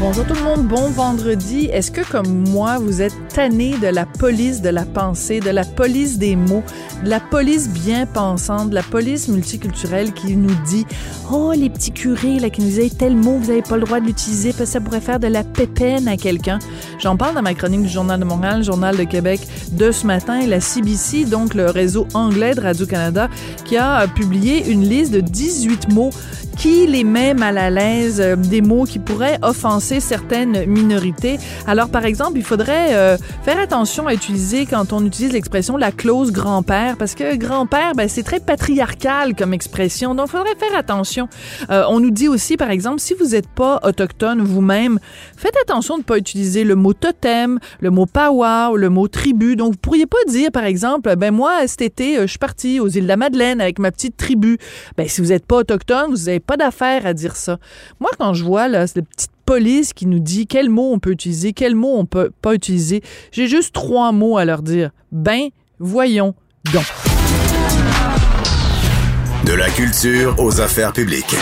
Bonjour 0.00 0.26
tout 0.26 0.32
le 0.32 0.42
monde, 0.42 0.66
bon 0.66 0.88
vendredi. 0.88 1.66
Est-ce 1.66 1.90
que 1.90 2.00
comme 2.00 2.48
moi, 2.48 2.78
vous 2.78 3.02
êtes 3.02 3.12
tanné 3.34 3.76
de 3.76 3.86
la 3.86 4.06
police 4.06 4.62
de 4.62 4.70
la 4.70 4.86
pensée, 4.86 5.40
de 5.40 5.50
la 5.50 5.62
police 5.62 6.16
des 6.16 6.36
mots, 6.36 6.62
de 7.04 7.10
la 7.10 7.20
police 7.20 7.68
bien 7.68 8.06
pensante, 8.06 8.70
de 8.70 8.74
la 8.74 8.82
police 8.82 9.28
multiculturelle 9.28 10.14
qui 10.14 10.36
nous 10.36 10.54
dit 10.66 10.86
Oh, 11.30 11.52
les 11.54 11.68
petits 11.68 11.92
curés 11.92 12.38
là, 12.38 12.48
qui 12.48 12.62
nous 12.62 12.70
disent 12.70 12.96
tel 12.96 13.14
mot, 13.14 13.36
vous 13.36 13.48
n'avez 13.48 13.60
pas 13.60 13.76
le 13.76 13.84
droit 13.84 14.00
de 14.00 14.06
l'utiliser 14.06 14.54
parce 14.54 14.70
que 14.70 14.72
ça 14.72 14.80
pourrait 14.80 15.02
faire 15.02 15.20
de 15.20 15.26
la 15.26 15.44
pépène 15.44 16.08
à 16.08 16.16
quelqu'un. 16.16 16.60
J'en 16.98 17.18
parle 17.18 17.34
dans 17.34 17.42
ma 17.42 17.52
chronique 17.52 17.82
du 17.82 17.88
Journal 17.90 18.18
de 18.18 18.24
Montréal, 18.24 18.64
Journal 18.64 18.96
de 18.96 19.04
Québec 19.04 19.46
de 19.72 19.92
ce 19.92 20.06
matin 20.06 20.46
la 20.46 20.60
CBC, 20.60 21.26
donc 21.26 21.52
le 21.52 21.66
réseau 21.66 22.08
anglais 22.14 22.54
de 22.54 22.62
Radio-Canada, 22.62 23.28
qui 23.66 23.76
a 23.76 24.08
publié 24.08 24.66
une 24.70 24.82
liste 24.82 25.12
de 25.12 25.20
18 25.20 25.92
mots 25.92 26.10
qui 26.60 26.86
les 26.86 27.04
met 27.04 27.32
mal 27.32 27.56
à 27.56 27.70
l'aise, 27.70 28.20
euh, 28.20 28.36
des 28.36 28.60
mots 28.60 28.84
qui 28.84 28.98
pourraient 28.98 29.38
offenser 29.40 29.98
certaines 29.98 30.66
minorités. 30.66 31.38
Alors, 31.66 31.88
par 31.88 32.04
exemple, 32.04 32.36
il 32.36 32.44
faudrait 32.44 32.94
euh, 32.94 33.16
faire 33.44 33.58
attention 33.58 34.06
à 34.06 34.12
utiliser, 34.12 34.66
quand 34.66 34.92
on 34.92 35.02
utilise 35.06 35.32
l'expression 35.32 35.78
la 35.78 35.90
clause 35.90 36.32
grand-père, 36.32 36.98
parce 36.98 37.14
que 37.14 37.34
grand-père, 37.36 37.94
ben, 37.94 38.10
c'est 38.10 38.24
très 38.24 38.40
patriarcal 38.40 39.34
comme 39.34 39.54
expression, 39.54 40.14
donc 40.14 40.26
il 40.28 40.32
faudrait 40.32 40.54
faire 40.56 40.76
attention. 40.78 41.30
Euh, 41.70 41.84
on 41.88 41.98
nous 41.98 42.10
dit 42.10 42.28
aussi, 42.28 42.58
par 42.58 42.70
exemple, 42.70 43.00
si 43.00 43.14
vous 43.14 43.28
n'êtes 43.28 43.48
pas 43.48 43.80
autochtone 43.82 44.42
vous-même, 44.42 44.98
faites 45.38 45.56
attention 45.62 45.94
de 45.94 46.00
ne 46.00 46.04
pas 46.04 46.18
utiliser 46.18 46.64
le 46.64 46.74
mot 46.74 46.92
totem, 46.92 47.58
le 47.80 47.88
mot 47.88 48.04
powwow, 48.04 48.76
le 48.76 48.90
mot 48.90 49.08
tribu. 49.08 49.56
Donc, 49.56 49.72
vous 49.72 49.78
pourriez 49.78 50.06
pas 50.06 50.18
dire, 50.28 50.50
par 50.52 50.64
exemple, 50.64 51.16
ben 51.16 51.30
moi, 51.30 51.66
cet 51.66 51.80
été, 51.80 52.16
je 52.20 52.26
suis 52.26 52.38
parti 52.38 52.80
aux 52.80 52.88
îles 52.88 53.04
de 53.04 53.08
la 53.08 53.16
Madeleine 53.16 53.62
avec 53.62 53.78
ma 53.78 53.90
petite 53.90 54.18
tribu. 54.18 54.58
Ben, 54.98 55.08
si 55.08 55.22
vous 55.22 55.28
n'êtes 55.28 55.46
pas 55.46 55.56
autochtone, 55.56 56.10
vous 56.10 56.26
n'avez 56.26 56.40
pas 56.50 56.56
d'affaire 56.56 57.06
à 57.06 57.14
dire 57.14 57.36
ça. 57.36 57.58
Moi, 58.00 58.10
quand 58.18 58.34
je 58.34 58.42
vois 58.42 58.66
là, 58.66 58.88
cette 58.88 59.06
petite 59.08 59.30
police 59.46 59.92
qui 59.92 60.06
nous 60.06 60.18
dit 60.18 60.48
quels 60.48 60.68
mots 60.68 60.90
on 60.92 60.98
peut 60.98 61.12
utiliser, 61.12 61.52
quels 61.52 61.76
mots 61.76 61.94
on 61.96 62.06
peut 62.06 62.32
pas 62.42 62.54
utiliser, 62.54 63.04
j'ai 63.30 63.46
juste 63.46 63.72
trois 63.72 64.10
mots 64.10 64.36
à 64.36 64.44
leur 64.44 64.62
dire. 64.62 64.90
Ben, 65.12 65.50
voyons 65.78 66.34
donc. 66.72 66.82
De 69.44 69.52
la 69.52 69.70
culture 69.70 70.34
aux 70.40 70.60
affaires 70.60 70.92
publiques. 70.92 71.36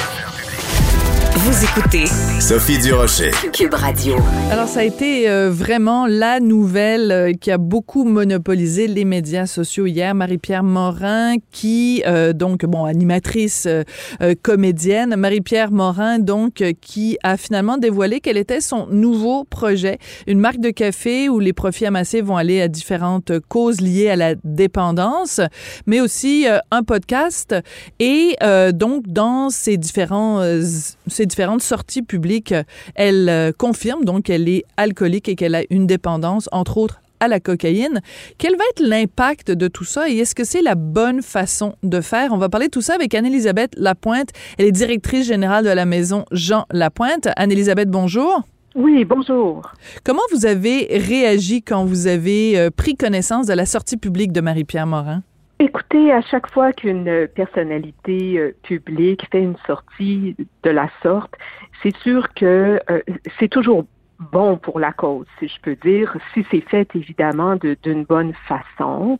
Vous 1.40 1.64
écoutez 1.64 2.06
Sophie 2.40 2.78
Durocher. 2.80 3.30
Cube 3.52 3.72
Radio. 3.72 4.16
Alors, 4.50 4.66
ça 4.66 4.80
a 4.80 4.82
été 4.82 5.30
euh, 5.30 5.50
vraiment 5.52 6.08
la 6.08 6.40
nouvelle 6.40 7.12
euh, 7.12 7.32
qui 7.32 7.52
a 7.52 7.58
beaucoup 7.58 8.02
monopolisé 8.02 8.88
les 8.88 9.04
médias 9.04 9.46
sociaux 9.46 9.86
hier. 9.86 10.16
Marie-Pierre 10.16 10.64
Morin, 10.64 11.36
qui, 11.52 12.02
euh, 12.08 12.32
donc, 12.32 12.64
bon, 12.66 12.84
animatrice 12.84 13.66
euh, 13.66 13.84
euh, 14.20 14.34
comédienne, 14.42 15.14
Marie-Pierre 15.14 15.70
Morin, 15.70 16.18
donc, 16.18 16.60
euh, 16.60 16.72
qui 16.80 17.18
a 17.22 17.36
finalement 17.36 17.78
dévoilé 17.78 18.18
quel 18.18 18.36
était 18.36 18.60
son 18.60 18.88
nouveau 18.88 19.44
projet, 19.44 19.98
une 20.26 20.40
marque 20.40 20.58
de 20.58 20.70
café 20.70 21.28
où 21.28 21.38
les 21.38 21.52
profits 21.52 21.86
amassés 21.86 22.20
vont 22.20 22.36
aller 22.36 22.60
à 22.60 22.66
différentes 22.66 23.30
causes 23.48 23.80
liées 23.80 24.10
à 24.10 24.16
la 24.16 24.34
dépendance, 24.42 25.40
mais 25.86 26.00
aussi 26.00 26.48
euh, 26.48 26.58
un 26.72 26.82
podcast. 26.82 27.54
Et 28.00 28.34
euh, 28.42 28.72
donc, 28.72 29.06
dans 29.06 29.50
ces 29.50 29.76
différents, 29.76 30.40
euh, 30.40 30.62
ces 31.06 31.27
différentes 31.28 31.62
sorties 31.62 32.02
publiques, 32.02 32.54
elle 32.94 33.28
euh, 33.28 33.52
confirme 33.56 34.04
donc 34.04 34.24
qu'elle 34.24 34.48
est 34.48 34.64
alcoolique 34.76 35.28
et 35.28 35.36
qu'elle 35.36 35.54
a 35.54 35.62
une 35.70 35.86
dépendance, 35.86 36.48
entre 36.52 36.78
autres 36.78 37.00
à 37.20 37.28
la 37.28 37.40
cocaïne. 37.40 38.00
Quel 38.38 38.56
va 38.56 38.64
être 38.70 38.80
l'impact 38.80 39.50
de 39.50 39.68
tout 39.68 39.84
ça 39.84 40.08
et 40.08 40.18
est-ce 40.18 40.34
que 40.34 40.44
c'est 40.44 40.62
la 40.62 40.74
bonne 40.74 41.22
façon 41.22 41.74
de 41.82 42.00
faire? 42.00 42.32
On 42.32 42.38
va 42.38 42.48
parler 42.48 42.66
de 42.66 42.70
tout 42.70 42.80
ça 42.80 42.94
avec 42.94 43.14
Anne-Élisabeth 43.14 43.72
Lapointe. 43.76 44.30
Elle 44.56 44.66
est 44.66 44.72
directrice 44.72 45.26
générale 45.26 45.64
de 45.64 45.70
la 45.70 45.84
maison 45.84 46.24
Jean 46.30 46.64
Lapointe. 46.70 47.28
Anne-Élisabeth, 47.36 47.90
bonjour. 47.90 48.42
Oui, 48.74 49.04
bonjour. 49.04 49.62
Comment 50.04 50.22
vous 50.32 50.46
avez 50.46 50.86
réagi 50.90 51.62
quand 51.62 51.84
vous 51.84 52.06
avez 52.06 52.58
euh, 52.58 52.70
pris 52.70 52.94
connaissance 52.96 53.46
de 53.46 53.54
la 53.54 53.66
sortie 53.66 53.96
publique 53.96 54.32
de 54.32 54.40
Marie-Pierre 54.40 54.86
Morin? 54.86 55.22
Écoutez, 55.60 56.12
à 56.12 56.20
chaque 56.22 56.48
fois 56.52 56.72
qu'une 56.72 57.26
personnalité 57.34 58.38
euh, 58.38 58.52
publique 58.62 59.26
fait 59.32 59.42
une 59.42 59.56
sortie 59.66 60.36
de 60.62 60.70
la 60.70 60.88
sorte, 61.02 61.34
c'est 61.82 61.96
sûr 61.98 62.32
que 62.34 62.80
euh, 62.90 63.00
c'est 63.40 63.48
toujours 63.48 63.84
bon 64.20 64.56
pour 64.56 64.78
la 64.78 64.92
cause, 64.92 65.26
si 65.38 65.48
je 65.48 65.60
peux 65.60 65.76
dire, 65.76 66.16
si 66.32 66.44
c'est 66.50 66.60
fait 66.68 66.88
évidemment 66.94 67.56
de- 67.56 67.76
d'une 67.82 68.04
bonne 68.04 68.34
façon. 68.46 69.18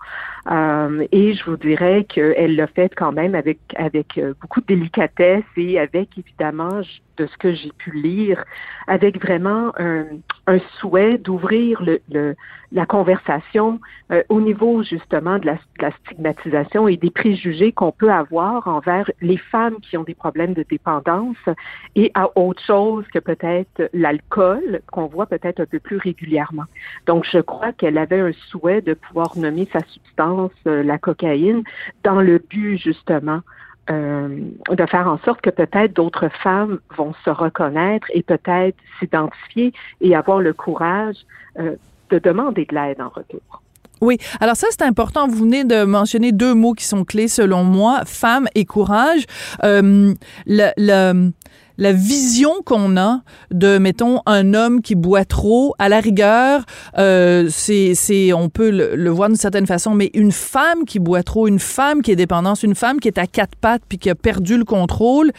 Euh, 0.50 1.06
et 1.12 1.34
je 1.34 1.44
vous 1.44 1.56
dirais 1.58 2.04
qu'elle 2.04 2.56
l'a 2.56 2.66
fait 2.68 2.94
quand 2.94 3.12
même 3.12 3.34
avec 3.34 3.58
avec 3.76 4.16
euh, 4.16 4.32
beaucoup 4.40 4.60
de 4.62 4.66
délicatesse 4.66 5.44
et 5.56 5.78
avec 5.78 6.16
évidemment, 6.16 6.80
de 7.18 7.26
ce 7.26 7.36
que 7.36 7.52
j'ai 7.52 7.72
pu 7.76 7.90
lire, 7.90 8.44
avec 8.86 9.20
vraiment 9.20 9.72
un, 9.78 10.04
un 10.46 10.58
souhait 10.78 11.18
d'ouvrir 11.18 11.82
le, 11.82 12.00
le- 12.10 12.34
la 12.70 12.86
conversation 12.86 13.80
euh, 14.12 14.22
au 14.28 14.40
niveau 14.40 14.82
justement 14.82 15.38
de 15.38 15.46
la 15.80 15.90
stigmatisation 16.04 16.86
et 16.86 16.96
des 16.96 17.10
préjugés 17.10 17.72
qu'on 17.72 17.92
peut 17.92 18.12
avoir 18.12 18.68
envers 18.68 19.10
les 19.20 19.38
femmes 19.38 19.76
qui 19.80 19.96
ont 19.96 20.04
des 20.04 20.14
problèmes 20.14 20.54
de 20.54 20.64
dépendance 20.68 21.36
et 21.96 22.10
à 22.14 22.30
autre 22.38 22.62
chose 22.62 23.04
que 23.12 23.18
peut-être 23.18 23.88
l'alcool 23.92 24.80
qu'on 24.92 25.06
voit 25.06 25.26
peut-être 25.26 25.60
un 25.60 25.66
peu 25.66 25.78
plus 25.78 25.96
régulièrement. 25.96 26.64
Donc 27.06 27.26
je 27.30 27.38
crois 27.38 27.72
qu'elle 27.72 27.98
avait 27.98 28.20
un 28.20 28.32
souhait 28.50 28.82
de 28.82 28.94
pouvoir 28.94 29.36
nommer 29.36 29.66
sa 29.72 29.80
substance, 29.94 30.37
euh, 30.66 30.82
la 30.82 30.98
cocaïne, 30.98 31.62
dans 32.04 32.20
le 32.20 32.38
but 32.38 32.78
justement 32.78 33.40
euh, 33.90 34.28
de 34.70 34.86
faire 34.86 35.08
en 35.08 35.18
sorte 35.24 35.40
que 35.40 35.50
peut-être 35.50 35.94
d'autres 35.94 36.28
femmes 36.42 36.78
vont 36.96 37.14
se 37.24 37.30
reconnaître 37.30 38.06
et 38.12 38.22
peut-être 38.22 38.76
s'identifier 38.98 39.72
et 40.00 40.14
avoir 40.14 40.40
le 40.40 40.52
courage 40.52 41.16
euh, 41.58 41.76
de 42.10 42.18
demander 42.18 42.64
de 42.66 42.74
l'aide 42.74 43.00
en 43.00 43.08
retour. 43.08 43.40
Oui, 44.00 44.16
alors 44.40 44.54
ça 44.56 44.68
c'est 44.70 44.82
important. 44.82 45.26
Vous 45.26 45.38
venez 45.38 45.64
de 45.64 45.82
mentionner 45.84 46.30
deux 46.32 46.54
mots 46.54 46.74
qui 46.74 46.84
sont 46.84 47.04
clés 47.04 47.26
selon 47.26 47.64
moi, 47.64 48.02
femme 48.06 48.46
et 48.54 48.64
courage. 48.64 49.24
Le- 49.62 51.30
la 51.78 51.92
vision 51.92 52.50
qu'on 52.64 52.96
a 52.96 53.22
de, 53.50 53.78
mettons, 53.78 54.20
un 54.26 54.52
homme 54.52 54.82
qui 54.82 54.94
boit 54.96 55.24
trop, 55.24 55.74
à 55.78 55.88
la 55.88 56.00
rigueur, 56.00 56.64
euh, 56.98 57.48
c'est, 57.50 58.32
on 58.32 58.48
peut 58.50 58.70
le, 58.70 58.96
le 58.96 59.10
voir 59.10 59.28
d'une 59.28 59.36
certaine 59.36 59.66
façon, 59.66 59.94
mais 59.94 60.10
une 60.12 60.32
femme 60.32 60.84
qui 60.84 60.98
boit 60.98 61.22
trop, 61.22 61.46
une 61.48 61.60
femme 61.60 62.02
qui 62.02 62.10
est 62.10 62.16
dépendante, 62.16 62.62
une 62.62 62.74
femme 62.74 63.00
qui 63.00 63.08
est 63.08 63.18
à 63.18 63.26
quatre 63.26 63.56
pattes 63.56 63.82
puis 63.88 63.96
qui 63.98 64.10
a 64.10 64.14
perdu 64.14 64.58
le 64.58 64.64
contrôle, 64.64 65.30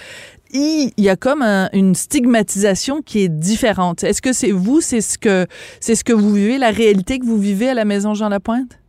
il 0.51 0.91
y 0.97 1.09
a 1.09 1.15
comme 1.15 1.41
un- 1.43 1.69
une 1.73 1.93
stigmatisation 1.93 3.01
qui 3.03 3.19
est 3.19 3.29
différente. 3.29 4.03
Est-ce 4.03 4.21
que 4.21 4.33
c'est 4.33 4.51
vous, 4.51 4.81
c'est 4.81 5.01
ce 5.01 5.17
que 5.19 5.45
c'est 5.79 5.93
ce 5.93 6.03
que 6.03 6.13
vous 6.13 6.33
vivez, 6.33 6.57
la 6.57 6.71
réalité 6.71 7.19
que 7.19 7.25
vous 7.25 7.37
vivez 7.37 7.69
à 7.69 7.73
la 7.75 7.85
maison 7.85 8.15
Jean 8.15 8.29
Lapointe? 8.29 8.79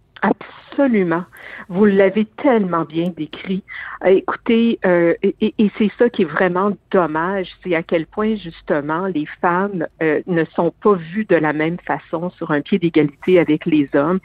Vous 1.68 1.84
l'avez 1.84 2.24
tellement 2.24 2.84
bien 2.84 3.12
décrit. 3.14 3.62
Euh, 4.04 4.08
écoutez, 4.08 4.78
euh, 4.86 5.14
et, 5.22 5.70
c'est 5.76 5.90
ça 5.98 6.08
qui 6.08 6.22
est 6.22 6.26
vraiment 6.26 6.72
dommage, 6.90 7.48
c'est 7.62 7.74
à 7.74 7.82
quel 7.82 8.06
point 8.06 8.36
justement 8.36 9.06
les 9.06 9.26
femmes 9.42 9.86
euh, 10.02 10.22
ne 10.26 10.44
sont 10.56 10.72
pas 10.82 10.94
vues 10.94 11.26
de 11.26 11.36
la 11.36 11.52
même 11.52 11.76
façon 11.86 12.30
sur 12.30 12.50
un 12.50 12.62
pied 12.62 12.78
d'égalité 12.78 13.38
avec 13.38 13.66
les 13.66 13.88
hommes. 13.94 14.20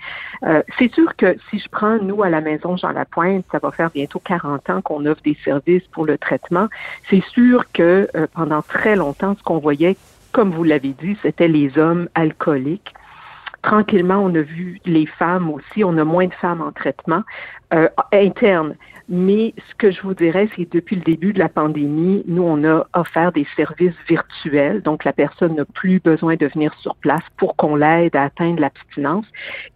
c'est 0.78 0.94
sûr 0.94 1.16
que 1.18 1.36
si 1.50 1.60
je 1.60 1.68
prends 1.70 1.98
nous 1.98 2.24
à 2.24 2.30
la 2.30 2.42
maison 2.42 2.78
Jean 2.78 2.92
Lapointe, 2.92 3.46
ça 3.52 3.60
va 3.60 3.72
faire 3.72 3.90
bientôt 3.92 4.20
40 4.20 4.70
ans 4.70 4.82
qu'on 4.82 5.06
offre 5.06 5.22
des 5.24 5.38
services 5.44 5.86
pour 5.92 6.06
le 6.06 6.18
traitement. 6.18 6.68
C'est 7.10 7.24
sûr 7.34 7.66
que 7.74 8.08
pendant 8.34 8.62
très 8.62 8.96
longtemps, 8.96 9.36
ce 9.38 9.44
qu'on 9.44 9.60
voyait, 9.60 9.98
comme 10.32 10.52
vous 10.52 10.64
l'avez 10.64 10.94
dit, 10.94 11.18
c'était 11.22 11.48
les 11.48 11.78
hommes 11.78 12.08
alcooliques 12.16 12.94
tranquillement, 13.66 14.20
on 14.20 14.34
a 14.36 14.42
vu 14.42 14.80
les 14.86 15.08
femmes 15.08 15.50
aussi, 15.50 15.84
on 15.84 15.98
a 15.98 16.04
moins 16.04 16.28
de 16.28 16.34
femmes 16.36 16.62
en 16.62 16.72
traitement 16.72 17.24
euh, 17.74 17.90
interne. 18.14 18.76
Mais 19.10 19.54
ce 19.70 19.76
que 19.76 19.92
je 19.92 20.02
vous 20.02 20.14
dirais, 20.14 20.48
c'est 20.56 20.66
que 20.66 20.78
depuis 20.78 20.96
le 20.96 21.02
début 21.02 21.34
de 21.34 21.40
la 21.40 21.50
pandémie, 21.50 22.24
nous, 22.28 22.44
on 22.44 22.64
a 22.64 22.86
offert 22.94 23.32
des 23.32 23.48
services 23.56 23.96
virtuels. 24.08 24.82
Donc, 24.82 25.04
la 25.04 25.14
personne 25.14 25.56
n'a 25.56 25.66
plus 25.66 26.00
besoin 26.00 26.36
de 26.36 26.48
venir 26.48 26.74
sur 26.80 26.96
place 26.96 27.24
pour 27.38 27.56
qu'on 27.56 27.76
l'aide 27.76 28.16
à 28.16 28.24
atteindre 28.24 28.62
l'abstinence. 28.62 29.26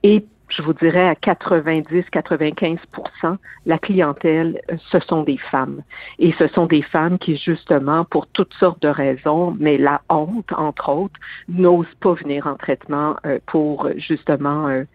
Et 0.04 0.26
je 0.50 0.62
vous 0.62 0.74
dirais 0.74 1.08
à 1.08 1.14
90-95% 1.14 3.38
la 3.66 3.78
clientèle, 3.78 4.62
euh, 4.72 4.76
ce 4.92 5.00
sont 5.00 5.24
des 5.24 5.38
femmes. 5.38 5.82
Et 6.18 6.34
ce 6.40 6.48
sont 6.48 6.66
des 6.66 6.82
femmes 6.82 7.20
qui, 7.20 7.38
justement, 7.38 8.06
pour 8.06 8.28
toutes 8.28 8.54
sortes 8.56 8.82
de 8.82 8.88
raisons, 8.88 9.56
mais 9.60 9.78
la 9.78 10.02
honte, 10.10 10.52
entre 10.54 10.90
autres, 10.90 11.20
n'osent 11.48 11.86
pas 12.02 12.14
venir 12.14 12.48
en 12.48 12.56
traitement 12.56 13.16
euh, 13.26 13.38
pour, 13.46 13.88
justement, 13.98 14.68
euh, 14.68 14.86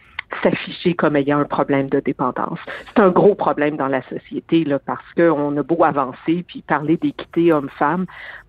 s'afficher 0.42 0.94
comme 0.94 1.16
ayant 1.16 1.38
un 1.38 1.44
problème 1.44 1.88
de 1.88 2.00
dépendance. 2.00 2.58
C'est 2.88 3.00
un 3.00 3.10
gros 3.10 3.34
problème 3.34 3.76
dans 3.76 3.88
la 3.88 4.02
société 4.08 4.64
là, 4.64 4.78
parce 4.78 5.04
qu'on 5.16 5.56
a 5.56 5.62
beau 5.62 5.84
avancer 5.84 6.44
puis 6.46 6.62
parler 6.62 6.96
d'équité 6.96 7.52
homme-femme, 7.52 8.06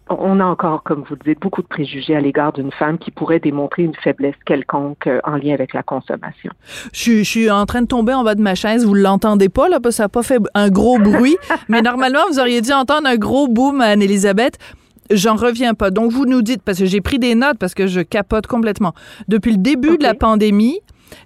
on 0.09 0.39
a 0.39 0.45
encore, 0.45 0.83
comme 0.83 1.03
vous 1.09 1.15
le 1.15 1.33
dites, 1.33 1.41
beaucoup 1.41 1.61
de 1.61 1.67
préjugés 1.67 2.15
à 2.15 2.21
l'égard 2.21 2.53
d'une 2.53 2.71
femme 2.71 2.97
qui 2.97 3.11
pourrait 3.11 3.39
démontrer 3.39 3.83
une 3.83 3.95
faiblesse 3.95 4.35
quelconque 4.45 5.07
euh, 5.07 5.19
en 5.23 5.35
lien 5.37 5.53
avec 5.53 5.73
la 5.73 5.83
consommation. 5.83 6.51
Je, 6.93 7.23
suis 7.23 7.49
en 7.49 7.65
train 7.65 7.81
de 7.81 7.87
tomber 7.87 8.13
en 8.13 8.23
bas 8.23 8.35
de 8.35 8.41
ma 8.41 8.55
chaise. 8.55 8.85
Vous 8.85 8.93
l'entendez 8.93 9.49
pas, 9.49 9.67
là, 9.67 9.79
parce 9.79 9.95
que 9.95 9.97
ça 9.97 10.03
n'a 10.03 10.09
pas 10.09 10.23
fait 10.23 10.39
un 10.53 10.69
gros 10.69 10.99
bruit. 10.99 11.37
mais 11.69 11.81
normalement, 11.81 12.19
vous 12.29 12.39
auriez 12.39 12.61
dû 12.61 12.71
entendre 12.71 13.07
un 13.07 13.17
gros 13.17 13.47
boom, 13.47 13.81
Anne-Elisabeth. 13.81 14.57
J'en 15.11 15.35
reviens 15.35 15.73
pas. 15.73 15.91
Donc, 15.91 16.11
vous 16.11 16.25
nous 16.25 16.41
dites, 16.41 16.61
parce 16.63 16.79
que 16.79 16.85
j'ai 16.85 17.01
pris 17.01 17.19
des 17.19 17.35
notes, 17.35 17.57
parce 17.59 17.73
que 17.73 17.87
je 17.87 18.01
capote 18.01 18.47
complètement. 18.47 18.93
Depuis 19.27 19.51
le 19.51 19.57
début 19.57 19.97
de 19.97 20.03
la 20.03 20.13
pandémie, 20.13 20.81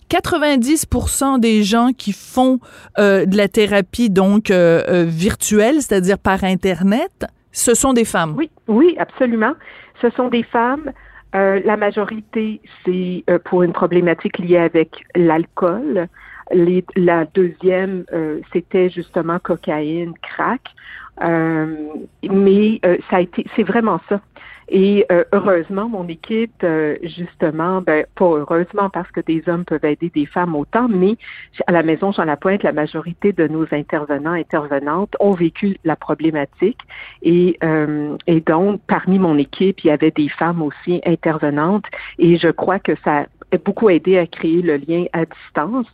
90% 0.09 1.39
des 1.39 1.63
gens 1.63 1.91
qui 1.97 2.13
font 2.13 2.59
euh, 2.97 3.25
de 3.25 3.37
la 3.37 3.47
thérapie 3.47 4.09
donc 4.09 4.51
euh, 4.51 4.83
euh, 4.87 5.05
virtuelle, 5.07 5.75
c'est-à-dire 5.75 6.17
par 6.17 6.43
Internet, 6.43 7.25
ce 7.51 7.73
sont 7.73 7.93
des 7.93 8.05
femmes. 8.05 8.35
Oui, 8.37 8.49
oui, 8.67 8.95
absolument. 8.99 9.53
Ce 10.01 10.09
sont 10.11 10.29
des 10.29 10.43
femmes. 10.43 10.91
la 11.33 11.77
majorité, 11.77 12.61
c'est 12.85 13.23
pour 13.45 13.63
une 13.63 13.73
problématique 13.73 14.37
liée 14.39 14.57
avec 14.57 15.03
l'alcool. 15.15 16.07
la 16.95 17.25
deuxième, 17.25 18.05
c'était 18.53 18.89
justement 18.89 19.39
cocaïne, 19.39 20.13
crack. 20.21 20.61
Mais 21.19 22.81
ça 23.09 23.17
a 23.17 23.21
été, 23.21 23.45
c'est 23.55 23.63
vraiment 23.63 23.99
ça. 24.09 24.21
Et 24.71 25.05
euh, 25.11 25.23
heureusement, 25.33 25.89
mon 25.89 26.07
équipe, 26.07 26.63
euh, 26.63 26.95
justement, 27.01 27.81
ben, 27.81 28.05
pas 28.15 28.25
heureusement 28.25 28.89
parce 28.89 29.09
que 29.11 29.21
des 29.21 29.43
hommes 29.47 29.65
peuvent 29.65 29.83
aider 29.83 30.11
des 30.13 30.27
femmes 30.27 30.55
autant, 30.55 30.87
mais 30.87 31.17
à 31.65 31.71
la 31.71 31.81
maison 31.81 32.11
Jean 32.11 32.25
Lapointe, 32.25 32.61
la 32.61 32.71
majorité 32.71 33.33
de 33.33 33.47
nos 33.47 33.65
intervenants, 33.71 34.33
intervenantes 34.33 35.15
ont 35.19 35.31
vécu 35.31 35.77
la 35.83 35.95
problématique. 35.95 36.79
Et, 37.23 37.57
euh, 37.63 38.15
et 38.27 38.41
donc, 38.41 38.81
parmi 38.85 39.17
mon 39.17 39.37
équipe, 39.39 39.83
il 39.83 39.87
y 39.87 39.91
avait 39.91 40.11
des 40.11 40.29
femmes 40.29 40.61
aussi 40.61 41.01
intervenantes. 41.03 41.85
Et 42.19 42.37
je 42.37 42.49
crois 42.49 42.79
que 42.79 42.93
ça 43.03 43.25
beaucoup 43.57 43.89
aidé 43.89 44.17
à 44.17 44.27
créer 44.27 44.61
le 44.61 44.77
lien 44.77 45.05
à 45.13 45.25
distance. 45.25 45.87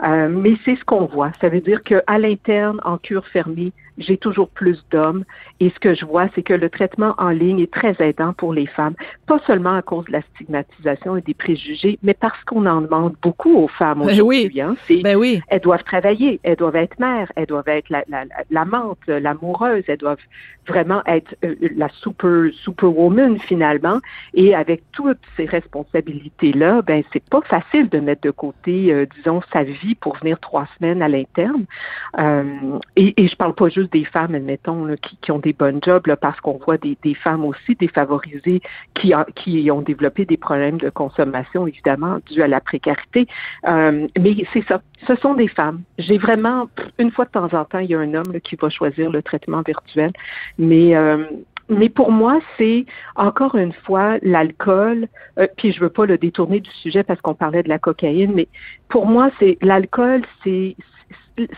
mais 0.00 0.54
c'est 0.64 0.76
ce 0.76 0.84
qu'on 0.84 1.06
voit. 1.06 1.32
Ça 1.40 1.48
veut 1.48 1.60
dire 1.60 1.82
qu'à 1.82 2.18
l'interne, 2.18 2.80
en 2.84 2.98
cure 2.98 3.26
fermée, 3.26 3.72
j'ai 3.98 4.16
toujours 4.16 4.48
plus 4.48 4.84
d'hommes. 4.90 5.24
Et 5.60 5.70
ce 5.70 5.78
que 5.78 5.94
je 5.94 6.04
vois, 6.04 6.28
c'est 6.34 6.42
que 6.42 6.54
le 6.54 6.68
traitement 6.70 7.14
en 7.18 7.30
ligne 7.30 7.60
est 7.60 7.72
très 7.72 7.94
aidant 8.00 8.32
pour 8.32 8.52
les 8.52 8.66
femmes, 8.66 8.94
pas 9.26 9.38
seulement 9.46 9.76
à 9.76 9.82
cause 9.82 10.04
de 10.06 10.12
la 10.12 10.22
stigmatisation 10.34 11.16
et 11.16 11.20
des 11.20 11.34
préjugés, 11.34 11.98
mais 12.02 12.14
parce 12.14 12.42
qu'on 12.44 12.66
en 12.66 12.80
demande 12.80 13.14
beaucoup 13.22 13.56
aux 13.56 13.68
femmes 13.68 14.00
ben 14.00 14.12
aujourd'hui. 14.12 14.50
Oui. 14.54 14.60
Hein. 14.60 14.76
Ben 15.02 15.16
oui. 15.16 15.40
Elles 15.48 15.60
doivent 15.60 15.84
travailler, 15.84 16.40
elles 16.42 16.56
doivent 16.56 16.76
être 16.76 16.98
mères, 16.98 17.30
elles 17.36 17.46
doivent 17.46 17.68
être 17.68 17.88
l'amante, 18.50 18.98
la, 19.06 19.20
l'amoureuse, 19.20 19.84
elles 19.86 19.98
doivent 19.98 20.18
vraiment 20.66 21.02
être 21.06 21.34
euh, 21.44 21.54
la 21.76 21.88
super 21.88 22.52
superwoman 22.52 23.38
finalement. 23.38 24.00
Et 24.34 24.54
avec 24.54 24.82
toutes 24.92 25.18
ces 25.36 25.44
responsabilités-là, 25.44 26.82
ben 26.82 27.01
c'est 27.12 27.24
pas 27.28 27.40
facile 27.42 27.88
de 27.88 27.98
mettre 28.00 28.22
de 28.22 28.30
côté, 28.30 28.92
euh, 28.92 29.06
disons, 29.16 29.40
sa 29.52 29.62
vie 29.62 29.94
pour 29.94 30.16
venir 30.18 30.38
trois 30.40 30.66
semaines 30.78 31.02
à 31.02 31.08
l'interne. 31.08 31.64
Euh, 32.18 32.78
et, 32.96 33.22
et 33.22 33.28
je 33.28 33.36
parle 33.36 33.54
pas 33.54 33.68
juste 33.68 33.92
des 33.92 34.04
femmes, 34.04 34.34
admettons, 34.34 34.84
là, 34.84 34.96
qui, 34.96 35.16
qui, 35.16 35.30
ont 35.32 35.38
des 35.38 35.52
bonnes 35.52 35.80
jobs, 35.82 36.06
là, 36.06 36.16
parce 36.16 36.40
qu'on 36.40 36.58
voit 36.58 36.78
des, 36.78 36.96
des, 37.02 37.14
femmes 37.14 37.44
aussi 37.44 37.74
défavorisées 37.74 38.60
qui, 38.94 39.12
qui 39.36 39.70
ont 39.70 39.82
développé 39.82 40.24
des 40.24 40.36
problèmes 40.36 40.78
de 40.78 40.90
consommation, 40.90 41.66
évidemment, 41.66 42.18
dû 42.30 42.42
à 42.42 42.48
la 42.48 42.60
précarité. 42.60 43.26
Euh, 43.66 44.06
mais 44.18 44.36
c'est 44.52 44.64
ça, 44.66 44.80
ce 45.06 45.14
sont 45.16 45.34
des 45.34 45.48
femmes. 45.48 45.82
J'ai 45.98 46.18
vraiment, 46.18 46.68
une 46.98 47.10
fois 47.10 47.24
de 47.24 47.30
temps 47.30 47.52
en 47.52 47.64
temps, 47.64 47.78
il 47.78 47.90
y 47.90 47.94
a 47.94 47.98
un 47.98 48.14
homme 48.14 48.32
là, 48.32 48.40
qui 48.40 48.56
va 48.56 48.68
choisir 48.68 49.10
le 49.10 49.22
traitement 49.22 49.62
virtuel, 49.62 50.12
mais 50.58 50.94
euh, 50.96 51.24
mais 51.68 51.88
pour 51.88 52.12
moi, 52.12 52.40
c'est 52.58 52.86
encore 53.16 53.54
une 53.54 53.72
fois 53.72 54.18
l'alcool. 54.22 55.08
Euh, 55.38 55.46
puis 55.56 55.72
je 55.72 55.80
veux 55.80 55.90
pas 55.90 56.06
le 56.06 56.18
détourner 56.18 56.60
du 56.60 56.70
sujet 56.70 57.02
parce 57.02 57.20
qu'on 57.20 57.34
parlait 57.34 57.62
de 57.62 57.68
la 57.68 57.78
cocaïne, 57.78 58.32
mais 58.34 58.48
pour 58.88 59.06
moi, 59.06 59.30
c'est 59.38 59.58
l'alcool, 59.62 60.22
c'est 60.44 60.76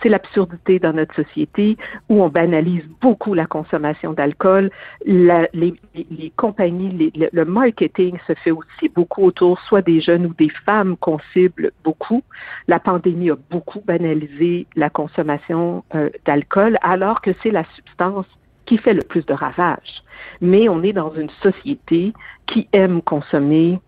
c'est 0.02 0.08
l'absurdité 0.08 0.78
dans 0.78 0.92
notre 0.92 1.14
société 1.14 1.76
où 2.08 2.22
on 2.22 2.28
banalise 2.28 2.84
beaucoup 3.00 3.34
la 3.34 3.46
consommation 3.46 4.12
d'alcool. 4.12 4.70
Les, 5.04 5.48
les, 5.52 6.32
compagnies, 6.36 7.12
le 7.14 7.44
marketing 7.44 8.16
se 8.26 8.34
fait 8.34 8.50
aussi 8.50 8.88
beaucoup 8.94 9.24
autour 9.24 9.60
soit 9.60 9.82
des 9.82 10.00
jeunes 10.00 10.26
ou 10.26 10.34
des 10.34 10.50
femmes 10.64 10.96
qu'on 10.96 11.18
cible 11.32 11.72
beaucoup. 11.82 12.22
La 12.68 12.78
pandémie 12.78 13.30
a 13.30 13.36
beaucoup 13.50 13.80
banalisé 13.80 14.66
la 14.76 14.90
consommation 14.90 15.84
euh, 15.94 16.10
d'alcool 16.24 16.78
alors 16.82 17.20
que 17.20 17.30
c'est 17.42 17.50
la 17.50 17.64
substance 17.74 18.26
qui 18.66 18.78
fait 18.78 18.94
le 18.94 19.02
plus 19.02 19.24
de 19.26 19.32
ravages. 19.32 20.02
Mais 20.40 20.68
on 20.68 20.82
est 20.82 20.92
dans 20.92 21.12
une 21.14 21.30
société 21.42 22.12
qui 22.46 22.68
aime 22.72 23.02
consommer 23.02 23.78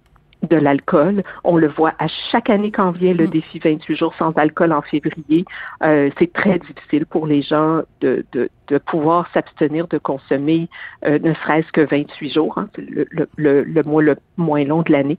de 0.43 0.57
l'alcool. 0.57 1.23
On 1.45 1.57
le 1.57 1.69
voit 1.69 1.95
à 1.99 2.07
chaque 2.31 2.51
année 2.51 2.71
quand 2.71 2.91
vient 2.93 3.15
le 3.15 3.27
mm. 3.27 3.31
défi 3.31 3.59
28 3.59 3.97
jours 3.97 4.15
sans 4.19 4.33
alcool 4.33 4.73
en 4.73 4.83
février. 4.83 5.45
Euh, 5.83 6.11
c'est 6.19 6.33
très 6.33 6.59
difficile 6.59 7.07
pour 7.07 7.27
les 7.27 7.43
gens 7.43 7.83
de, 8.01 8.25
de, 8.33 8.49
de 8.69 8.79
pouvoir 8.79 9.29
s'abstenir 9.33 9.87
de 9.89 9.99
consommer 9.99 10.69
euh, 11.05 11.19
ne 11.19 11.35
serait-ce 11.35 11.71
que 11.73 11.81
28 11.81 12.33
jours, 12.33 12.59
hein, 12.59 12.69
le, 12.77 13.07
le, 13.37 13.63
le, 13.63 13.83
mois 13.83 14.03
le 14.03 14.17
moins 14.37 14.65
long 14.65 14.83
de 14.83 14.93
l'année. 14.93 15.19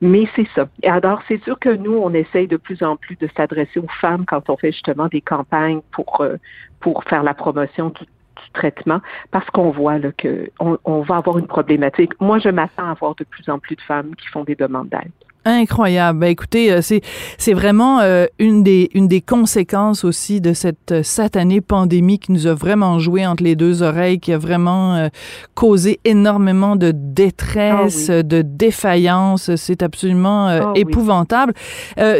Mais 0.00 0.26
c'est 0.36 0.48
ça. 0.54 0.68
Et 0.82 0.88
alors, 0.88 1.20
c'est 1.28 1.42
sûr 1.44 1.58
que 1.58 1.70
nous, 1.70 1.96
on 1.96 2.12
essaye 2.14 2.46
de 2.46 2.56
plus 2.56 2.82
en 2.82 2.96
plus 2.96 3.16
de 3.16 3.28
s'adresser 3.36 3.80
aux 3.80 3.88
femmes 4.00 4.24
quand 4.26 4.50
on 4.50 4.56
fait 4.56 4.72
justement 4.72 5.08
des 5.08 5.20
campagnes 5.20 5.80
pour, 5.92 6.20
euh, 6.20 6.36
pour 6.80 7.04
faire 7.04 7.22
la 7.22 7.34
promotion 7.34 7.90
du 7.90 8.04
traitement 8.52 9.00
parce 9.30 9.48
qu'on 9.50 9.70
voit 9.70 9.98
là, 9.98 10.10
que 10.16 10.50
on, 10.60 11.00
va 11.02 11.16
avoir 11.16 11.38
une 11.38 11.46
problématique. 11.46 12.12
Moi, 12.20 12.38
je 12.38 12.48
m'attends 12.48 12.86
à 12.86 12.90
avoir 12.90 13.14
de 13.14 13.24
plus 13.24 13.48
en 13.48 13.58
plus 13.58 13.76
de 13.76 13.80
femmes 13.80 14.14
qui 14.16 14.26
font 14.28 14.44
des 14.44 14.54
demandes 14.54 14.88
d'aide. 14.88 15.12
Incroyable. 15.44 16.18
Ben, 16.18 16.26
écoutez, 16.26 16.72
euh, 16.72 16.82
c'est 16.82 17.00
c'est 17.38 17.54
vraiment 17.54 18.00
euh, 18.00 18.26
une 18.38 18.62
des 18.62 18.90
une 18.92 19.08
des 19.08 19.22
conséquences 19.22 20.04
aussi 20.04 20.42
de 20.42 20.52
cette 20.52 20.92
euh, 20.92 21.02
satanée 21.02 21.62
pandémie 21.62 22.18
qui 22.18 22.32
nous 22.32 22.46
a 22.46 22.54
vraiment 22.54 22.98
joué 22.98 23.26
entre 23.26 23.44
les 23.44 23.56
deux 23.56 23.82
oreilles, 23.82 24.20
qui 24.20 24.32
a 24.32 24.38
vraiment 24.38 25.08
causé 25.54 26.00
énormément 26.04 26.76
de 26.76 26.92
détresse, 26.94 28.10
ah 28.10 28.22
de 28.22 28.42
défaillance. 28.42 29.54
C'est 29.56 29.82
absolument 29.82 30.46
ah 30.48 30.72
épouvantable. 30.74 31.54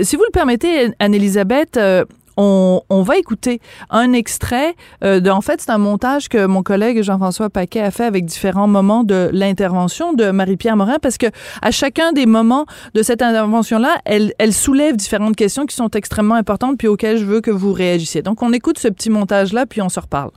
si 0.02 0.16
vous 0.16 0.22
le 0.22 0.32
permettez, 0.32 0.90
Anne-Élisabeth, 0.98 1.78
on, 2.38 3.02
va 3.02 3.16
écouter 3.18 3.60
un 3.90 4.12
extrait. 4.12 4.74
Euh, 5.04 5.20
de, 5.20 5.30
en 5.30 5.40
fait, 5.40 5.60
c'est 5.60 5.70
un 5.70 5.78
montage 5.78 6.28
que 6.28 6.46
mon 6.46 6.62
collègue 6.62 7.02
Jean-François 7.02 7.50
Paquet 7.50 7.80
a 7.80 7.90
fait 7.90 8.04
avec 8.04 8.24
différents 8.24 8.68
moments 8.68 9.04
de 9.04 9.30
l'intervention 9.32 10.12
de 10.12 10.30
Marie-Pierre 10.30 10.76
Morin, 10.76 10.98
parce 11.00 11.18
que 11.18 11.26
à 11.62 11.70
chacun 11.70 12.12
des 12.12 12.26
moments 12.26 12.66
de 12.94 13.02
cette 13.02 13.22
intervention-là, 13.22 13.98
elle, 14.04 14.32
elle 14.38 14.52
soulève 14.52 14.96
différentes 14.96 15.36
questions 15.36 15.66
qui 15.66 15.74
sont 15.74 15.90
extrêmement 15.90 16.36
importantes, 16.36 16.78
puis 16.78 16.88
auxquelles 16.88 17.18
je 17.18 17.24
veux 17.24 17.40
que 17.40 17.50
vous 17.50 17.72
réagissiez. 17.72 18.22
Donc, 18.22 18.42
on 18.42 18.52
écoute 18.52 18.78
ce 18.78 18.88
petit 18.88 19.10
montage-là, 19.10 19.66
puis 19.66 19.82
on 19.82 19.88
se 19.88 20.00
reparle. 20.00 20.30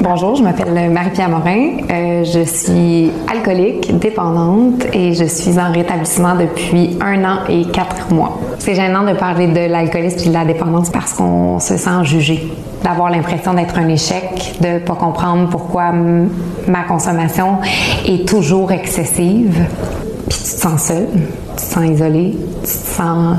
Bonjour, 0.00 0.36
je 0.36 0.44
m'appelle 0.44 0.90
Marie-Pierre 0.90 1.28
Morin. 1.28 1.78
Euh, 1.90 2.22
je 2.22 2.44
suis 2.44 3.10
alcoolique, 3.28 3.98
dépendante 3.98 4.84
et 4.92 5.12
je 5.12 5.24
suis 5.24 5.58
en 5.58 5.72
rétablissement 5.72 6.36
depuis 6.36 6.96
un 7.00 7.24
an 7.24 7.38
et 7.48 7.64
quatre 7.64 8.14
mois. 8.14 8.38
C'est 8.60 8.76
gênant 8.76 9.02
de 9.02 9.14
parler 9.14 9.48
de 9.48 9.68
l'alcoolisme 9.68 10.20
et 10.26 10.28
de 10.28 10.34
la 10.34 10.44
dépendance 10.44 10.90
parce 10.90 11.14
qu'on 11.14 11.58
se 11.58 11.76
sent 11.76 12.04
jugé, 12.04 12.48
d'avoir 12.84 13.10
l'impression 13.10 13.54
d'être 13.54 13.76
un 13.76 13.88
échec, 13.88 14.56
de 14.60 14.78
pas 14.78 14.94
comprendre 14.94 15.48
pourquoi 15.48 15.92
ma 16.68 16.84
consommation 16.84 17.58
est 18.06 18.28
toujours 18.28 18.70
excessive. 18.70 19.66
Puis 20.28 20.38
tu 20.38 20.44
te 20.44 20.60
sens 20.60 20.80
seul, 20.80 21.08
tu 21.12 21.56
te 21.56 21.60
sens 21.60 21.84
isolé, 21.84 22.36
tu 22.62 22.68
te 22.68 22.68
sens 22.68 23.36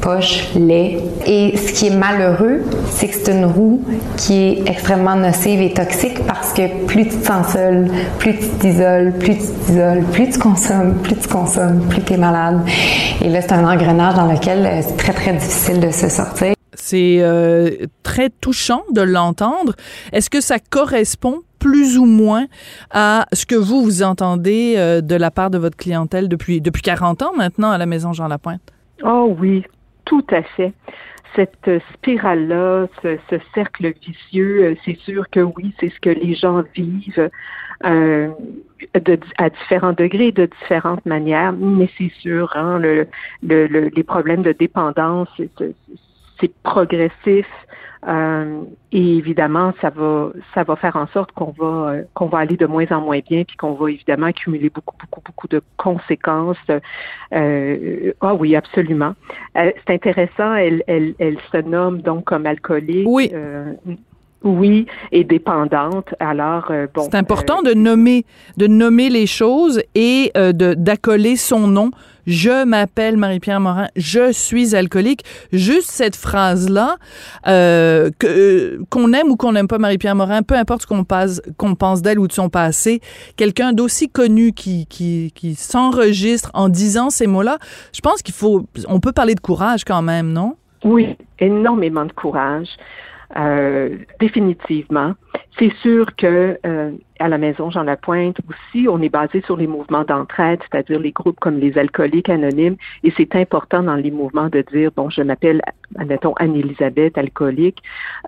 poche, 0.00 0.48
lait. 0.54 0.98
Et 1.26 1.56
ce 1.56 1.72
qui 1.72 1.88
est 1.88 1.96
malheureux, 1.96 2.62
c'est 2.90 3.08
que 3.08 3.14
c'est 3.14 3.32
une 3.32 3.44
roue 3.44 3.82
qui 4.16 4.34
est 4.34 4.68
extrêmement 4.68 5.16
nocive 5.16 5.60
et 5.60 5.72
toxique 5.72 6.24
parce 6.26 6.52
que 6.52 6.86
plus 6.86 7.08
tu 7.08 7.16
te 7.16 7.26
sens 7.26 7.52
seul, 7.52 7.90
plus 8.18 8.38
tu 8.38 8.48
t'isoles, 8.58 9.12
plus 9.18 9.36
tu 9.36 9.66
t'isoles, 9.66 10.04
plus 10.12 10.30
tu 10.30 10.38
consommes, 10.38 10.94
plus 11.02 11.16
tu 11.16 11.28
consommes, 11.28 11.80
plus 11.88 12.02
tu 12.02 12.14
es 12.14 12.16
malade. 12.16 12.60
Et 13.22 13.28
là, 13.28 13.40
c'est 13.40 13.52
un 13.52 13.70
engrenage 13.70 14.14
dans 14.14 14.30
lequel 14.30 14.66
euh, 14.66 14.80
c'est 14.82 14.96
très, 14.96 15.12
très 15.12 15.32
difficile 15.32 15.80
de 15.80 15.90
se 15.90 16.08
sortir. 16.08 16.54
C'est 16.74 17.18
euh, 17.20 17.70
très 18.02 18.30
touchant 18.30 18.82
de 18.92 19.02
l'entendre. 19.02 19.74
Est-ce 20.12 20.30
que 20.30 20.40
ça 20.40 20.58
correspond 20.58 21.40
plus 21.58 21.98
ou 21.98 22.06
moins 22.06 22.46
à 22.90 23.26
ce 23.32 23.44
que 23.44 23.54
vous, 23.54 23.82
vous 23.82 24.02
entendez 24.02 24.74
euh, 24.76 25.00
de 25.00 25.14
la 25.14 25.30
part 25.30 25.50
de 25.50 25.58
votre 25.58 25.76
clientèle 25.76 26.28
depuis, 26.28 26.60
depuis 26.60 26.82
40 26.82 27.22
ans 27.22 27.32
maintenant 27.36 27.70
à 27.70 27.78
la 27.78 27.86
Maison 27.86 28.12
Jean 28.12 28.28
Lapointe? 28.28 28.62
Oh 29.04 29.36
oui, 29.38 29.62
tout 30.04 30.26
à 30.30 30.42
fait. 30.42 30.72
Cette 31.36 31.70
spirale-là, 31.94 32.88
ce, 33.02 33.38
cercle 33.54 33.92
vicieux, 34.02 34.64
euh, 34.64 34.74
c'est 34.84 34.98
sûr 34.98 35.30
que 35.30 35.40
oui, 35.40 35.72
c'est 35.78 35.90
ce 35.90 36.00
que 36.00 36.10
les 36.10 36.34
gens 36.34 36.62
vivent 36.74 37.30
euh, 37.84 38.30
à 39.38 39.50
différents 39.50 39.92
degrés, 39.92 40.32
de 40.32 40.46
différentes 40.60 41.06
manières, 41.06 41.52
mais 41.52 41.88
c'est 41.96 42.10
sûr, 42.20 42.50
hein, 42.56 42.78
le, 42.78 43.06
les 43.42 44.02
problèmes 44.02 44.42
de 44.42 44.52
dépendance, 44.52 45.28
c'est 46.40 46.52
progressif. 46.62 47.46
Euh, 48.08 48.62
et 48.92 49.16
évidemment, 49.16 49.74
ça 49.80 49.90
va, 49.90 50.30
ça 50.54 50.62
va 50.62 50.76
faire 50.76 50.96
en 50.96 51.06
sorte 51.08 51.32
qu'on 51.32 51.52
va, 51.58 51.90
euh, 51.90 52.02
qu'on 52.14 52.26
va 52.26 52.38
aller 52.38 52.56
de 52.56 52.66
moins 52.66 52.86
en 52.90 53.02
moins 53.02 53.20
bien, 53.20 53.44
puis 53.44 53.56
qu'on 53.56 53.74
va 53.74 53.90
évidemment 53.90 54.26
accumuler 54.26 54.70
beaucoup, 54.70 54.96
beaucoup, 54.98 55.20
beaucoup 55.24 55.48
de 55.48 55.60
conséquences. 55.76 56.56
Euh, 57.34 58.12
ah 58.20 58.34
oui, 58.34 58.56
absolument. 58.56 59.14
c'est 59.54 59.90
intéressant. 59.90 60.54
Elle, 60.54 60.82
elle, 60.86 61.14
elle 61.18 61.36
se 61.52 61.58
nomme 61.58 62.00
donc 62.00 62.24
comme 62.24 62.46
alcoolique. 62.46 63.06
Oui. 63.06 63.32
Oui, 64.42 64.86
et 65.12 65.22
dépendante. 65.22 66.14
Alors 66.18 66.72
bon. 66.94 67.02
C'est 67.02 67.14
important 67.14 67.60
de 67.60 67.74
nommer, 67.74 68.24
de 68.56 68.66
nommer 68.66 69.10
les 69.10 69.26
choses 69.26 69.82
et 69.94 70.32
de 70.34 70.72
d'accoler 70.72 71.36
son 71.36 71.66
nom 71.66 71.90
je 72.30 72.64
m'appelle 72.64 73.16
Marie-Pierre 73.16 73.58
Morin, 73.58 73.88
je 73.96 74.30
suis 74.30 74.76
alcoolique. 74.76 75.24
Juste 75.52 75.90
cette 75.90 76.14
phrase-là, 76.14 76.96
euh, 77.48 78.10
euh, 78.22 78.78
qu'on 78.88 79.12
aime 79.12 79.30
ou 79.30 79.36
qu'on 79.36 79.52
n'aime 79.52 79.66
pas 79.66 79.78
Marie-Pierre 79.78 80.14
Morin, 80.14 80.42
peu 80.42 80.54
importe 80.54 80.82
ce 80.82 80.86
qu'on 80.86 81.04
qu'on 81.56 81.74
pense 81.74 82.02
d'elle 82.02 82.20
ou 82.20 82.28
de 82.28 82.32
son 82.32 82.48
passé, 82.48 83.00
quelqu'un 83.36 83.72
d'aussi 83.72 84.08
connu 84.08 84.52
qui, 84.52 84.86
s'enregistre 85.56 86.50
en 86.54 86.68
disant 86.68 87.10
ces 87.10 87.26
mots-là, 87.26 87.58
je 87.92 88.00
pense 88.00 88.22
qu'il 88.22 88.34
faut, 88.34 88.64
on 88.86 89.00
peut 89.00 89.12
parler 89.12 89.34
de 89.34 89.40
courage 89.40 89.84
quand 89.84 90.02
même, 90.02 90.32
non? 90.32 90.54
Oui, 90.84 91.16
énormément 91.40 92.04
de 92.04 92.12
courage. 92.12 92.68
Euh, 93.36 93.96
définitivement. 94.20 95.14
C'est 95.58 95.72
sûr 95.82 96.06
que 96.16 96.58
à 97.20 97.28
la 97.28 97.38
maison 97.38 97.70
Jean 97.70 97.82
Lapointe 97.82 98.38
aussi, 98.48 98.88
on 98.88 99.00
est 99.02 99.10
basé 99.10 99.42
sur 99.42 99.56
les 99.56 99.66
mouvements 99.66 100.04
d'entraide, 100.04 100.60
c'est-à-dire 100.62 100.98
les 100.98 101.12
groupes 101.12 101.38
comme 101.38 101.58
les 101.58 101.76
alcooliques 101.78 102.30
anonymes, 102.30 102.76
et 103.04 103.12
c'est 103.16 103.36
important 103.36 103.82
dans 103.82 103.94
les 103.94 104.10
mouvements 104.10 104.48
de 104.48 104.64
dire 104.72 104.90
bon, 104.96 105.10
je 105.10 105.22
m'appelle, 105.22 105.60
admettons 105.98 106.32
Anne-Élisabeth 106.38 107.16
alcoolique. 107.18 107.82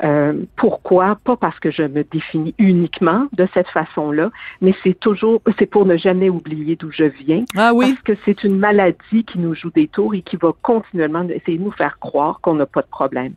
Euh, 0.04 0.44
pourquoi? 0.56 1.18
Pas 1.25 1.37
parce 1.37 1.58
que 1.58 1.70
je 1.70 1.82
me 1.82 2.04
définis 2.04 2.54
uniquement 2.58 3.26
de 3.32 3.49
cette 3.54 3.68
façon-là, 3.68 4.30
mais 4.61 4.75
c'est 4.82 4.99
toujours, 4.99 5.40
c'est 5.58 5.66
pour 5.66 5.87
ne 5.87 5.96
jamais 5.96 6.28
oublier 6.28 6.76
d'où 6.76 6.90
je 6.90 7.04
viens. 7.04 7.44
Ah 7.56 7.72
oui. 7.75 7.92
Parce 7.92 8.02
que 8.02 8.22
c'est 8.25 8.44
une 8.44 8.58
maladie 8.58 9.25
qui 9.25 9.38
nous 9.38 9.54
joue 9.54 9.70
des 9.70 9.88
tours 9.88 10.14
et 10.14 10.22
qui 10.22 10.37
va 10.37 10.52
continuellement 10.61 11.26
essayer 11.28 11.58
de 11.58 11.64
nous 11.64 11.72
faire 11.72 11.99
croire 11.99 12.40
qu'on 12.42 12.54
n'a 12.54 12.66
pas 12.66 12.82
de 12.82 12.88
problème. 12.88 13.32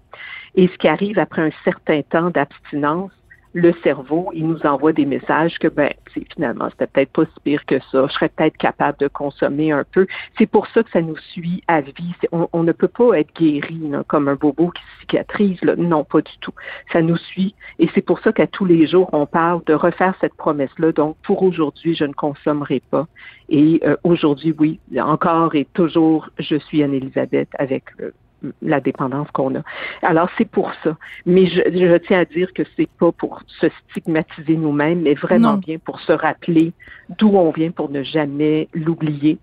Et 0.56 0.68
ce 0.68 0.78
qui 0.78 0.88
arrive 0.88 1.20
après 1.20 1.42
un 1.42 1.52
certain 1.64 2.02
temps 2.02 2.30
d'abstinence, 2.30 3.12
le 3.56 3.74
cerveau, 3.84 4.30
il 4.34 4.48
nous 4.48 4.66
envoie 4.66 4.92
des 4.92 5.06
messages 5.06 5.58
que, 5.60 5.70
ben, 5.70 5.90
finalement, 6.34 6.68
c'était 6.72 6.88
peut-être 6.88 7.12
pas 7.14 7.24
si 7.24 7.40
pire 7.42 7.66
que 7.66 7.80
ça. 7.90 8.06
Je 8.06 8.14
serais 8.14 8.28
peut-être 8.28 8.58
capable 8.58 8.98
de 9.00 9.08
consommer 9.08 9.72
un 9.72 9.86
peu. 9.86 10.08
C'est 10.38 10.46
pour 10.46 10.68
ça 10.68 10.84
que 10.84 10.92
ça 10.92 11.02
nous 11.02 11.16
suit 11.32 11.64
à 11.70 11.80
vie. 11.80 12.14
On, 12.34 12.64
ne 12.64 12.74
peut 12.74 12.90
pas 12.90 13.18
être 13.18 13.34
guéri 13.34 13.80
comme 14.08 14.28
un 14.28 14.36
bobo 14.36 14.72
qui 14.72 14.82
cicatrise. 15.00 15.58
Là. 15.64 15.78
Non, 15.78 16.04
pas 16.04 16.20
du 16.20 16.38
tout. 16.42 16.52
Ça 16.92 17.02
nous 17.02 17.16
suit. 17.16 17.56
Et 17.80 17.90
c'est 17.96 18.02
pour 18.02 18.20
ça 18.20 18.34
qu'à 18.34 18.46
tous 18.46 18.66
les 18.66 18.88
jours, 18.88 19.10
on 19.14 19.26
parle 19.26 19.64
de 19.66 19.74
refaire 19.74 20.16
cette 20.20 20.36
promesse-là. 20.36 20.92
Donc, 20.92 21.16
pour 21.24 21.42
aujourd'hui, 21.42 21.96
je 21.96 22.04
ne 22.04 22.14
consommerai 22.14 22.82
pas. 22.92 23.08
Et 23.48 23.80
euh, 23.86 23.96
aujourd'hui, 24.04 24.54
oui, 24.60 24.82
encore 25.00 25.56
et 25.56 25.66
toujours, 25.74 26.30
je 26.40 26.58
suis 26.58 26.84
Anne-Élisabeth 26.84 27.50
avec 27.58 27.86
le 27.98 28.14
la 28.62 28.80
dépendance 28.80 29.30
qu'on 29.32 29.56
a. 29.56 29.62
Alors 30.02 30.30
c'est 30.38 30.50
pour 30.50 30.72
ça. 30.84 30.98
Mais 31.26 31.48
je, 31.48 31.98
tiens 31.98 32.20
à 32.20 32.26
dire 32.26 32.54
que 32.54 32.64
c'est 32.76 32.90
pas 33.00 33.12
pour 33.12 33.42
se 33.48 33.68
stigmatiser 33.90 34.56
nous-mêmes, 34.56 35.02
mais 35.02 35.14
vraiment 35.14 35.58
bien 35.58 35.78
pour 35.78 36.00
se 36.02 36.12
rappeler 36.12 36.74
d'où 37.18 37.30
on 37.36 37.52
vient 37.52 37.72
pour 37.72 37.90
ne 37.90 38.04
jamais 38.04 38.68
l'oublier. 38.74 39.38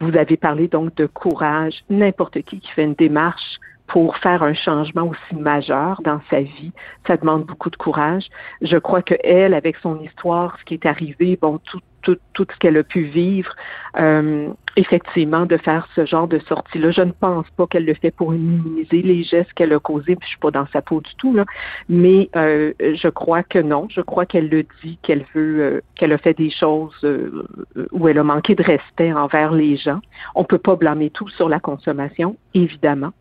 Vous 0.00 0.16
avez 0.16 0.36
parlé 0.36 0.68
donc 0.68 0.94
de 0.96 1.06
courage. 1.06 1.74
N'importe 1.88 2.42
qui 2.42 2.60
qui 2.60 2.70
fait 2.72 2.84
une 2.84 2.94
démarche 2.94 3.60
pour 3.90 4.16
faire 4.18 4.42
un 4.44 4.54
changement 4.54 5.08
aussi 5.08 5.40
majeur 5.40 6.00
dans 6.04 6.20
sa 6.30 6.40
vie, 6.40 6.72
ça 7.08 7.16
demande 7.16 7.44
beaucoup 7.44 7.70
de 7.70 7.76
courage. 7.76 8.26
Je 8.62 8.76
crois 8.76 9.02
que 9.02 9.14
elle, 9.24 9.52
avec 9.52 9.76
son 9.78 10.00
histoire, 10.00 10.56
ce 10.60 10.64
qui 10.64 10.74
est 10.74 10.86
arrivé, 10.86 11.36
bon, 11.40 11.58
tout, 11.58 11.80
tout, 12.02 12.18
tout 12.32 12.46
ce 12.52 12.58
qu'elle 12.58 12.76
a 12.76 12.82
pu 12.82 13.02
vivre, 13.02 13.54
euh, 13.98 14.48
effectivement, 14.76 15.46
de 15.46 15.56
faire 15.56 15.88
ce 15.94 16.06
genre 16.06 16.28
de 16.28 16.38
sortie-là. 16.40 16.90
Je 16.90 17.02
ne 17.02 17.12
pense 17.12 17.48
pas 17.56 17.66
qu'elle 17.66 17.84
le 17.84 17.94
fait 17.94 18.10
pour 18.10 18.32
minimiser 18.32 19.02
les 19.02 19.22
gestes 19.22 19.52
qu'elle 19.54 19.72
a 19.72 19.78
causés, 19.78 20.16
puis 20.16 20.26
je 20.26 20.30
suis 20.30 20.38
pas 20.38 20.50
dans 20.50 20.66
sa 20.72 20.80
peau 20.82 21.00
du 21.00 21.14
tout, 21.16 21.34
là, 21.34 21.44
mais 21.88 22.30
euh, 22.36 22.72
je 22.80 23.08
crois 23.08 23.42
que 23.42 23.58
non. 23.58 23.88
Je 23.90 24.00
crois 24.00 24.26
qu'elle 24.26 24.48
le 24.48 24.64
dit, 24.82 24.98
qu'elle 25.02 25.24
veut, 25.34 25.60
euh, 25.60 25.80
qu'elle 25.96 26.12
a 26.12 26.18
fait 26.18 26.34
des 26.34 26.50
choses 26.50 26.94
euh, 27.04 27.46
où 27.92 28.08
elle 28.08 28.18
a 28.18 28.24
manqué 28.24 28.54
de 28.54 28.62
respect 28.62 29.12
envers 29.12 29.52
les 29.52 29.76
gens. 29.76 30.00
On 30.34 30.44
peut 30.44 30.58
pas 30.58 30.76
blâmer 30.76 31.10
tout 31.10 31.28
sur 31.28 31.48
la 31.48 31.60
consommation, 31.60 32.36
évidemment. 32.54 33.12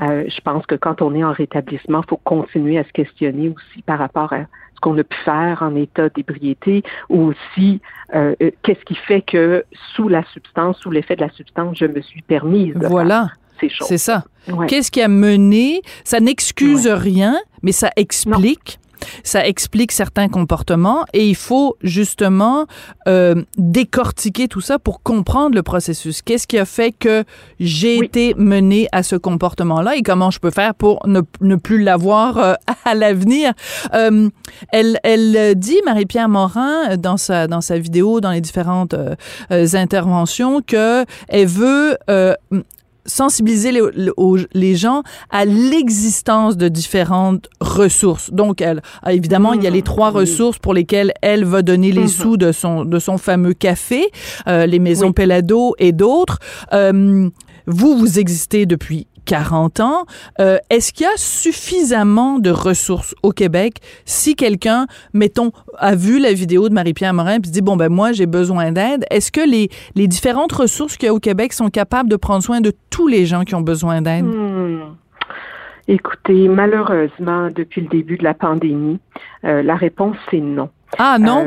je 0.00 0.40
pense 0.42 0.66
que 0.66 0.74
quand 0.74 1.02
on 1.02 1.14
est 1.14 1.24
en 1.24 1.32
rétablissement, 1.32 2.02
il 2.04 2.08
faut 2.08 2.16
continuer 2.16 2.78
à 2.78 2.84
se 2.84 2.92
questionner 2.92 3.48
aussi 3.48 3.82
par 3.82 3.98
rapport 3.98 4.32
à 4.32 4.44
qu'on 4.80 4.98
a 4.98 5.04
pu 5.04 5.16
faire 5.24 5.62
en 5.62 5.74
état 5.76 6.08
d'ébriété 6.08 6.82
ou 7.08 7.32
aussi 7.32 7.80
euh, 8.14 8.34
euh, 8.42 8.50
qu'est-ce 8.62 8.84
qui 8.84 8.94
fait 8.94 9.22
que 9.22 9.64
sous 9.94 10.08
la 10.08 10.24
substance, 10.32 10.78
sous 10.78 10.90
l'effet 10.90 11.16
de 11.16 11.22
la 11.22 11.30
substance, 11.30 11.76
je 11.78 11.86
me 11.86 12.00
suis 12.00 12.22
permise 12.22 12.74
de 12.74 12.86
voilà. 12.86 13.28
faire 13.28 13.36
ces 13.60 13.68
choses. 13.68 13.88
C'est 13.88 13.98
ça. 13.98 14.24
Qu'est-ce 14.68 14.90
qui 14.90 15.02
a 15.02 15.08
mené? 15.08 15.82
Ça 16.04 16.20
n'excuse 16.20 16.88
rien, 16.88 17.36
mais 17.62 17.72
ça 17.72 17.90
explique 17.96 18.78
ça 19.22 19.46
explique 19.46 19.92
certains 19.92 20.28
comportements 20.28 21.04
et 21.12 21.26
il 21.26 21.34
faut 21.34 21.76
justement 21.82 22.66
euh, 23.08 23.42
décortiquer 23.56 24.48
tout 24.48 24.60
ça 24.60 24.78
pour 24.78 25.02
comprendre 25.02 25.54
le 25.54 25.62
processus. 25.62 26.22
Qu'est-ce 26.22 26.46
qui 26.46 26.58
a 26.58 26.64
fait 26.64 26.92
que 26.92 27.24
j'ai 27.58 27.98
été 27.98 28.34
menée 28.36 28.88
à 28.92 29.02
ce 29.02 29.16
comportement-là 29.16 29.96
et 29.96 30.02
comment 30.02 30.30
je 30.30 30.38
peux 30.38 30.50
faire 30.50 30.74
pour 30.74 31.06
ne, 31.06 31.20
ne 31.40 31.56
plus 31.56 31.82
l'avoir 31.82 32.38
euh, 32.38 32.54
à 32.84 32.94
l'avenir? 32.94 33.52
Euh, 33.94 34.28
elle, 34.70 34.98
elle 35.02 35.54
dit, 35.56 35.78
Marie-Pierre 35.84 36.28
Morin, 36.28 36.96
dans 36.96 37.16
sa, 37.16 37.46
dans 37.46 37.60
sa 37.60 37.78
vidéo, 37.78 38.20
dans 38.20 38.30
les 38.30 38.40
différentes 38.40 38.94
euh, 38.94 39.66
interventions, 39.74 40.60
que 40.62 41.04
elle 41.28 41.46
veut 41.46 41.96
sensibiliser 43.06 43.72
les, 43.72 43.80
les, 44.52 44.76
gens 44.76 45.02
à 45.30 45.44
l'existence 45.44 46.56
de 46.56 46.68
différentes 46.68 47.48
ressources. 47.60 48.32
Donc, 48.32 48.60
elle, 48.60 48.82
ah, 49.02 49.12
évidemment, 49.12 49.52
il 49.52 49.62
y 49.62 49.66
a 49.66 49.70
les 49.70 49.82
trois 49.82 50.10
ressources 50.10 50.58
pour 50.58 50.74
lesquelles 50.74 51.12
elle 51.22 51.44
va 51.44 51.62
donner 51.62 51.92
les 51.92 52.02
mhm. 52.02 52.08
sous 52.08 52.36
de 52.36 52.52
son, 52.52 52.84
de 52.84 52.98
son 52.98 53.18
fameux 53.18 53.54
café, 53.54 54.04
euh, 54.46 54.66
les 54.66 54.78
maisons 54.78 55.12
Pelado 55.12 55.74
et 55.78 55.92
d'autres. 55.92 56.38
Euh, 56.72 57.28
vous, 57.66 57.96
vous 57.96 58.18
existez 58.18 58.66
depuis 58.66 59.06
40 59.30 59.78
ans. 59.78 60.06
Euh, 60.40 60.58
est-ce 60.70 60.92
qu'il 60.92 61.06
y 61.06 61.08
a 61.08 61.16
suffisamment 61.16 62.40
de 62.40 62.50
ressources 62.50 63.14
au 63.22 63.30
Québec 63.30 63.76
si 64.04 64.34
quelqu'un, 64.34 64.86
mettons, 65.14 65.52
a 65.78 65.94
vu 65.94 66.18
la 66.18 66.32
vidéo 66.32 66.68
de 66.68 66.74
Marie-Pierre 66.74 67.14
Morin 67.14 67.38
puis 67.38 67.52
dit 67.52 67.62
bon 67.62 67.76
ben 67.76 67.88
moi 67.88 68.10
j'ai 68.10 68.26
besoin 68.26 68.72
d'aide. 68.72 69.04
Est-ce 69.08 69.30
que 69.30 69.40
les, 69.48 69.68
les 69.94 70.08
différentes 70.08 70.50
ressources 70.50 70.96
qu'il 70.96 71.06
y 71.06 71.10
a 71.10 71.14
au 71.14 71.20
Québec 71.20 71.52
sont 71.52 71.70
capables 71.70 72.08
de 72.08 72.16
prendre 72.16 72.42
soin 72.42 72.60
de 72.60 72.72
tous 72.90 73.06
les 73.06 73.24
gens 73.24 73.44
qui 73.44 73.54
ont 73.54 73.60
besoin 73.60 74.02
d'aide? 74.02 74.24
Hmm. 74.24 74.96
Écoutez, 75.86 76.48
malheureusement, 76.48 77.50
depuis 77.54 77.82
le 77.82 77.88
début 77.88 78.16
de 78.16 78.24
la 78.24 78.34
pandémie, 78.34 78.98
la 79.42 79.74
réponse, 79.74 80.16
c'est 80.30 80.40
non. 80.40 80.70
Ah 80.98 81.18
non? 81.18 81.44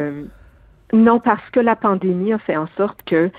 non, 0.93 1.19
parce 1.19 1.49
que 1.51 1.59
la 1.59 1.75
pandémie 1.75 2.33
a 2.33 2.37
fait 2.39 2.55
en 2.55 2.67
sorte 2.77 2.99
que 3.05 3.31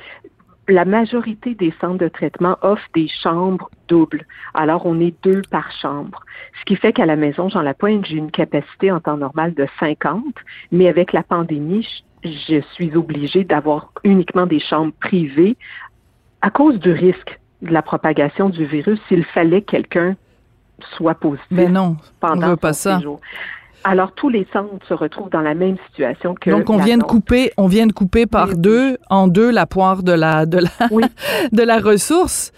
la 0.68 0.84
majorité 0.84 1.54
des 1.54 1.72
centres 1.80 1.98
de 1.98 2.08
traitement 2.08 2.56
offrent 2.62 2.88
des 2.94 3.08
chambres 3.22 3.70
doubles. 3.88 4.26
Alors, 4.54 4.86
on 4.86 5.00
est 5.00 5.14
deux 5.22 5.42
par 5.50 5.70
chambre. 5.80 6.20
Ce 6.60 6.64
qui 6.64 6.76
fait 6.76 6.92
qu'à 6.92 7.06
la 7.06 7.16
maison 7.16 7.48
Jean 7.48 7.62
Lapointe, 7.62 8.06
j'ai 8.06 8.16
une 8.16 8.30
capacité 8.30 8.90
en 8.90 9.00
temps 9.00 9.16
normal 9.16 9.54
de 9.54 9.66
50, 9.78 10.24
mais 10.72 10.88
avec 10.88 11.12
la 11.12 11.22
pandémie, 11.22 11.86
je 12.24 12.60
suis 12.72 12.96
obligée 12.96 13.44
d'avoir 13.44 13.92
uniquement 14.02 14.46
des 14.46 14.60
chambres 14.60 14.94
privées 15.00 15.56
à 16.40 16.50
cause 16.50 16.78
du 16.78 16.92
risque 16.92 17.40
de 17.62 17.72
la 17.72 17.82
propagation 17.82 18.48
du 18.48 18.64
virus 18.64 18.98
s'il 19.08 19.24
fallait 19.24 19.62
que 19.62 19.72
quelqu'un 19.72 20.16
soit 20.96 21.14
positif. 21.14 21.46
Mais 21.50 21.68
non, 21.68 21.96
pendant 22.20 22.48
on 22.48 22.50
veut 22.50 22.56
pas 22.56 22.72
ça. 22.72 23.00
Alors 23.84 24.12
tous 24.12 24.30
les 24.30 24.46
centres 24.52 24.86
se 24.88 24.94
retrouvent 24.94 25.30
dans 25.30 25.42
la 25.42 25.54
même 25.54 25.76
situation 25.88 26.34
que 26.34 26.50
Donc 26.50 26.70
on 26.70 26.78
vient 26.78 26.98
de 26.98 27.02
couper, 27.02 27.52
on 27.58 27.66
vient 27.66 27.86
de 27.86 27.92
couper 27.92 28.26
par 28.26 28.56
deux 28.56 28.96
en 29.10 29.28
deux 29.28 29.50
la 29.50 29.66
poire 29.66 30.02
de 30.02 30.12
la 30.12 30.46
de 30.46 30.58
la 30.58 30.88
de 31.52 31.62
la 31.62 31.78
ressource. 31.78 32.52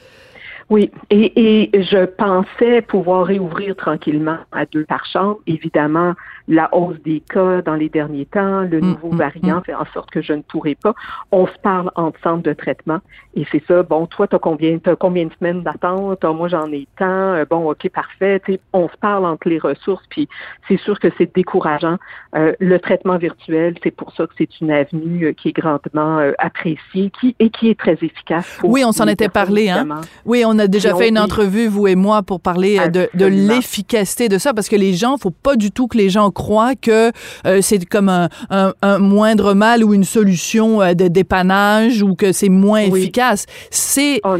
Oui, 0.68 0.90
et, 1.10 1.70
et 1.72 1.82
je 1.84 2.06
pensais 2.06 2.82
pouvoir 2.82 3.26
réouvrir 3.26 3.76
tranquillement 3.76 4.38
à 4.50 4.66
deux 4.66 4.84
par 4.84 5.04
chambre. 5.06 5.38
Évidemment, 5.46 6.14
la 6.48 6.72
hausse 6.74 7.00
des 7.04 7.20
cas 7.20 7.62
dans 7.62 7.74
les 7.74 7.88
derniers 7.88 8.26
temps, 8.26 8.60
le 8.60 8.80
mm, 8.80 8.86
nouveau 8.86 9.12
mm, 9.12 9.16
variant 9.16 9.58
mm. 9.58 9.64
fait 9.64 9.74
en 9.74 9.86
sorte 9.92 10.10
que 10.10 10.22
je 10.22 10.32
ne 10.32 10.42
pourrai 10.42 10.74
pas. 10.74 10.94
On 11.32 11.46
se 11.46 11.58
parle 11.62 11.90
en 11.96 12.12
centre 12.22 12.42
de 12.42 12.52
traitement 12.52 13.00
et 13.34 13.46
c'est 13.50 13.62
ça. 13.66 13.82
Bon, 13.82 14.06
toi, 14.06 14.26
t'as 14.26 14.38
combien, 14.38 14.78
as 14.86 14.96
combien 14.96 15.26
de 15.26 15.32
semaines 15.38 15.62
d'attente? 15.62 16.24
Moi, 16.24 16.48
j'en 16.48 16.70
ai 16.72 16.86
tant. 16.98 17.34
Euh, 17.34 17.44
bon, 17.48 17.70
ok, 17.70 17.88
parfait. 17.90 18.40
on 18.72 18.88
se 18.88 18.96
parle 18.96 19.26
entre 19.26 19.48
les 19.48 19.58
ressources, 19.58 20.04
puis 20.08 20.28
c'est 20.68 20.78
sûr 20.78 20.98
que 20.98 21.08
c'est 21.18 21.34
décourageant. 21.34 21.96
Euh, 22.34 22.52
le 22.58 22.78
traitement 22.78 23.18
virtuel, 23.18 23.74
c'est 23.82 23.90
pour 23.90 24.12
ça 24.14 24.26
que 24.26 24.32
c'est 24.38 24.60
une 24.60 24.70
avenue 24.70 25.26
euh, 25.26 25.32
qui 25.32 25.48
est 25.48 25.52
grandement 25.52 26.18
appréciée, 26.38 27.10
qui 27.20 27.34
et 27.38 27.50
qui 27.50 27.68
est 27.70 27.78
très 27.78 27.94
efficace. 27.94 28.58
oui, 28.62 28.84
on 28.84 28.92
s'en 28.92 29.06
était 29.06 29.28
parlé, 29.28 29.68
hein. 29.68 29.86
Oui, 30.24 30.44
on 30.46 30.58
a 30.58 30.66
déjà 30.66 30.94
fait 30.94 31.08
une 31.08 31.18
entrevue, 31.18 31.66
vous 31.66 31.86
et 31.86 31.94
moi, 31.94 32.22
pour 32.22 32.40
parler 32.40 32.78
de, 32.90 33.08
de 33.14 33.26
l'efficacité 33.26 34.28
de 34.28 34.38
ça, 34.38 34.54
parce 34.54 34.68
que 34.68 34.76
les 34.76 34.92
gens, 34.92 35.16
faut 35.16 35.30
pas 35.30 35.56
du 35.56 35.70
tout 35.70 35.86
que 35.88 35.98
les 35.98 36.08
gens 36.08 36.30
croit 36.36 36.74
que 36.74 37.10
euh, 37.46 37.60
c'est 37.62 37.82
comme 37.86 38.10
un, 38.10 38.28
un, 38.50 38.98
moindre 38.98 39.54
mal 39.54 39.82
ou 39.82 39.94
une 39.94 40.04
solution 40.04 40.82
euh, 40.82 40.92
de 40.92 41.08
dépannage 41.08 42.02
ou 42.02 42.14
que 42.14 42.30
c'est 42.30 42.50
moins 42.50 42.80
efficace. 42.80 43.46
C'est 43.70 44.20
oh 44.22 44.36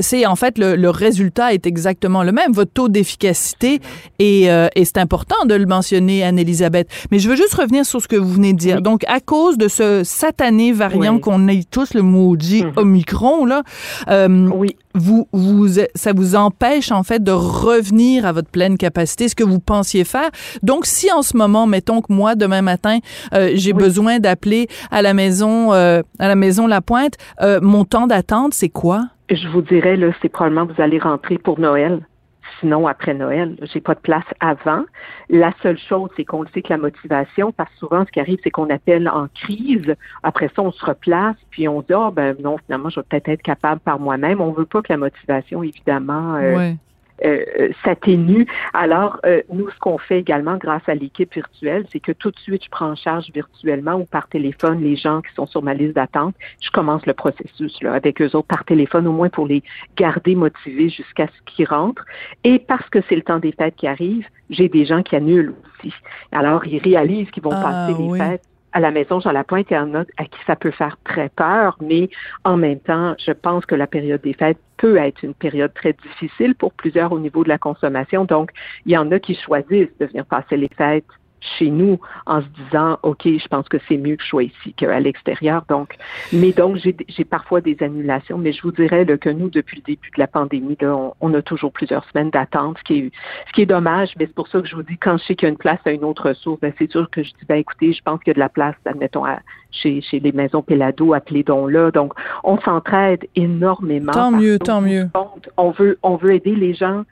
c'est 0.00 0.24
en 0.24 0.34
fait 0.34 0.56
le, 0.58 0.76
le, 0.76 0.90
résultat 0.90 1.52
est 1.52 1.66
exactement 1.66 2.22
le 2.22 2.32
même. 2.32 2.52
Votre 2.52 2.72
taux 2.72 2.88
d'efficacité 2.88 3.80
et, 4.18 4.50
euh, 4.50 4.68
et 4.74 4.86
c'est 4.86 4.96
important 4.96 5.44
de 5.44 5.54
le 5.54 5.66
mentionner, 5.66 6.24
Anne-Elisabeth. 6.24 6.88
Mais 7.10 7.18
je 7.18 7.28
veux 7.28 7.36
juste 7.36 7.54
revenir 7.54 7.84
sur 7.84 8.00
ce 8.00 8.08
que 8.08 8.16
vous 8.16 8.32
venez 8.32 8.54
de 8.54 8.58
dire. 8.58 8.80
Donc 8.80 9.02
à 9.06 9.20
cause 9.20 9.58
de 9.58 9.68
ce 9.68 10.02
satané 10.04 10.72
variant 10.72 11.18
qu'on 11.18 11.48
a 11.48 11.52
tous 11.70 11.92
le 11.92 12.02
maudit 12.02 12.62
mm-hmm. 12.62 12.80
Omicron 12.80 13.44
là, 13.44 13.62
oui 14.08 14.74
vous, 14.94 15.28
vous, 15.32 15.66
ça 15.94 16.12
vous 16.12 16.36
empêche 16.36 16.92
en 16.92 17.02
fait 17.02 17.22
de 17.22 17.32
revenir 17.32 18.26
à 18.26 18.32
votre 18.32 18.48
pleine 18.48 18.78
capacité, 18.78 19.28
ce 19.28 19.34
que 19.34 19.44
vous 19.44 19.58
pensiez 19.58 20.04
faire. 20.04 20.30
Donc, 20.62 20.86
si 20.94 21.12
en 21.12 21.22
ce 21.22 21.36
moment, 21.36 21.66
mettons 21.66 22.00
que 22.00 22.12
moi 22.12 22.34
demain 22.34 22.62
matin, 22.62 22.98
euh, 23.34 23.50
j'ai 23.54 23.72
besoin 23.72 24.20
d'appeler 24.20 24.68
à 24.90 25.02
la 25.02 25.12
maison, 25.12 25.72
euh, 25.72 26.02
à 26.18 26.28
la 26.28 26.36
maison 26.36 26.66
La 26.66 26.80
Pointe, 26.80 27.14
euh, 27.42 27.60
mon 27.60 27.84
temps 27.84 28.06
d'attente, 28.06 28.54
c'est 28.54 28.68
quoi? 28.68 29.02
Je 29.30 29.48
vous 29.48 29.62
dirais 29.62 29.96
là, 29.96 30.08
c'est 30.22 30.28
probablement 30.28 30.66
vous 30.66 30.80
allez 30.80 30.98
rentrer 30.98 31.38
pour 31.38 31.58
Noël 31.58 32.00
sinon 32.60 32.86
après 32.86 33.14
Noël. 33.14 33.56
J'ai 33.62 33.80
pas 33.80 33.94
de 33.94 34.00
place 34.00 34.24
avant. 34.40 34.84
La 35.28 35.52
seule 35.62 35.78
chose, 35.78 36.10
c'est 36.16 36.24
qu'on 36.24 36.42
le 36.42 36.48
sait 36.54 36.62
que 36.62 36.70
la 36.70 36.78
motivation, 36.78 37.52
parce 37.52 37.70
que 37.70 37.78
souvent, 37.78 38.04
ce 38.06 38.10
qui 38.10 38.20
arrive, 38.20 38.38
c'est 38.42 38.50
qu'on 38.50 38.70
appelle 38.70 39.08
en 39.08 39.28
crise. 39.34 39.94
Après 40.22 40.50
ça, 40.54 40.62
on 40.62 40.72
se 40.72 40.84
replace, 40.84 41.36
puis 41.50 41.68
on 41.68 41.80
dit, 41.80 41.94
oh, 41.94 42.10
ben 42.10 42.36
non, 42.42 42.56
finalement, 42.58 42.90
je 42.90 43.00
vais 43.00 43.06
peut-être 43.08 43.28
être 43.28 43.42
capable 43.42 43.80
par 43.80 43.98
moi-même. 43.98 44.40
On 44.40 44.52
veut 44.52 44.66
pas 44.66 44.82
que 44.82 44.92
la 44.92 44.98
motivation, 44.98 45.62
évidemment, 45.62 46.36
euh, 46.36 46.72
euh, 47.24 47.70
s'atténue. 47.84 48.46
Alors, 48.72 49.20
euh, 49.24 49.42
nous, 49.52 49.70
ce 49.70 49.78
qu'on 49.78 49.98
fait 49.98 50.18
également 50.18 50.56
grâce 50.56 50.82
à 50.88 50.94
l'équipe 50.94 51.32
virtuelle, 51.32 51.86
c'est 51.92 52.00
que 52.00 52.10
tout 52.10 52.30
de 52.30 52.38
suite, 52.38 52.64
je 52.64 52.70
prends 52.70 52.90
en 52.90 52.96
charge 52.96 53.30
virtuellement 53.32 53.94
ou 53.94 54.04
par 54.04 54.28
téléphone 54.28 54.80
les 54.80 54.96
gens 54.96 55.22
qui 55.22 55.32
sont 55.34 55.46
sur 55.46 55.62
ma 55.62 55.74
liste 55.74 55.94
d'attente. 55.94 56.34
Je 56.60 56.70
commence 56.70 57.06
le 57.06 57.14
processus 57.14 57.80
là, 57.82 57.92
avec 57.92 58.20
eux 58.20 58.34
autres 58.34 58.48
par 58.48 58.64
téléphone, 58.64 59.06
au 59.06 59.12
moins 59.12 59.28
pour 59.28 59.46
les 59.46 59.62
garder 59.96 60.34
motivés 60.34 60.88
jusqu'à 60.88 61.28
ce 61.28 61.54
qu'ils 61.54 61.68
rentrent. 61.68 62.04
Et 62.42 62.58
parce 62.58 62.88
que 62.90 62.98
c'est 63.08 63.16
le 63.16 63.22
temps 63.22 63.38
des 63.38 63.52
fêtes 63.52 63.76
qui 63.76 63.86
arrive, 63.86 64.26
j'ai 64.50 64.68
des 64.68 64.84
gens 64.84 65.02
qui 65.02 65.14
annulent 65.14 65.54
aussi. 65.78 65.94
Alors, 66.32 66.66
ils 66.66 66.82
réalisent 66.82 67.30
qu'ils 67.30 67.44
vont 67.44 67.52
ah, 67.52 67.62
passer 67.62 68.02
les 68.02 68.18
fêtes 68.18 68.42
à 68.74 68.80
la 68.80 68.90
maison 68.90 69.20
Jean 69.20 69.30
Lapointe, 69.30 69.68
il 69.70 69.74
y 69.74 69.78
en 69.78 69.94
a 69.94 70.00
à 70.18 70.24
qui 70.24 70.38
ça 70.46 70.56
peut 70.56 70.72
faire 70.72 70.98
très 71.04 71.28
peur, 71.28 71.76
mais 71.80 72.10
en 72.42 72.56
même 72.56 72.80
temps, 72.80 73.14
je 73.24 73.30
pense 73.30 73.64
que 73.64 73.76
la 73.76 73.86
période 73.86 74.20
des 74.20 74.34
fêtes 74.34 74.58
peut 74.76 74.96
être 74.96 75.22
une 75.22 75.32
période 75.32 75.72
très 75.72 75.92
difficile 75.92 76.56
pour 76.56 76.72
plusieurs 76.72 77.12
au 77.12 77.20
niveau 77.20 77.44
de 77.44 77.48
la 77.48 77.58
consommation. 77.58 78.24
Donc, 78.24 78.50
il 78.84 78.92
y 78.92 78.98
en 78.98 79.10
a 79.12 79.20
qui 79.20 79.36
choisissent 79.36 79.96
de 80.00 80.06
venir 80.06 80.26
passer 80.26 80.56
les 80.56 80.68
fêtes 80.76 81.06
chez 81.58 81.70
nous 81.70 82.00
en 82.26 82.40
se 82.40 82.46
disant 82.64 82.98
OK, 83.02 83.22
je 83.24 83.48
pense 83.48 83.68
que 83.68 83.78
c'est 83.88 83.96
mieux 83.96 84.16
que 84.16 84.22
je 84.22 84.28
sois 84.28 84.44
ici 84.44 84.72
qu'à 84.74 84.98
l'extérieur. 85.00 85.64
Donc, 85.68 85.96
mais 86.32 86.52
donc 86.52 86.76
j'ai 86.76 87.24
parfois 87.24 87.60
des 87.60 87.76
annulations, 87.80 88.38
mais 88.38 88.52
je 88.52 88.62
vous 88.62 88.72
dirais 88.72 89.04
que 89.18 89.30
nous, 89.30 89.50
depuis 89.50 89.76
le 89.76 89.82
début 89.82 90.10
de 90.10 90.20
la 90.20 90.26
pandémie, 90.26 90.76
on, 91.20 91.34
a 91.34 91.42
toujours 91.42 91.72
plusieurs 91.72 92.04
semaines 92.10 92.30
d'attente, 92.30 92.78
ce 92.78 92.84
qui 92.84 92.98
est 92.98 93.10
ce 93.48 93.52
qui 93.52 93.62
est 93.62 93.66
dommage, 93.66 94.10
mais 94.18 94.26
c'est 94.26 94.34
pour 94.34 94.48
ça 94.48 94.60
que 94.60 94.68
je 94.68 94.76
vous 94.76 94.82
dis 94.82 94.96
quand 94.98 95.16
je 95.18 95.24
sais 95.24 95.34
qu'il 95.34 95.46
y 95.46 95.50
a 95.50 95.52
une 95.52 95.58
place 95.58 95.80
à 95.84 95.90
une 95.90 96.04
autre 96.04 96.28
ressource, 96.28 96.60
ben, 96.60 96.72
c'est 96.78 96.90
sûr 96.90 97.08
que 97.10 97.22
je 97.22 97.30
dis 97.30 97.46
ben 97.48 97.56
écoutez, 97.56 97.92
je 97.92 98.02
pense 98.02 98.20
qu'il 98.20 98.28
y 98.28 98.32
a 98.32 98.34
de 98.34 98.40
la 98.40 98.48
place, 98.48 98.76
admettons, 98.84 99.24
chez, 99.70 100.00
chez 100.00 100.20
les 100.20 100.32
maisons 100.32 100.62
Pelado, 100.62 101.14
appelez 101.14 101.42
donc 101.42 101.70
là. 101.70 101.90
Donc, 101.90 102.14
on 102.42 102.58
s'entraide 102.60 103.26
énormément. 103.34 104.12
Tant 104.12 104.30
mieux, 104.30 104.58
tant 104.58 104.80
mieux. 104.80 105.08
On 105.56 105.70
veut, 105.70 105.98
on 106.02 106.16
veut 106.16 106.34
aider 106.34 106.54
les 106.54 106.74
gens 106.74 107.04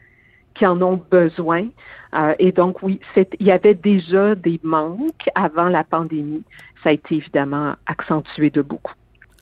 qui 0.55 0.67
en 0.67 0.81
ont 0.83 1.03
besoin. 1.11 1.67
Euh, 2.15 2.35
et 2.39 2.53
donc, 2.53 2.83
oui, 2.83 3.01
il 3.17 3.47
y 3.47 3.51
avait 3.51 3.75
déjà 3.75 4.35
des 4.35 4.61
manques 4.63 5.29
avant 5.35 5.69
la 5.69 5.85
pandémie. 5.85 6.45
Ça 6.83 6.91
a 6.91 6.93
été 6.93 7.17
évidemment 7.17 7.75
accentué 7.87 8.51
de 8.51 8.63
beaucoup. 8.63 8.93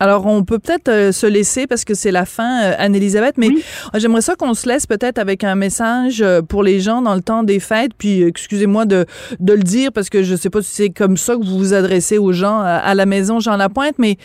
Alors, 0.00 0.26
on 0.26 0.42
peut 0.44 0.58
peut-être 0.58 0.88
euh, 0.88 1.12
se 1.12 1.26
laisser 1.26 1.66
parce 1.66 1.84
que 1.84 1.94
c'est 1.94 2.10
la 2.10 2.24
fin, 2.24 2.64
euh, 2.64 2.74
Anne-Elisabeth, 2.78 3.36
mais 3.36 3.50
j'aimerais 3.94 4.22
ça 4.22 4.34
qu'on 4.34 4.54
se 4.54 4.66
laisse 4.66 4.86
peut-être 4.86 5.18
avec 5.18 5.44
un 5.44 5.54
message 5.54 6.24
pour 6.48 6.62
les 6.62 6.80
gens 6.80 7.02
dans 7.02 7.14
le 7.14 7.20
temps 7.20 7.42
des 7.42 7.60
fêtes. 7.60 7.92
Puis, 7.96 8.22
excusez-moi 8.22 8.86
de, 8.86 9.06
de 9.38 9.52
le 9.52 9.62
dire 9.62 9.92
parce 9.92 10.08
que 10.08 10.22
je 10.22 10.34
sais 10.34 10.50
pas 10.50 10.62
si 10.62 10.74
c'est 10.74 10.90
comme 10.90 11.16
ça 11.16 11.36
que 11.36 11.44
vous 11.44 11.58
vous 11.58 11.74
adressez 11.74 12.18
aux 12.18 12.32
gens 12.32 12.60
à 12.60 12.94
la 12.94 13.06
maison 13.06 13.40
Jean 13.40 13.56
Lapointe, 13.56 13.94
mais 13.98 14.16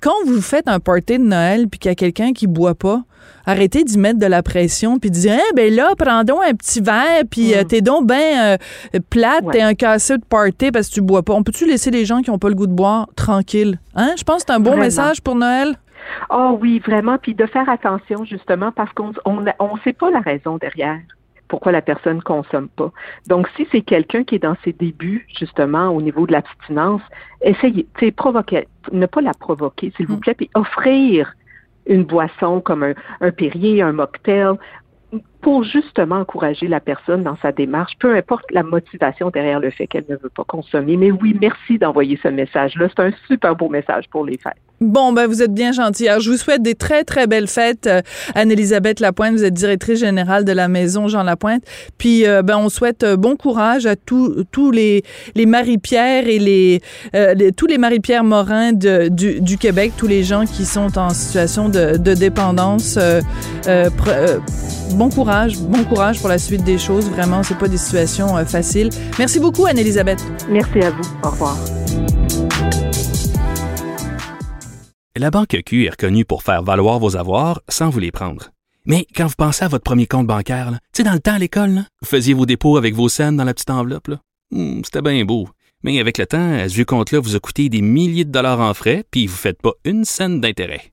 quand 0.00 0.14
vous 0.26 0.42
faites 0.42 0.68
un 0.68 0.80
party 0.80 1.18
de 1.18 1.24
Noël 1.24 1.68
puis 1.68 1.78
qu'il 1.78 1.90
y 1.90 1.92
a 1.92 1.94
quelqu'un 1.94 2.32
qui 2.32 2.46
boit 2.46 2.74
pas, 2.74 3.04
arrêtez 3.46 3.84
d'y 3.84 3.98
mettre 3.98 4.18
de 4.18 4.26
la 4.26 4.42
pression 4.42 4.98
puis 4.98 5.10
de 5.10 5.14
dire 5.14 5.34
eh 5.34 5.54
ben 5.54 5.74
là 5.74 5.92
prends 5.96 6.24
donc 6.24 6.40
un 6.46 6.54
petit 6.54 6.80
verre 6.80 7.22
puis 7.30 7.54
euh, 7.54 7.62
mm. 7.62 7.66
t'es 7.66 7.80
donc 7.80 8.06
ben 8.06 8.58
euh, 8.94 8.98
plate 9.08 9.44
t'es 9.52 9.60
un 9.60 9.74
casseux 9.74 10.18
de 10.18 10.24
party 10.24 10.70
parce 10.70 10.88
que 10.88 10.94
tu 10.94 11.00
bois 11.00 11.22
pas. 11.22 11.34
On 11.34 11.42
peut-tu 11.42 11.66
laisser 11.66 11.90
les 11.90 12.04
gens 12.04 12.20
qui 12.22 12.30
ont 12.30 12.38
pas 12.38 12.48
le 12.48 12.54
goût 12.54 12.66
de 12.66 12.72
boire 12.72 13.08
tranquilles 13.16 13.78
hein? 13.94 14.12
Je 14.16 14.24
pense 14.24 14.42
que 14.42 14.44
c'est 14.48 14.54
un 14.54 14.60
bon 14.60 14.76
message 14.76 15.19
pour 15.20 15.34
Noël? 15.36 15.76
Oh 16.30 16.58
oui 16.60 16.78
vraiment 16.78 17.18
puis 17.18 17.34
de 17.34 17.46
faire 17.46 17.68
attention 17.68 18.24
justement 18.24 18.72
parce 18.72 18.92
qu'on 18.92 19.12
on 19.24 19.44
on 19.58 19.76
sait 19.78 19.92
pas 19.92 20.10
la 20.10 20.20
raison 20.20 20.56
derrière 20.56 21.00
pourquoi 21.50 21.72
la 21.72 21.82
personne 21.82 22.22
consomme 22.22 22.68
pas. 22.68 22.92
Donc, 23.26 23.48
si 23.56 23.66
c'est 23.70 23.82
quelqu'un 23.82 24.22
qui 24.22 24.36
est 24.36 24.38
dans 24.38 24.56
ses 24.64 24.72
débuts, 24.72 25.26
justement, 25.36 25.88
au 25.88 26.00
niveau 26.00 26.24
de 26.24 26.32
l'abstinence, 26.32 27.02
essayez, 27.42 27.86
tu 27.98 28.12
provoquer, 28.12 28.68
ne 28.92 29.04
pas 29.04 29.20
la 29.20 29.34
provoquer, 29.34 29.92
s'il 29.96 30.06
vous 30.06 30.16
mm. 30.16 30.20
plaît, 30.20 30.34
puis 30.34 30.50
offrir 30.54 31.34
une 31.86 32.04
boisson 32.04 32.60
comme 32.60 32.84
un, 32.84 32.94
un 33.20 33.32
Perrier, 33.32 33.82
un 33.82 33.92
mocktail, 33.92 34.54
pour 35.40 35.64
justement 35.64 36.16
encourager 36.16 36.68
la 36.68 36.80
personne 36.80 37.22
dans 37.22 37.36
sa 37.36 37.52
démarche, 37.52 37.92
peu 37.98 38.14
importe 38.14 38.44
la 38.50 38.62
motivation 38.62 39.30
derrière 39.30 39.60
le 39.60 39.70
fait 39.70 39.86
qu'elle 39.86 40.06
ne 40.08 40.16
veut 40.16 40.30
pas 40.34 40.44
consommer. 40.44 40.96
Mais 40.96 41.10
oui, 41.10 41.36
merci 41.40 41.78
d'envoyer 41.78 42.18
ce 42.22 42.28
message-là. 42.28 42.88
C'est 42.88 43.02
un 43.02 43.12
super 43.26 43.56
beau 43.56 43.68
message 43.68 44.04
pour 44.10 44.24
les 44.24 44.38
fêtes. 44.38 44.56
Bon, 44.80 45.12
ben 45.12 45.26
vous 45.26 45.42
êtes 45.42 45.52
bien 45.52 45.72
gentil. 45.72 46.08
Alors, 46.08 46.22
je 46.22 46.30
vous 46.30 46.38
souhaite 46.38 46.62
des 46.62 46.74
très, 46.74 47.04
très 47.04 47.26
belles 47.26 47.48
fêtes. 47.48 47.86
Euh, 47.86 48.00
Anne-Élisabeth 48.34 48.98
Lapointe, 49.00 49.34
vous 49.34 49.44
êtes 49.44 49.52
directrice 49.52 50.00
générale 50.00 50.46
de 50.46 50.52
la 50.52 50.68
Maison 50.68 51.06
Jean 51.06 51.22
Lapointe. 51.22 51.62
Puis, 51.98 52.26
euh, 52.26 52.40
ben, 52.40 52.56
on 52.56 52.70
souhaite 52.70 53.04
euh, 53.04 53.18
bon 53.18 53.36
courage 53.36 53.84
à 53.84 53.94
tous 53.94 54.42
tous 54.50 54.70
les, 54.70 55.02
les 55.34 55.44
Marie-Pierre 55.44 56.26
et 56.26 56.38
les, 56.38 56.80
tous 57.58 57.66
les 57.66 57.76
Marie-Pierre 57.76 58.24
Morin 58.24 58.72
de, 58.72 59.08
du, 59.08 59.42
du, 59.42 59.58
Québec, 59.58 59.92
tous 59.98 60.06
les 60.06 60.22
gens 60.22 60.46
qui 60.46 60.64
sont 60.64 60.96
en 60.96 61.10
situation 61.10 61.68
de, 61.68 61.98
de 61.98 62.14
dépendance. 62.14 62.98
bon 64.94 65.10
courage, 65.10 65.29
bon 65.60 65.84
courage 65.84 66.18
pour 66.20 66.28
la 66.28 66.38
suite 66.38 66.64
des 66.64 66.78
choses. 66.78 67.08
Vraiment, 67.10 67.42
c'est 67.42 67.58
pas 67.58 67.68
des 67.68 67.78
situations 67.78 68.36
faciles. 68.44 68.90
Merci 69.18 69.40
beaucoup, 69.40 69.66
Anne-Élisabeth. 69.66 70.20
Merci 70.48 70.80
à 70.80 70.90
vous. 70.90 71.02
Au 71.22 71.30
revoir. 71.30 71.56
La 75.16 75.30
Banque 75.30 75.56
Q 75.66 75.84
est 75.86 75.90
reconnue 75.90 76.24
pour 76.24 76.42
faire 76.42 76.62
valoir 76.62 76.98
vos 76.98 77.16
avoirs 77.16 77.60
sans 77.68 77.90
vous 77.90 77.98
les 78.00 78.10
prendre. 78.10 78.50
Mais 78.86 79.06
quand 79.14 79.26
vous 79.26 79.34
pensez 79.36 79.64
à 79.64 79.68
votre 79.68 79.84
premier 79.84 80.06
compte 80.06 80.26
bancaire, 80.26 80.70
tu 80.72 80.78
sais, 80.98 81.02
dans 81.02 81.12
le 81.12 81.20
temps 81.20 81.34
à 81.34 81.38
l'école, 81.38 81.82
vous 82.00 82.08
faisiez 82.08 82.32
vos 82.34 82.46
dépôts 82.46 82.76
avec 82.76 82.94
vos 82.94 83.08
scènes 83.08 83.36
dans 83.36 83.44
la 83.44 83.52
petite 83.52 83.70
enveloppe. 83.70 84.10
Hmm, 84.50 84.80
C'était 84.84 85.02
bien 85.02 85.24
beau. 85.24 85.48
Mais 85.82 86.00
avec 86.00 86.18
le 86.18 86.26
temps, 86.26 86.52
à 86.54 86.68
ce 86.68 86.74
vieux 86.74 86.84
compte-là 86.84 87.20
vous 87.20 87.36
a 87.36 87.40
coûté 87.40 87.68
des 87.68 87.82
milliers 87.82 88.24
de 88.24 88.32
dollars 88.32 88.60
en 88.60 88.74
frais, 88.74 89.04
puis 89.10 89.26
vous 89.26 89.34
ne 89.34 89.38
faites 89.38 89.60
pas 89.62 89.72
une 89.84 90.04
scène 90.04 90.40
d'intérêt. 90.40 90.92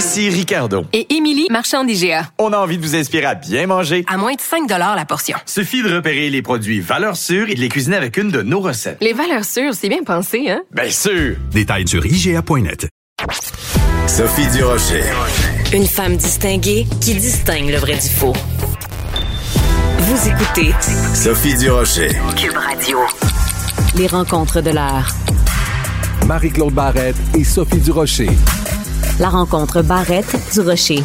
Ici 0.00 0.30
Ricardo. 0.30 0.86
Et 0.94 1.14
Émilie, 1.14 1.46
marchand 1.50 1.84
d'IGA. 1.84 2.30
On 2.38 2.54
a 2.54 2.56
envie 2.56 2.78
de 2.78 2.82
vous 2.82 2.96
inspirer 2.96 3.26
à 3.26 3.34
bien 3.34 3.66
manger. 3.66 4.02
À 4.08 4.16
moins 4.16 4.32
de 4.32 4.40
5 4.40 4.66
la 4.66 5.04
portion. 5.04 5.36
Suffit 5.44 5.82
de 5.82 5.94
repérer 5.94 6.30
les 6.30 6.40
produits 6.40 6.80
valeurs 6.80 7.18
sûres 7.18 7.50
et 7.50 7.54
de 7.54 7.60
les 7.60 7.68
cuisiner 7.68 7.96
avec 7.96 8.16
une 8.16 8.30
de 8.30 8.40
nos 8.40 8.60
recettes. 8.60 8.96
Les 9.02 9.12
valeurs 9.12 9.44
sûres, 9.44 9.74
c'est 9.74 9.90
bien 9.90 10.02
pensé, 10.02 10.48
hein? 10.48 10.62
Bien 10.70 10.88
sûr! 10.90 11.36
Détails 11.52 11.86
sur 11.86 12.06
IGA.net. 12.06 12.88
Sophie 14.06 14.46
Durocher. 14.56 15.04
Une 15.74 15.86
femme 15.86 16.16
distinguée 16.16 16.86
qui 17.02 17.16
distingue 17.16 17.68
le 17.68 17.76
vrai 17.76 17.96
du 17.96 18.08
faux. 18.08 18.32
Vous 19.98 20.28
écoutez 20.28 20.74
Sophie 21.14 21.58
Durocher. 21.58 22.08
Cube 22.38 22.56
Radio. 22.56 23.00
Les 23.96 24.06
rencontres 24.06 24.62
de 24.62 24.70
l'heure. 24.70 25.14
Marie-Claude 26.26 26.72
Barrette 26.72 27.16
et 27.36 27.44
Sophie 27.44 27.80
Durocher. 27.80 28.30
La 29.18 29.28
rencontre 29.28 29.82
Barrette 29.82 30.36
du 30.52 30.60
Rocher. 30.60 31.02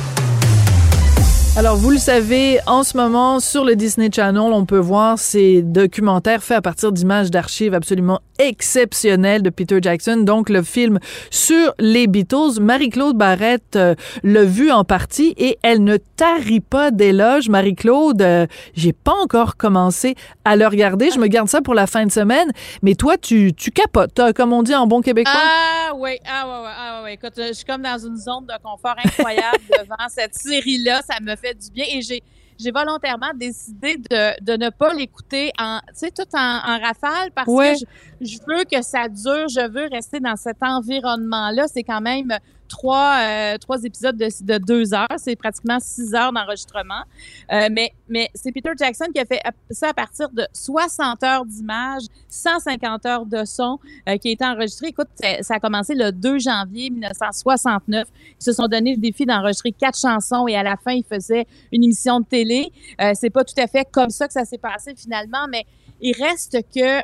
Alors, 1.58 1.78
vous 1.78 1.92
le 1.92 1.98
savez, 1.98 2.60
en 2.68 2.84
ce 2.84 2.98
moment, 2.98 3.40
sur 3.40 3.64
le 3.64 3.78
Disney 3.78 4.10
Channel, 4.14 4.52
on 4.52 4.66
peut 4.66 4.78
voir 4.78 5.18
ces 5.18 5.62
documentaires 5.62 6.44
faits 6.44 6.58
à 6.58 6.62
partir 6.62 6.92
d'images 6.92 7.32
d'archives 7.32 7.74
absolument 7.74 8.20
exceptionnelles 8.40 9.42
de 9.42 9.50
Peter 9.50 9.78
Jackson. 9.82 10.18
Donc, 10.18 10.50
le 10.50 10.64
film 10.64 11.00
sur 11.32 11.74
les 11.80 12.08
Beatles. 12.08 12.60
Marie-Claude 12.60 13.16
Barrette 13.16 13.78
euh, 13.78 13.96
l'a 14.24 14.44
vu 14.44 14.70
en 14.70 14.84
partie 14.84 15.34
et 15.38 15.58
elle 15.64 15.86
ne 15.86 15.96
tarit 15.96 16.60
pas 16.60 16.92
d'éloges. 16.92 17.48
Marie-Claude, 17.48 18.22
euh, 18.22 18.48
j'ai 18.74 18.92
pas 18.92 19.16
encore 19.24 19.56
commencé 19.56 20.16
à 20.44 20.58
le 20.58 20.68
regarder. 20.68 21.10
Je 21.10 21.20
me 21.20 21.28
garde 21.28 21.48
ça 21.48 21.62
pour 21.62 21.74
la 21.74 21.88
fin 21.88 22.06
de 22.06 22.12
semaine. 22.12 22.52
Mais 22.82 22.96
toi, 22.96 23.16
tu, 23.18 23.54
tu 23.54 23.72
capotes, 23.72 24.20
hein, 24.20 24.34
comme 24.34 24.52
on 24.52 24.62
dit 24.62 24.76
en 24.76 24.88
bon 24.88 25.00
québécois. 25.00 25.32
Ah 25.34 25.94
oui, 25.96 26.18
ah 26.28 26.48
ouais, 26.48 26.70
ah. 26.78 26.96
Écoute, 27.10 27.34
je 27.38 27.54
suis 27.54 27.64
comme 27.66 27.82
dans 27.82 27.98
une 27.98 28.18
zone 28.18 28.46
de 28.46 28.62
confort 28.62 28.96
incroyable 29.06 29.60
devant 29.70 30.10
cette 30.10 30.36
série-là. 30.36 31.02
Ça 31.08 31.22
me 31.22 31.36
fait 31.38 31.45
du 31.54 31.70
bien 31.72 31.86
et 31.92 32.02
j'ai 32.02 32.22
j'ai 32.58 32.72
volontairement 32.72 33.32
décidé 33.36 33.98
de, 33.98 34.42
de 34.42 34.56
ne 34.56 34.70
pas 34.70 34.94
l'écouter 34.94 35.52
en, 35.60 35.80
tu 35.90 35.94
sais, 35.96 36.12
tout 36.12 36.24
en, 36.34 36.40
en 36.40 36.80
rafale 36.80 37.30
parce 37.36 37.50
Ouais. 37.50 37.74
que 37.74 37.80
je, 38.22 38.26
je 38.26 38.38
veux 38.48 38.64
que 38.64 38.82
ça 38.82 39.10
dure, 39.10 39.50
je 39.50 39.70
veux 39.70 39.90
rester 39.92 40.22
dans 40.22 40.38
cet 40.38 40.64
environnement-là. 40.64 41.66
C'est 41.68 41.84
quand 41.84 42.00
même 42.00 42.30
trois, 42.68 43.20
euh, 43.22 43.58
trois 43.58 43.84
épisodes 43.84 44.18
de, 44.18 44.28
de 44.42 44.58
deux 44.58 44.94
heures, 44.94 45.08
c'est 45.18 45.36
pratiquement 45.36 45.80
six 45.80 46.14
heures 46.14 46.32
d'enregistrement. 46.32 47.04
Euh, 47.52 47.70
mais 47.72 47.92
mais 48.08 48.30
c'est 48.34 48.52
Peter 48.52 48.72
Jackson 48.78 49.06
qui 49.14 49.20
a 49.20 49.26
fait 49.26 49.42
ça 49.72 49.90
à 49.90 49.94
partir 49.94 50.30
de 50.30 50.46
60 50.54 51.24
heures 51.24 51.46
d'images, 51.46 52.04
150 52.30 53.06
heures 53.06 53.26
de 53.26 53.46
son 53.46 53.80
euh, 54.08 54.18
qui 54.18 54.30
a 54.30 54.32
été 54.32 54.46
enregistré. 54.46 54.88
Écoute, 54.88 55.08
ça, 55.42 55.56
a 55.56 55.60
commencé 55.60 55.96
le 55.96 56.12
2 56.12 56.40
janvier 56.40 56.90
1969. 56.90 58.08
Ils 58.40 58.44
se 58.44 58.54
sont 58.54 58.68
donné 58.68 58.96
le 58.96 59.02
défi 59.02 59.26
d'enregistrer 59.26 59.72
quatre 59.72 60.00
chansons 60.00 60.48
et 60.48 60.56
à 60.56 60.64
la 60.64 60.78
fin, 60.78 60.92
ils 60.92 61.04
faisaient 61.04 61.48
une 61.72 61.84
émission 61.84 62.20
de 62.20 62.26
télé. 62.26 62.72
C'est 63.14 63.30
pas 63.30 63.44
tout 63.44 63.60
à 63.60 63.68
fait 63.68 63.88
comme 63.92 64.10
ça 64.10 64.28
que 64.28 64.34
ça 64.34 64.46
s'est 64.46 64.58
passé 64.58 64.94
finalement, 64.96 65.48
mais 65.50 65.66
il 66.02 66.14
reste 66.22 66.58
que 66.74 67.02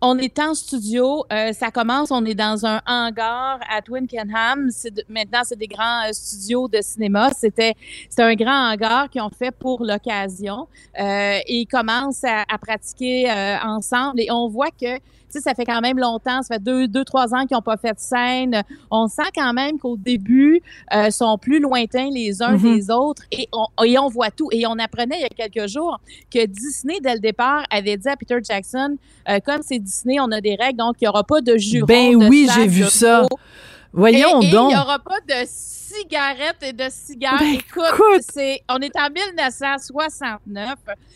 on 0.00 0.18
est 0.18 0.38
en 0.38 0.54
studio, 0.54 1.24
euh, 1.32 1.52
ça 1.52 1.70
commence, 1.70 2.10
on 2.10 2.24
est 2.26 2.34
dans 2.34 2.66
un 2.66 2.80
hangar 2.86 3.58
à 3.68 3.80
Twickenham. 3.80 4.68
Maintenant, 5.08 5.40
c'est 5.44 5.58
des 5.58 5.66
grands 5.66 6.02
euh, 6.06 6.12
studios 6.12 6.68
de 6.68 6.80
cinéma. 6.82 7.30
C'était, 7.36 7.74
c'est 8.10 8.22
un 8.22 8.34
grand 8.34 8.72
hangar 8.72 9.08
qu'ils 9.08 9.22
ont 9.22 9.30
fait 9.30 9.50
pour 9.50 9.82
l'occasion. 9.82 10.68
Euh, 11.00 11.38
ils 11.48 11.66
commencent 11.66 12.24
à, 12.24 12.44
à 12.48 12.58
pratiquer 12.58 13.30
euh, 13.30 13.56
ensemble 13.64 14.20
et 14.20 14.30
on 14.30 14.48
voit 14.48 14.70
que 14.70 14.98
tu 15.36 15.42
sais, 15.42 15.50
ça 15.50 15.54
fait 15.54 15.64
quand 15.64 15.80
même 15.80 15.98
longtemps, 15.98 16.42
ça 16.42 16.54
fait 16.54 16.62
deux, 16.62 16.88
deux 16.88 17.04
trois 17.04 17.34
ans 17.34 17.46
qu'ils 17.46 17.56
n'ont 17.56 17.62
pas 17.62 17.76
fait 17.76 17.92
de 17.92 17.98
scène. 17.98 18.62
On 18.90 19.06
sent 19.08 19.30
quand 19.34 19.52
même 19.52 19.78
qu'au 19.78 19.96
début, 19.96 20.60
euh, 20.94 21.10
sont 21.10 21.36
plus 21.38 21.60
lointains 21.60 22.08
les 22.10 22.42
uns 22.42 22.52
Mhm. 22.56 22.62
des 22.76 22.90
autres 22.90 23.22
et 23.32 23.48
on, 23.52 23.66
et 23.84 23.98
on 23.98 24.08
voit 24.08 24.30
tout. 24.30 24.48
Et 24.52 24.66
on 24.66 24.78
apprenait 24.78 25.16
il 25.18 25.22
y 25.22 25.24
a 25.42 25.48
quelques 25.48 25.68
jours 25.68 26.00
que 26.32 26.44
Disney, 26.46 26.98
dès 27.02 27.14
le 27.14 27.20
départ, 27.20 27.64
avait 27.70 27.96
dit 27.96 28.08
à 28.08 28.16
Peter 28.16 28.38
Jackson, 28.42 28.96
euh, 29.28 29.38
comme 29.44 29.60
c'est 29.62 29.78
Disney, 29.78 30.18
on 30.20 30.30
a 30.32 30.40
des 30.40 30.54
règles, 30.54 30.78
donc 30.78 30.96
il 31.00 31.04
n'y 31.04 31.08
aura 31.08 31.24
pas 31.24 31.40
de 31.40 31.56
juron. 31.56 31.86
Ben 31.86 32.18
de 32.18 32.26
oui, 32.28 32.48
j'ai 32.54 32.66
vu 32.66 32.84
ça. 32.84 33.26
Voyons 33.92 34.40
et, 34.42 34.46
et 34.46 34.50
donc. 34.50 34.70
il 34.70 34.74
n'y 34.74 34.80
aura 34.80 34.98
pas 34.98 35.20
de 35.26 35.46
cigarettes 35.86 36.62
et 36.62 36.72
de 36.72 36.86
cigares. 36.90 37.38
Ben, 37.38 37.54
écoute, 37.54 37.84
écoute. 37.92 38.22
c'est, 38.32 38.62
on 38.68 38.78
est 38.78 38.96
en 38.96 39.08
1969. 39.10 40.74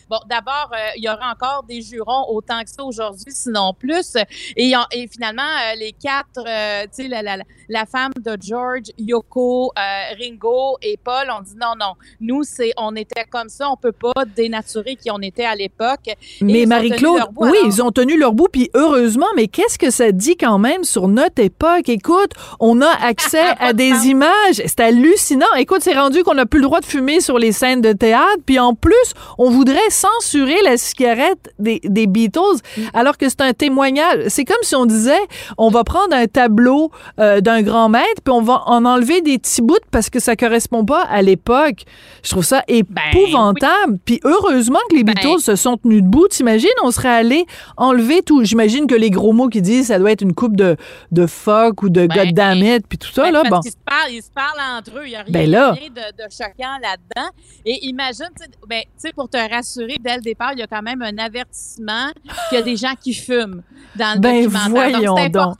Bon, 0.09 0.17
d'abord, 0.29 0.71
euh, 0.73 0.91
il 0.97 1.03
y 1.03 1.09
aura 1.09 1.31
encore 1.31 1.63
des 1.67 1.81
jurons 1.81 2.25
autant 2.29 2.63
que 2.63 2.69
ça 2.69 2.83
aujourd'hui, 2.83 3.31
sinon 3.33 3.73
plus. 3.77 4.15
Et, 4.55 4.73
finalement, 5.11 5.41
euh, 5.41 5.75
les 5.77 5.91
quatre, 5.91 6.43
euh, 6.45 6.83
tu 6.83 7.03
sais, 7.03 7.07
la, 7.07 7.21
la, 7.21 7.37
la 7.69 7.85
femme 7.85 8.11
de 8.17 8.37
George, 8.41 8.91
Yoko, 8.97 9.71
Ringo 10.19 10.77
et 10.81 10.97
Paul 10.97 11.29
ont 11.31 11.41
dit 11.41 11.55
non, 11.55 11.73
non, 11.79 11.93
nous, 12.19 12.43
c'est, 12.43 12.71
on 12.77 12.95
était 12.95 13.25
comme 13.25 13.49
ça, 13.49 13.69
on 13.69 13.75
peut 13.75 13.91
pas 13.91 14.25
dénaturer 14.25 14.95
qui 14.95 15.11
on 15.11 15.19
était 15.19 15.45
à 15.45 15.55
l'époque. 15.55 16.09
Mais 16.41 16.65
Marie-Claude, 16.65 17.23
oui, 17.35 17.49
Alors, 17.49 17.65
ils 17.65 17.81
ont 17.81 17.91
tenu 17.91 18.17
leur 18.17 18.33
bout, 18.33 18.47
puis 18.51 18.69
heureusement, 18.73 19.27
mais 19.35 19.47
qu'est-ce 19.47 19.77
que 19.77 19.89
ça 19.89 20.11
dit 20.11 20.37
quand 20.37 20.59
même 20.59 20.83
sur 20.83 21.07
notre 21.07 21.41
époque? 21.41 21.89
Écoute, 21.89 22.31
on 22.59 22.81
a 22.81 22.89
accès 22.89 23.53
à 23.59 23.73
de 23.73 23.81
des 23.81 24.07
images, 24.07 24.60
c'est 24.65 24.79
hallucinant. 24.81 25.45
Écoute, 25.57 25.79
c'est 25.81 25.93
rendu 25.97 26.23
qu'on 26.23 26.33
n'a 26.35 26.45
plus 26.45 26.59
le 26.59 26.65
droit 26.65 26.79
de 26.79 26.85
fumer 26.85 27.19
sur 27.21 27.37
les 27.39 27.51
scènes 27.51 27.81
de 27.81 27.93
théâtre, 27.93 28.37
puis 28.45 28.59
en 28.59 28.73
plus, 28.73 28.93
on 29.37 29.49
voudrait 29.49 29.79
censurer 29.89 30.57
la 30.63 30.77
cigarette 30.77 31.51
des, 31.59 31.79
des 31.83 32.07
Beatles, 32.07 32.39
Mm. 32.77 32.81
alors 32.93 33.17
que 33.17 33.27
c'est 33.29 33.41
un 33.41 33.53
témoignage. 33.53 34.25
C'est 34.27 34.45
comme 34.45 34.57
si 34.61 34.75
on 34.75 34.85
disait, 34.85 35.19
on 35.57 35.69
va 35.69 35.83
prendre 35.83 36.15
un 36.15 36.27
tableau 36.27 36.91
euh, 37.19 37.41
d'un 37.41 37.61
grand 37.61 37.89
maître, 37.89 38.21
puis 38.23 38.33
on 38.33 38.41
va 38.41 38.63
en 38.65 38.85
enlever 38.85 39.21
des 39.21 39.37
petits 39.37 39.61
bouts 39.61 39.75
parce 39.91 40.09
que 40.09 40.19
ça 40.19 40.35
correspond 40.35 40.85
pas 40.85 41.01
à 41.01 41.21
l'époque. 41.21 41.83
Je 42.23 42.29
trouve 42.29 42.43
ça 42.45 42.63
épouvantable. 42.67 43.97
Puis 44.05 44.19
heureusement 44.23 44.79
que 44.89 44.95
les 44.95 45.03
Ben- 45.03 45.13
Beatles 45.15 45.41
se 45.41 45.55
sont 45.55 45.77
tenus 45.77 46.01
debout. 46.03 46.27
T'imagines, 46.27 46.69
on 46.83 46.91
serait 46.91 47.09
allé 47.09 47.45
enlever 47.77 48.21
tout. 48.21 48.43
J'imagine 48.43 48.87
que 48.87 48.95
les 48.95 49.09
gros 49.09 49.33
mots 49.33 49.47
qu'ils 49.49 49.61
disent, 49.61 49.87
ça 49.87 49.99
doit 49.99 50.11
être 50.11 50.21
une 50.21 50.33
coupe 50.33 50.55
de, 50.55 50.75
de 51.11 51.25
fuck 51.25 51.83
ou 51.83 51.89
de 51.89 52.07
Ben, 52.07 52.81
puis 52.87 52.97
tout 52.97 53.11
ça, 53.11 53.23
Ben, 53.23 53.31
là. 53.31 53.41
parce 53.43 53.51
Bon. 53.51 53.59
qu'ils 53.61 53.71
se 53.71 53.77
parlent, 53.85 54.11
ils 54.11 54.21
se 54.21 54.29
parlent 54.55 54.77
entre 54.77 54.97
eux. 54.99 55.05
Il 55.05 55.09
n'y 55.09 55.15
a 55.15 55.21
rien, 55.23 55.31
Ben 55.31 55.49
là. 55.49 55.71
rien 55.71 55.89
de, 55.89 56.23
de 56.23 56.29
choquant 56.29 56.77
là-dedans. 56.81 57.29
Et 57.65 57.85
imagine, 57.87 58.27
tu 58.37 58.43
sais, 58.43 58.49
ben, 58.67 58.81
tu 58.83 58.89
sais, 58.97 59.13
pour 59.13 59.29
te 59.29 59.37
rassurer, 59.37 59.97
dès 59.99 60.15
le 60.15 60.21
départ, 60.21 60.53
il 60.53 60.59
y 60.59 60.63
a 60.63 60.67
quand 60.67 60.81
même 60.81 61.01
un 61.01 61.17
avertissement 61.17 62.11
qu'il 62.49 62.57
y 62.57 62.61
a 62.61 62.63
des 62.63 62.75
gens 62.77 62.93
qui 62.99 63.13
fument 63.13 63.61
dans 63.95 64.15
le 64.15 64.19
Ben, 64.19 64.43
documentaire. 64.43 64.69
voyons 64.69 65.15
donc, 65.29 65.55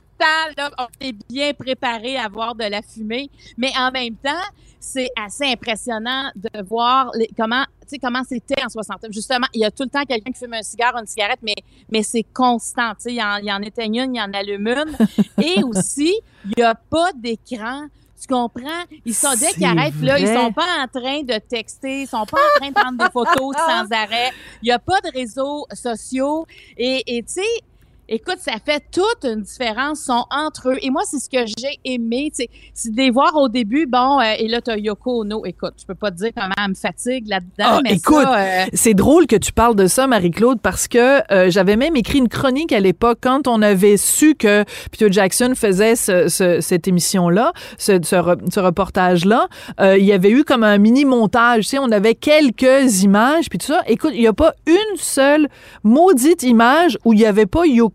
là, 0.56 0.70
on 0.78 0.86
est 1.00 1.14
bien 1.28 1.52
préparé 1.52 2.16
à 2.16 2.28
voir 2.28 2.54
de 2.54 2.64
la 2.64 2.80
fumée. 2.82 3.28
Mais 3.56 3.72
en 3.76 3.90
même 3.90 4.14
temps, 4.14 4.30
c'est 4.78 5.10
assez 5.20 5.44
impressionnant 5.46 6.30
de 6.36 6.62
voir 6.64 7.10
les- 7.16 7.28
comment, 7.36 7.64
tu 7.82 7.88
sais, 7.88 7.98
comment 7.98 8.22
c'était 8.28 8.62
en 8.64 8.68
69. 8.68 9.10
Justement, 9.12 9.46
il 9.52 9.62
y 9.62 9.64
a 9.64 9.70
tout 9.72 9.82
le 9.82 9.88
temps 9.88 10.04
quelqu'un 10.04 10.30
qui 10.30 10.38
fume 10.38 10.54
un 10.54 10.62
cigare, 10.62 10.96
une 10.96 11.06
cigarette, 11.06 11.40
mais, 11.42 11.56
mais 11.90 12.04
c'est 12.04 12.22
constant. 12.22 12.90
Tu 12.90 12.96
sais, 13.00 13.14
il 13.14 13.20
en, 13.22 13.36
il 13.38 13.50
en 13.50 13.60
éteigne 13.62 13.96
une, 13.96 14.14
il 14.14 14.20
en 14.20 14.32
allume 14.32 14.68
une. 14.68 14.96
Et 15.44 15.62
aussi, 15.64 16.14
il 16.44 16.52
n'y 16.56 16.62
a 16.62 16.74
pas 16.76 17.10
d'écran. 17.16 17.86
Tu 18.22 18.28
comprends? 18.32 18.84
Ils 19.04 19.14
sont, 19.14 19.34
dès 19.34 19.52
qu'ils 19.52 19.64
arrêtent, 19.64 20.00
là, 20.00 20.16
ils 20.16 20.28
sont 20.28 20.52
pas 20.52 20.66
en 20.80 20.86
train 20.86 21.22
de 21.22 21.38
texter, 21.38 22.02
ils 22.02 22.06
sont 22.06 22.24
pas 22.24 22.38
en 22.38 22.60
train 22.60 22.68
de 22.68 22.74
prendre 22.74 22.98
des 22.98 23.10
photos 23.10 23.56
sans 23.66 23.90
arrêt. 23.90 24.30
Il 24.62 24.66
n'y 24.66 24.70
a 24.70 24.78
pas 24.78 25.00
de 25.00 25.10
réseaux 25.12 25.66
sociaux. 25.72 26.46
Et, 26.76 27.16
et 27.16 27.22
tu 27.24 27.32
sais, 27.32 27.62
Écoute, 28.08 28.38
ça 28.40 28.52
fait 28.64 28.82
toute 28.92 29.24
une 29.24 29.42
différence, 29.42 30.00
sont 30.00 30.24
entre 30.30 30.70
eux. 30.70 30.76
Et 30.82 30.90
moi, 30.90 31.02
c'est 31.06 31.18
ce 31.18 31.30
que 31.30 31.46
j'ai 31.46 31.78
aimé, 31.84 32.30
c'est 32.34 32.90
de 32.90 32.96
les 32.96 33.10
voir 33.10 33.34
au 33.36 33.48
début, 33.48 33.86
bon, 33.86 34.20
euh, 34.20 34.24
et 34.38 34.48
là, 34.48 34.60
t'as 34.60 34.76
Yoko 34.76 35.22
Ono. 35.22 35.44
Écoute, 35.46 35.74
je 35.80 35.86
peux 35.86 35.94
pas 35.94 36.10
te 36.10 36.16
dire 36.16 36.30
comment 36.36 36.52
elle 36.62 36.70
me 36.70 36.74
fatigue 36.74 37.26
là-dedans, 37.28 37.78
Ah, 37.78 37.80
mais 37.82 37.94
écoute, 37.94 38.26
euh, 38.36 38.64
c'est 38.74 38.94
drôle 38.94 39.26
que 39.26 39.36
tu 39.36 39.52
parles 39.52 39.76
de 39.76 39.86
ça, 39.86 40.06
Marie-Claude, 40.06 40.60
parce 40.60 40.88
que 40.88 41.22
euh, 41.32 41.50
j'avais 41.50 41.76
même 41.76 41.96
écrit 41.96 42.18
une 42.18 42.28
chronique 42.28 42.72
à 42.72 42.80
l'époque 42.80 43.18
quand 43.22 43.46
on 43.48 43.62
avait 43.62 43.96
su 43.96 44.34
que 44.34 44.64
Peter 44.90 45.10
Jackson 45.10 45.52
faisait 45.54 45.96
ce- 45.96 46.28
ce- 46.28 46.60
cette 46.60 46.88
émission-là, 46.88 47.52
ce, 47.78 47.92
ce 48.02 48.16
re- 48.16 48.52
ce 48.52 48.60
reportage-là. 48.60 49.48
Euh, 49.80 49.96
il 49.96 50.04
y 50.04 50.12
avait 50.12 50.30
eu 50.30 50.44
comme 50.44 50.64
un 50.64 50.76
mini-montage, 50.76 51.62
tu 51.64 51.68
sais, 51.70 51.78
on 51.78 51.90
avait 51.92 52.14
quelques 52.16 53.02
images, 53.04 53.48
puis 53.48 53.58
tout 53.58 53.66
ça. 53.66 53.82
Écoute, 53.86 54.10
il 54.14 54.20
n'y 54.20 54.26
a 54.26 54.32
pas 54.32 54.52
une 54.66 54.96
seule 54.96 55.48
maudite 55.82 56.42
image 56.42 56.98
où 57.04 57.12
il 57.12 57.18
n'y 57.20 57.24
avait 57.26 57.46
pas 57.46 57.64
Yoko, 57.64 57.91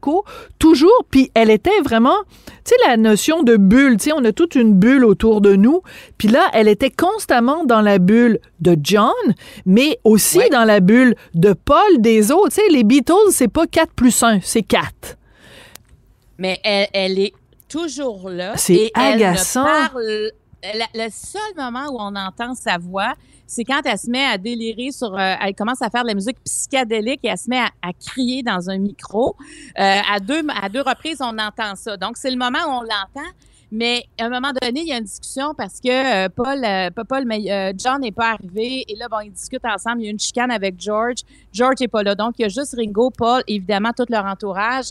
toujours, 0.60 1.06
puis 1.12 1.32
elle 1.34 1.50
était 1.50 1.80
vraiment, 1.84 2.16
tu 2.48 2.54
sais, 2.66 2.76
la 2.88 2.98
notion 2.98 3.44
de 3.44 3.58
bulle, 3.58 3.98
tu 3.98 4.06
sais, 4.06 4.12
on 4.14 4.24
a 4.26 4.32
toute 4.32 4.56
une 4.56 4.74
bulle 4.74 5.04
autour 5.06 5.42
de 5.42 5.56
nous, 5.56 5.82
puis 6.18 6.28
là, 6.28 6.48
elle 6.54 6.68
était 6.68 6.90
constamment 6.92 7.64
dans 7.66 7.82
la 7.82 8.00
bulle 8.00 8.40
de 8.60 8.76
John, 8.82 9.12
mais 9.66 10.00
aussi 10.04 10.40
dans 10.52 10.64
la 10.66 10.80
bulle 10.80 11.16
de 11.34 11.54
Paul 11.54 12.00
des 12.00 12.32
autres. 12.32 12.50
Tu 12.50 12.62
sais, 12.62 12.70
les 12.70 12.84
Beatles, 12.84 13.32
c'est 13.32 13.48
pas 13.48 13.68
4 13.68 13.94
plus 13.94 14.24
1, 14.24 14.40
c'est 14.42 14.64
4. 14.64 15.18
mais 16.38 16.60
elle, 16.64 16.88
elle 16.94 17.20
est 17.20 17.34
toujours 17.68 18.30
là. 18.30 18.54
C'est 18.58 18.74
et 18.76 18.92
elle 18.96 19.20
ne 19.20 19.26
agaçant. 19.26 19.64
parle- 19.66 20.32
la- 20.64 21.06
le 21.06 21.10
seul 21.12 21.42
moment 21.58 21.86
où 21.92 21.98
on 22.00 22.16
entend 22.16 22.54
sa 22.56 22.78
voix, 22.78 23.14
c'est 23.48 23.64
quand 23.64 23.82
elle 23.86 23.98
se 23.98 24.10
met 24.10 24.26
à 24.26 24.38
délirer 24.38 24.92
sur, 24.92 25.18
euh, 25.18 25.36
elle 25.42 25.56
commence 25.56 25.82
à 25.82 25.90
faire 25.90 26.04
de 26.04 26.10
la 26.10 26.14
musique 26.14 26.38
psychédélique 26.44 27.22
et 27.24 27.30
elle 27.30 27.38
se 27.38 27.50
met 27.50 27.60
à, 27.60 27.94
crier 27.94 28.44
dans 28.44 28.70
un 28.70 28.78
micro. 28.78 29.36
Euh, 29.80 30.00
à 30.12 30.20
deux, 30.20 30.44
à 30.62 30.68
deux 30.70 30.82
reprises, 30.82 31.20
on 31.22 31.38
entend 31.40 31.76
ça. 31.76 31.96
Donc 31.98 32.18
c'est 32.18 32.30
le 32.30 32.38
moment 32.38 32.60
où 32.68 32.72
on 32.72 32.82
l'entend. 32.82 33.30
Mais 33.70 34.06
à 34.18 34.26
un 34.26 34.30
moment 34.30 34.52
donné, 34.62 34.82
il 34.82 34.88
y 34.88 34.94
a 34.94 34.98
une 34.98 35.04
discussion 35.04 35.54
parce 35.54 35.82
que 35.82 35.90
euh, 35.90 36.30
Paul, 36.30 36.64
euh, 36.64 36.90
pas 36.90 37.04
Paul, 37.04 37.26
mais 37.26 37.52
euh, 37.52 37.74
John 37.78 38.00
n'est 38.00 38.14
pas 38.14 38.32
arrivé. 38.32 38.86
Et 38.88 38.96
là, 38.96 39.08
bon, 39.10 39.20
ils 39.20 39.32
discutent 39.32 39.66
ensemble. 39.66 40.02
Il 40.02 40.06
y 40.06 40.08
a 40.08 40.12
une 40.12 40.20
chicane 40.20 40.52
avec 40.52 40.80
George. 40.80 41.18
George 41.52 41.76
n'est 41.82 41.90
pas 41.90 42.02
là. 42.02 42.16
Donc, 42.16 42.36
il 42.40 42.44
y 42.44 42.46
a 42.46 42.48
juste 42.48 42.76
Ringo, 42.78 43.10
Paul, 43.10 43.44
évidemment, 43.46 43.92
tout 43.92 44.06
leur 44.10 44.26
entourage. 44.26 44.86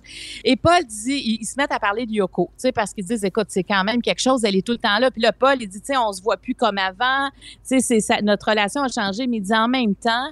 Et 0.44 0.56
Paul 0.56 0.84
dit, 0.84 1.38
ils, 1.40 1.46
se 1.46 1.54
mettent 1.56 1.72
à 1.72 1.80
parler 1.80 2.04
de 2.04 2.12
Yoko, 2.12 2.50
tu 2.52 2.62
sais, 2.62 2.72
parce 2.72 2.92
qu'ils 2.92 3.04
disent, 3.04 3.24
écoute, 3.24 3.46
c'est 3.48 3.64
quand 3.64 3.82
même 3.82 4.02
quelque 4.02 4.20
chose, 4.20 4.44
elle 4.44 4.56
est 4.56 4.66
tout 4.66 4.72
le 4.72 4.78
temps 4.78 4.98
là. 4.98 5.10
Puis 5.10 5.22
là, 5.22 5.32
Paul, 5.32 5.56
il 5.60 5.68
dit, 5.68 5.80
tu 5.80 5.86
sais, 5.86 5.96
on 5.96 6.12
se 6.12 6.20
voit 6.20 6.36
plus 6.36 6.54
comme 6.54 6.76
avant. 6.76 7.30
Tu 7.66 7.80
sais, 7.80 7.98
notre 8.22 8.50
relation 8.50 8.82
a 8.82 8.88
changé. 8.88 9.26
Mais 9.26 9.38
il 9.38 9.42
dit 9.42 9.54
en 9.54 9.68
même 9.68 9.94
temps, 9.94 10.30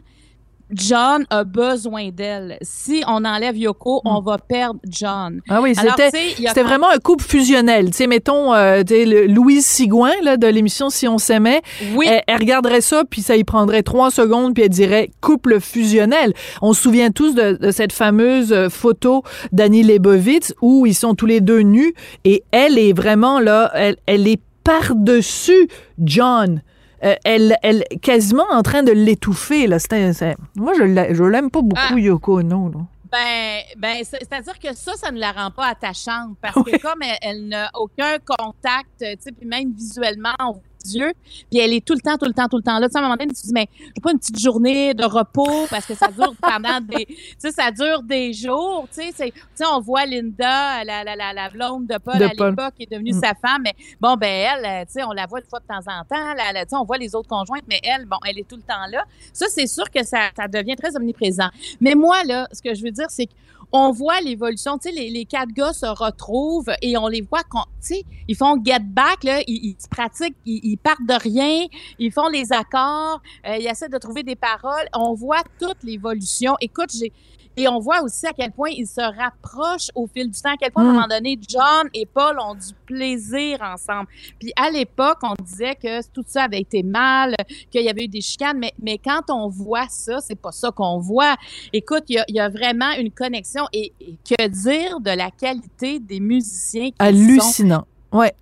John 0.73 1.25
a 1.31 1.45
besoin 1.45 2.09
d'elle. 2.11 2.59
Si 2.63 3.03
on 3.07 3.25
enlève 3.25 3.57
Yoko, 3.57 4.01
on 4.05 4.21
va 4.21 4.39
perdre 4.39 4.81
John. 4.89 5.41
Ah 5.49 5.61
oui, 5.61 5.75
c'était 5.75 6.09
a 6.49 6.63
vraiment 6.63 6.89
un 6.91 6.99
couple 6.99 7.25
fusionnel. 7.25 7.87
Tu 7.91 7.99
sais, 7.99 8.07
mettons, 8.07 8.53
euh, 8.55 8.83
tu 8.83 8.95
sais, 8.95 9.05
le- 9.05 9.27
Louise 9.27 9.65
Sigouin 9.67 10.13
là, 10.23 10.37
de 10.37 10.47
l'émission 10.47 10.91
Si 10.91 11.07
on 11.07 11.19
s'aimait, 11.19 11.63
Oui. 11.95 12.07
elle, 12.09 12.23
elle 12.27 12.39
regarderait 12.39 12.81
ça, 12.81 13.03
puis 13.09 13.23
ça 13.23 13.37
y 13.37 13.45
prendrait 13.45 13.83
trois 13.83 14.11
secondes, 14.11 14.55
puis 14.55 14.65
elle 14.65 14.69
dirait 14.71 15.11
couple 15.21 15.61
fusionnel. 15.61 16.33
On 16.63 16.73
se 16.73 16.83
souvient 16.83 17.11
tous 17.11 17.35
de, 17.35 17.53
de 17.61 17.71
cette 17.71 17.93
fameuse 17.93 18.53
euh, 18.53 18.69
photo 18.69 19.23
d'Annie 19.53 19.83
Leibovitz 19.83 20.55
où 20.63 20.87
ils 20.87 20.95
sont 20.95 21.15
tous 21.15 21.27
les 21.27 21.41
deux 21.41 21.61
nus, 21.61 21.95
et 22.25 22.43
elle 22.51 22.79
est 22.79 22.93
vraiment 22.93 23.39
là, 23.41 23.71
elle, 23.75 23.97
elle 24.07 24.27
est 24.27 24.41
par-dessus 24.65 25.69
John. 26.03 26.63
Euh, 27.05 27.15
elle, 27.25 27.57
elle 27.63 27.85
quasiment 28.01 28.47
en 28.51 28.63
train 28.63 28.83
de 28.83 28.93
l'étouffer. 28.93 29.67
là. 29.67 29.79
C'est- 29.79 30.37
Moi, 30.57 30.73
je 30.79 30.83
l'a- 30.85 31.13
je 31.13 31.23
l'aime 31.25 31.51
pas 31.51 31.61
beaucoup, 31.63 31.81
Ah. 31.91 31.99
Yoko 31.99 32.41
Ono. 32.41 32.71
là. 32.71 32.81
Ben, 33.13 33.61
ben 33.79 33.97
c'est- 34.03 34.19
c'est-à-dire 34.21 34.59
que 34.59 34.75
ça, 34.75 34.95
ça 34.97 35.11
ne 35.13 35.21
la 35.21 35.31
rend 35.33 35.51
pas 35.51 35.67
attachante 35.67 36.37
parce 36.43 36.55
que 36.65 36.81
comme 36.81 37.01
elle, 37.03 37.19
elle 37.23 37.49
n'a 37.49 37.71
aucun 37.75 38.17
contact, 38.27 38.89
tu 38.99 39.07
sais, 39.21 39.33
puis 39.33 39.47
même 39.47 39.73
visuellement, 39.73 40.35
on 40.41 40.55
yeux, 40.93 41.13
puis 41.51 41.59
elle 41.61 41.73
est 41.73 41.85
tout 41.85 41.95
le 41.95 42.01
temps, 42.01 42.17
tout 42.19 42.27
le 42.27 42.33
temps, 42.33 42.49
tout 42.49 42.57
le 42.57 42.63
temps 42.63 42.79
là. 42.79 42.89
Tu 42.89 42.93
sais, 42.93 42.99
à 42.99 43.01
un 43.01 43.05
moment 43.05 43.17
donné, 43.17 43.29
tu 43.35 43.41
te 43.41 43.47
dis, 43.47 43.53
mais 43.53 43.69
j'ai 43.81 44.01
pas 44.03 44.13
une 44.13 44.19
petite 44.19 44.39
journée 44.39 44.95
de 44.95 45.05
repos 45.05 45.67
parce 45.71 45.87
que 45.87 45.95
ça 45.95 46.09
dure 46.09 46.35
pendant 46.41 46.81
des, 46.81 47.07
tu 47.07 47.17
sais, 47.39 47.51
ça 47.53 47.71
dure 47.71 48.03
des 48.03 48.33
jours, 48.33 48.89
tu 48.93 49.03
sais. 49.13 49.31
Tu 49.33 49.43
sais, 49.55 49.65
on 49.73 49.81
voit 49.81 50.07
Linda, 50.07 50.85
la, 50.85 51.05
la, 51.05 51.17
la, 51.17 51.33
la 51.33 51.49
blonde 51.51 51.87
de 51.87 51.97
Paul 51.99 52.19
De 52.19 52.25
à 52.25 52.29
l'époque, 52.29 52.75
qui 52.77 52.83
est 52.85 52.91
devenue 52.93 53.13
Mm. 53.13 53.21
sa 53.21 53.35
femme, 53.35 53.63
mais 53.65 53.75
bon, 54.01 54.15
ben 54.17 54.29
elle, 54.29 54.65
euh, 54.65 54.85
tu 54.87 54.93
sais, 54.93 55.05
on 55.05 55.13
la 55.13 55.27
voit 55.27 55.41
une 55.41 55.47
fois 55.47 55.61
de 55.61 55.67
temps 55.67 55.79
en 55.93 56.05
temps, 56.05 56.35
la- 56.37 56.53
la- 56.53 56.65
tu 56.65 56.71
sais, 56.71 56.77
on 56.77 56.85
voit 56.85 56.99
les 56.99 57.15
autres 57.15 57.29
conjointes, 57.29 57.65
mais 57.69 57.81
elle, 57.83 58.07
bon, 58.07 58.17
elle 58.27 58.39
est 58.39 58.49
tout 58.49 58.57
le 58.57 58.63
temps 58.63 58.87
là. 58.91 59.05
Ça, 59.33 59.47
c'est 59.49 59.67
sûr 59.67 59.91
que 59.91 60.05
ça, 60.05 60.31
ça 60.37 60.49
devient 60.49 60.77
très 60.77 60.97
omniprésent. 60.97 61.49
Mais 61.81 61.95
moi, 61.95 62.23
là, 62.25 62.49
ce 62.53 62.61
que 62.63 62.75
je 62.75 62.83
veux 62.83 62.91
dire, 62.91 63.07
c'est 63.09 63.29
qu'on 63.71 63.93
voit 63.93 64.21
l'évolution. 64.21 64.79
Tu 64.79 64.89
sais, 64.89 64.95
les, 64.95 65.11
les 65.11 65.25
quatre 65.25 65.53
gars 65.53 65.73
se 65.73 65.87
retrouvent 65.87 66.73
et 66.83 66.97
on 66.97 67.09
les 67.09 67.21
voit, 67.23 67.43
tu 67.43 67.59
sais, 67.81 68.05
ils 68.29 68.37
font 68.37 68.63
get 68.65 68.81
back, 68.81 69.25
là, 69.25 69.43
ils, 69.47 69.77
pratiquent, 69.91 70.37
ils, 70.45 70.61
ils 70.63 70.77
partent 70.77 71.07
de 71.07 71.15
rien, 71.21 71.67
ils 71.99 72.13
font 72.13 72.29
les 72.29 72.53
accords, 72.53 73.21
euh, 73.47 73.57
ils 73.59 73.67
essaient 73.67 73.89
de 73.89 73.99
trouver 73.99 74.23
des 74.23 74.37
paroles. 74.37 74.89
On 74.95 75.15
voit 75.15 75.43
toute 75.59 75.83
l'évolution. 75.83 76.57
Écoute, 76.61 76.91
j'ai. 76.95 77.13
Et 77.57 77.69
on 77.69 77.79
voit 77.79 78.03
aussi 78.03 78.27
à 78.27 78.33
quel 78.33 78.51
point 78.53 78.71
ils 78.71 78.87
se 78.87 79.01
rapprochent 79.01 79.91
au 79.95 80.07
fil 80.07 80.31
du 80.31 80.41
temps, 80.41 80.53
à 80.53 80.57
quel 80.57 80.71
point, 80.73 80.83
à 80.85 80.87
un 80.87 80.91
Mm. 80.91 80.95
moment 80.95 81.07
donné, 81.09 81.39
John 81.49 81.89
et 81.95 82.07
Paul 82.07 82.39
ont 82.41 82.55
du 82.55 82.73
plaisir 82.87 83.59
ensemble. 83.63 84.09
Puis 84.39 84.53
à 84.57 84.71
l'époque, 84.71 85.19
on 85.23 85.35
disait 85.43 85.75
que 85.77 86.07
tout 86.13 86.25
ça 86.27 86.45
avait 86.45 86.61
été 86.61 86.83
mal, 86.83 87.35
qu'il 87.71 87.83
y 87.83 87.89
avait 87.89 88.05
eu 88.05 88.09
des 88.09 88.21
chicanes, 88.21 88.59
mais, 88.59 88.73
mais 88.81 88.99
quand 88.99 89.23
on 89.31 89.49
voit 89.49 89.87
ça, 89.89 90.21
c'est 90.21 90.35
pas 90.35 90.53
ça 90.53 90.71
qu'on 90.71 90.99
voit. 90.99 91.37
Écoute, 91.73 92.05
il 92.09 92.17
y 92.17 92.19
a, 92.19 92.25
il 92.29 92.35
y 92.37 92.41
a 92.41 92.49
vraiment 92.49 92.91
une 92.99 93.11
connexion. 93.11 93.65
Et, 93.73 93.93
et 94.01 94.19
que 94.29 94.49
dire 94.49 95.01
de 95.01 95.11
la 95.11 95.31
qualité 95.31 95.99
des 96.01 96.21
musiciens 96.21 96.91
qui 96.91 96.97
sont 96.99 97.05
Hallucinant. 97.05 97.87
Ouais. 98.13 98.33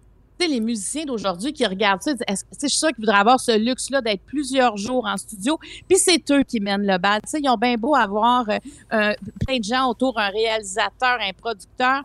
Les 0.48 0.60
musiciens 0.60 1.04
d'aujourd'hui 1.04 1.52
qui 1.52 1.66
regardent 1.66 2.02
ça, 2.02 2.12
est-ce 2.26 2.44
que- 2.44 2.50
tu 2.50 2.60
sais, 2.60 2.68
je 2.68 2.72
suis 2.72 2.78
sûre 2.78 2.88
qu'ils 2.90 3.04
voudraient 3.04 3.20
avoir 3.20 3.40
ce 3.40 3.56
luxe-là 3.58 4.00
d'être 4.00 4.22
plusieurs 4.22 4.76
jours 4.76 5.06
en 5.06 5.16
studio. 5.16 5.58
Puis 5.88 5.98
c'est 5.98 6.30
eux 6.30 6.42
qui 6.42 6.60
mènent 6.60 6.86
le 6.86 6.98
bal. 6.98 7.20
Tu 7.22 7.30
sais, 7.30 7.40
ils 7.42 7.48
ont 7.48 7.56
bien 7.56 7.76
beau 7.76 7.94
avoir 7.94 8.48
euh, 8.48 8.58
euh, 8.92 9.12
plein 9.46 9.58
de 9.58 9.64
gens 9.64 9.88
autour, 9.88 10.18
un 10.18 10.28
réalisateur, 10.28 11.18
un 11.20 11.32
producteur. 11.32 12.02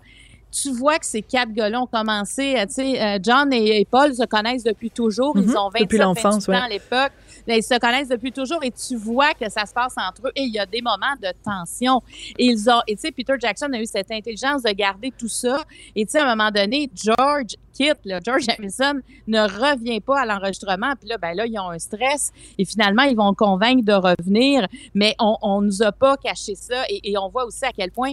Tu 0.50 0.72
vois 0.72 0.98
que 0.98 1.06
ces 1.06 1.22
quatre 1.22 1.52
gars-là 1.52 1.82
ont 1.82 1.88
commencé, 1.88 2.56
euh, 2.56 2.66
tu 2.66 2.74
sais, 2.74 3.20
John 3.22 3.52
et, 3.52 3.86
Paul 3.90 4.16
se 4.16 4.26
connaissent 4.26 4.64
depuis 4.64 4.90
toujours. 4.90 5.38
Ils 5.38 5.50
ont 5.58 5.70
27, 5.70 5.82
Depuis 5.82 5.98
l'enfance, 5.98 6.48
28 6.48 6.50
ans 6.50 6.54
ouais. 6.54 6.66
à 6.66 6.70
l'époque. 6.70 7.12
Ils 7.48 7.64
se 7.64 7.80
connaissent 7.80 8.10
depuis 8.10 8.32
toujours 8.32 8.64
et 8.64 8.72
tu 8.72 8.96
vois 8.96 9.34
que 9.34 9.50
ça 9.50 9.66
se 9.66 9.74
passe 9.74 9.94
entre 9.98 10.28
eux 10.28 10.32
et 10.36 10.42
il 10.44 10.54
y 10.54 10.60
a 10.60 10.66
des 10.66 10.82
moments 10.82 11.16
de 11.22 11.30
tension. 11.44 12.02
Et 12.38 12.46
ils 12.46 12.70
ont, 12.70 12.82
et 12.88 12.96
tu 12.96 13.02
sais, 13.02 13.12
Peter 13.12 13.34
Jackson 13.40 13.70
a 13.74 13.80
eu 13.80 13.86
cette 13.86 14.12
intelligence 14.12 14.64
de 14.64 14.72
garder 14.72 15.14
tout 15.18 15.30
ça. 15.30 15.64
Et 15.96 16.06
tu 16.06 16.12
sais, 16.12 16.20
à 16.20 16.26
un 16.26 16.36
moment 16.36 16.52
donné, 16.52 16.90
George 16.94 17.56
quitte, 17.78 18.00
là, 18.06 18.20
George 18.26 18.46
Harrison 18.50 19.00
ne 19.28 19.40
revient 19.42 20.00
pas 20.02 20.22
à 20.22 20.26
l'enregistrement. 20.26 20.94
Puis 21.00 21.10
là, 21.10 21.18
ben 21.18 21.34
là, 21.36 21.46
ils 21.46 21.60
ont 21.60 21.70
un 21.70 21.80
stress 21.80 22.32
et 22.58 22.66
finalement, 22.66 23.04
ils 23.04 23.16
vont 23.16 23.34
convaincre 23.34 23.84
de 23.86 23.94
revenir. 23.94 24.68
Mais 24.96 25.16
on, 25.20 25.36
on 25.42 25.62
nous 25.62 25.84
a 25.84 25.92
pas 25.92 26.18
caché 26.18 26.56
ça 26.56 26.84
et, 26.90 27.12
et 27.12 27.18
on 27.18 27.30
voit 27.30 27.46
aussi 27.46 27.66
à 27.66 27.72
quel 27.78 27.92
point 27.92 28.12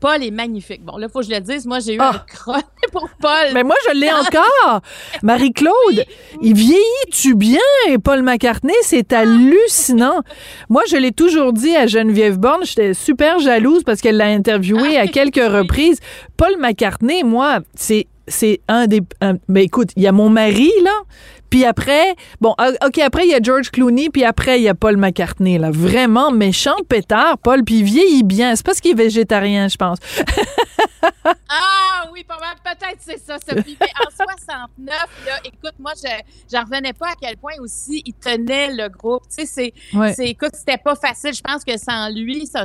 Paul 0.00 0.20
est 0.24 0.32
magnifique. 0.32 0.82
Bon, 0.84 0.96
là, 0.96 1.08
faut 1.08 1.20
que 1.20 1.26
je 1.26 1.30
le 1.30 1.38
dise. 1.38 1.64
Moi, 1.64 1.78
j'ai 1.78 1.94
eu 1.94 1.98
Ah. 2.00 2.10
un 2.16 2.18
creux 2.26 2.60
pour 2.90 3.08
Paul. 3.20 3.50
Mais 3.54 3.62
moi, 3.62 3.76
je 3.88 3.94
l'ai 3.96 4.10
encore. 4.10 4.80
Marie-Claude, 5.22 6.04
il 6.42 6.54
vieillit-tu 6.54 7.36
bien, 7.36 7.60
Paul 8.02 8.22
McCartney? 8.22 8.74
C'est 8.82 9.12
hallucinant. 9.12 10.22
Moi, 10.68 10.82
je 10.90 10.96
l'ai 10.96 11.12
toujours 11.12 11.52
dit 11.52 11.76
à 11.76 11.86
Geneviève 11.86 12.36
Borne, 12.38 12.64
j'étais 12.64 12.94
super 12.94 13.38
jalouse 13.38 13.84
parce 13.84 14.00
qu'elle 14.00 14.16
l'a 14.16 14.26
interviewé 14.26 14.96
à 14.98 15.06
quelques 15.06 15.36
reprises. 15.36 16.00
Paul 16.36 16.56
McCartney, 16.58 17.22
moi, 17.22 17.60
c'est 17.76 18.08
c'est 18.28 18.60
un 18.68 18.86
des 18.86 19.00
un- 19.20 19.36
mais 19.48 19.64
écoute, 19.64 19.90
il 19.96 20.02
y 20.02 20.06
a 20.06 20.12
mon 20.12 20.28
mari 20.28 20.70
là, 20.84 21.02
puis 21.50 21.64
après, 21.66 22.14
bon, 22.40 22.54
OK, 22.86 22.98
après 22.98 23.24
il 23.26 23.30
y 23.30 23.34
a 23.34 23.40
George 23.42 23.70
Clooney, 23.70 24.08
puis 24.10 24.24
après 24.24 24.58
il 24.58 24.62
y 24.62 24.68
a 24.68 24.74
Paul 24.74 24.96
McCartney 24.96 25.58
là, 25.58 25.70
vraiment 25.70 26.30
méchant 26.30 26.76
pétard, 26.88 27.36
Paul, 27.38 27.62
puis 27.64 27.80
il 27.80 27.84
vieillit 27.84 28.22
bien. 28.24 28.56
C'est 28.56 28.64
parce 28.64 28.80
qu'il 28.80 28.92
est 28.92 28.94
végétarien, 28.94 29.68
je 29.68 29.76
pense. 29.76 29.98
Ah 31.48 32.08
oui, 32.12 32.24
peut-être 32.24 32.98
c'est 33.00 33.18
ça, 33.18 33.36
Sophie. 33.38 33.76
Mais 33.80 33.88
en 34.06 34.10
69, 34.10 35.08
là, 35.26 35.32
écoute, 35.44 35.74
moi, 35.78 35.92
je 35.96 36.08
j'en 36.52 36.62
revenais 36.64 36.92
pas 36.92 37.08
à 37.08 37.14
quel 37.20 37.36
point 37.36 37.52
aussi 37.60 38.02
il 38.06 38.14
tenait 38.14 38.72
le 38.72 38.88
groupe. 38.88 39.22
Tu 39.28 39.46
sais, 39.46 39.46
c'est, 39.46 39.96
Ouais. 39.96 40.12
c'est, 40.14 40.26
écoute, 40.26 40.52
c'était 40.54 40.78
pas 40.78 40.94
facile. 40.94 41.32
Je 41.34 41.40
pense 41.40 41.64
que 41.64 41.76
sans 41.78 42.08
lui, 42.10 42.46
ça, 42.46 42.64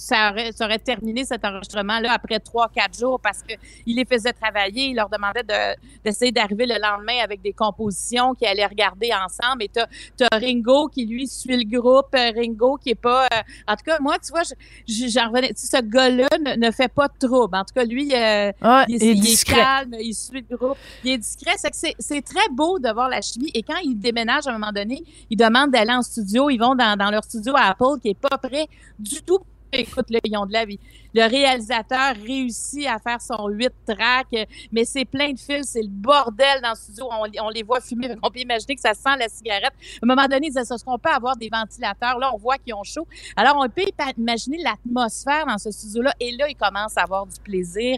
ça 0.00 0.30
aurait, 0.30 0.50
ça 0.52 0.64
aurait 0.64 0.78
terminé 0.78 1.24
cet 1.24 1.44
enregistrement-là 1.44 2.12
après 2.12 2.40
trois, 2.40 2.68
quatre 2.68 2.98
jours 2.98 3.20
parce 3.20 3.42
que 3.42 3.52
il 3.86 3.96
les 3.96 4.06
faisait 4.06 4.32
travailler, 4.32 4.86
il 4.86 4.94
leur 4.96 5.10
demandait 5.10 5.42
de, 5.42 5.76
d'essayer 6.02 6.32
d'arriver 6.32 6.64
le 6.64 6.76
lendemain 6.80 7.18
avec 7.22 7.42
des 7.42 7.52
compositions 7.52 8.34
qu'ils 8.34 8.48
allaient 8.48 8.64
regarder 8.66 9.10
ensemble. 9.12 9.62
Et 9.64 9.68
t'as, 9.68 9.86
t'as 10.16 10.28
Ringo 10.38 10.88
qui, 10.88 11.04
lui, 11.04 11.26
suit 11.28 11.56
le 11.62 11.68
groupe. 11.78 12.14
euh, 12.14 12.32
Ringo 12.34 12.76
qui 12.76 12.90
est 12.90 12.94
pas... 12.94 13.24
euh, 13.26 13.42
en 13.68 13.76
tout 13.76 13.84
cas, 13.84 13.98
moi, 14.00 14.16
tu 14.24 14.30
vois, 14.30 14.42
je- 14.42 14.54
je- 14.92 15.08
j'en 15.08 15.28
revenais... 15.28 15.48
tu 15.48 15.66
sais, 15.66 15.76
ce 15.76 15.82
gars-là 15.82 16.28
ne, 16.40 16.66
ne 16.66 16.70
fait 16.70 16.88
pas 16.92 17.08
de 17.08 17.26
trouble. 17.26 17.54
En 17.56 17.64
tout 17.64 17.74
cas, 17.74 17.84
lui, 17.84 18.10
euh, 18.14 18.52
Ouais, 18.62 18.84
il, 18.88 18.94
est- 18.94 18.98
il 18.98 19.08
est 19.08 19.12
il 19.12 19.18
est 19.18 19.20
discret. 19.20 19.56
calme, 19.56 19.94
il 20.00 20.14
suit 20.14 20.44
le 20.50 20.56
groupe, 20.56 20.78
il 21.04 21.10
est 21.12 21.18
discret. 21.18 21.52
C'est, 22.00 22.22
très 22.22 22.48
beau 22.52 22.78
de 22.78 22.90
voir 22.92 23.08
la 23.10 23.20
chimie. 23.20 23.50
Et 23.54 23.62
quand 23.62 23.78
ils 23.84 23.98
déménagent 23.98 24.46
à 24.46 24.50
un 24.50 24.54
moment 24.58 24.72
donné, 24.72 25.02
ils 25.28 25.36
demandent 25.36 25.70
d'aller 25.72 25.92
en 25.92 26.02
studio. 26.02 26.48
Ils 26.48 26.58
vont 26.58 26.74
dans, 26.74 26.96
dans 26.96 27.10
leur 27.10 27.24
studio 27.24 27.54
à 27.56 27.70
Apple 27.70 27.98
qui 28.00 28.08
est 28.08 28.18
pas 28.18 28.38
prêt 28.38 28.66
du 28.98 29.20
tout 29.22 29.38
écoute, 29.72 30.10
là, 30.10 30.18
ils 30.24 30.36
ont 30.36 30.46
de 30.46 30.52
la 30.52 30.64
vie. 30.64 30.78
Le 31.14 31.28
réalisateur 31.28 32.14
réussit 32.24 32.86
à 32.86 32.98
faire 32.98 33.20
son 33.20 33.48
8 33.48 33.72
tracks, 33.86 34.48
mais 34.70 34.84
c'est 34.84 35.04
plein 35.04 35.32
de 35.32 35.38
fils, 35.38 35.70
c'est 35.70 35.82
le 35.82 35.88
bordel 35.88 36.60
dans 36.62 36.70
le 36.70 36.76
studio. 36.76 37.08
On, 37.40 37.48
les 37.48 37.62
voit 37.62 37.80
fumer. 37.80 38.10
On 38.22 38.30
peut 38.30 38.38
imaginer 38.38 38.76
que 38.76 38.80
ça 38.80 38.94
sent 38.94 39.16
la 39.18 39.28
cigarette. 39.28 39.72
À 39.72 40.04
un 40.04 40.06
moment 40.06 40.26
donné, 40.28 40.46
ils 40.46 40.50
disaient, 40.50 40.60
est-ce 40.60 40.84
qu'on 40.84 40.98
peut 40.98 41.10
avoir 41.10 41.36
des 41.36 41.48
ventilateurs? 41.48 42.18
Là, 42.18 42.30
on 42.32 42.38
voit 42.38 42.58
qu'ils 42.58 42.74
ont 42.74 42.84
chaud. 42.84 43.06
Alors, 43.36 43.56
on 43.58 43.68
peut 43.68 43.82
imaginer 44.16 44.58
l'atmosphère 44.62 45.46
dans 45.46 45.58
ce 45.58 45.70
studio-là. 45.70 46.14
Et 46.20 46.32
là, 46.32 46.48
ils 46.48 46.56
commencent 46.56 46.96
à 46.96 47.02
avoir 47.02 47.26
du 47.26 47.40
plaisir. 47.40 47.96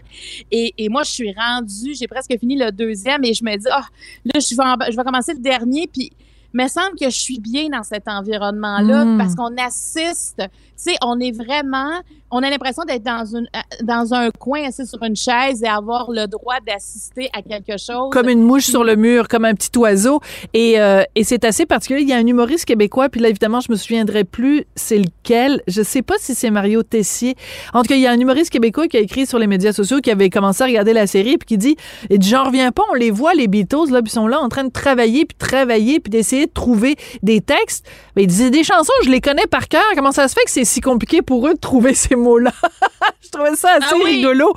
Et, 0.51 0.89
moi, 0.89 1.03
je 1.03 1.11
suis 1.11 1.33
rendue, 1.33 1.93
j'ai 1.93 2.07
presque 2.07 2.37
fini 2.39 2.55
le 2.57 2.71
deuxième 2.71 3.23
et 3.23 3.33
je 3.33 3.43
me 3.43 3.55
dis, 3.55 3.67
ah, 3.71 3.85
là, 4.25 4.39
je 4.39 4.55
vais, 4.55 4.91
je 4.91 4.97
vais 4.97 5.03
commencer 5.03 5.33
le 5.33 5.39
dernier. 5.39 5.87
Puis, 5.87 6.11
me 6.53 6.67
semble 6.67 6.97
que 6.99 7.09
je 7.09 7.19
suis 7.19 7.39
bien 7.39 7.69
dans 7.69 7.83
cet 7.83 8.07
environnement-là 8.07 9.05
Mm. 9.05 9.17
parce 9.17 9.35
qu'on 9.35 9.55
assiste, 9.57 10.37
tu 10.37 10.43
sais, 10.75 10.95
on 11.03 11.19
est 11.19 11.31
vraiment, 11.31 11.91
on 12.31 12.43
a 12.43 12.49
l'impression 12.49 12.83
d'être 12.83 13.03
dans 13.03 13.25
une 13.25 13.47
dans 13.83 14.13
un 14.13 14.29
coin 14.31 14.63
assis 14.67 14.85
sur 14.85 15.01
une 15.03 15.15
chaise 15.15 15.63
et 15.63 15.67
avoir 15.67 16.11
le 16.11 16.27
droit 16.27 16.55
d'assister 16.65 17.29
à 17.33 17.41
quelque 17.41 17.77
chose. 17.79 18.09
Comme 18.11 18.29
une 18.29 18.41
mouche 18.43 18.65
sur 18.65 18.83
le 18.83 18.95
mur, 18.95 19.27
comme 19.27 19.45
un 19.45 19.53
petit 19.53 19.75
oiseau. 19.77 20.19
Et, 20.53 20.79
euh, 20.79 21.03
et 21.15 21.23
c'est 21.23 21.45
assez 21.45 21.65
particulier. 21.65 22.01
Il 22.01 22.09
y 22.09 22.13
a 22.13 22.17
un 22.17 22.25
humoriste 22.25 22.65
québécois, 22.65 23.09
puis 23.09 23.21
là, 23.21 23.29
évidemment, 23.29 23.59
je 23.59 23.71
me 23.71 23.75
souviendrai 23.75 24.23
plus 24.23 24.65
c'est 24.75 24.97
lequel. 24.99 25.61
Je 25.67 25.81
sais 25.81 26.01
pas 26.01 26.15
si 26.19 26.35
c'est 26.35 26.49
Mario 26.49 26.83
Tessier. 26.83 27.35
En 27.73 27.81
tout 27.81 27.89
cas, 27.89 27.95
il 27.95 28.01
y 28.01 28.07
a 28.07 28.11
un 28.11 28.19
humoriste 28.19 28.49
québécois 28.51 28.87
qui 28.87 28.97
a 28.97 28.99
écrit 28.99 29.25
sur 29.25 29.39
les 29.39 29.47
médias 29.47 29.73
sociaux, 29.73 29.99
qui 30.01 30.11
avait 30.11 30.29
commencé 30.29 30.63
à 30.63 30.65
regarder 30.65 30.93
la 30.93 31.07
série, 31.07 31.37
puis 31.37 31.45
qui 31.47 31.57
dit, 31.57 31.75
et 32.09 32.19
j'en 32.19 32.45
reviens 32.45 32.71
pas, 32.71 32.83
on 32.91 32.95
les 32.95 33.11
voit, 33.11 33.33
les 33.33 33.47
Beatles, 33.47 33.89
là, 33.91 34.01
puis 34.01 34.09
ils 34.11 34.13
sont 34.13 34.27
là 34.27 34.39
en 34.39 34.49
train 34.49 34.63
de 34.63 34.71
travailler, 34.71 35.25
puis 35.25 35.37
travailler, 35.37 35.99
puis 35.99 36.09
d'essayer 36.09 36.42
de 36.45 36.51
trouver 36.53 36.95
des 37.21 37.41
textes. 37.41 37.85
Mais 38.15 38.23
il 38.23 38.27
disait 38.27 38.49
des 38.49 38.63
chansons, 38.63 38.93
je 39.03 39.09
les 39.09 39.21
connais 39.21 39.47
par 39.47 39.67
cœur. 39.67 39.83
Comment 39.95 40.11
ça 40.11 40.27
se 40.27 40.33
fait 40.33 40.43
que 40.45 40.51
c'est 40.51 40.65
si 40.65 40.81
compliqué 40.81 41.21
pour 41.21 41.47
eux 41.47 41.53
de 41.53 41.59
trouver 41.59 41.93
ces 41.93 42.15
mots-là? 42.15 42.51
je 43.23 43.29
trouvais 43.29 43.55
ça 43.55 43.69
assez 43.77 43.87
Ah 43.91 43.95
oui. 44.03 44.15
rigolo. 44.17 44.53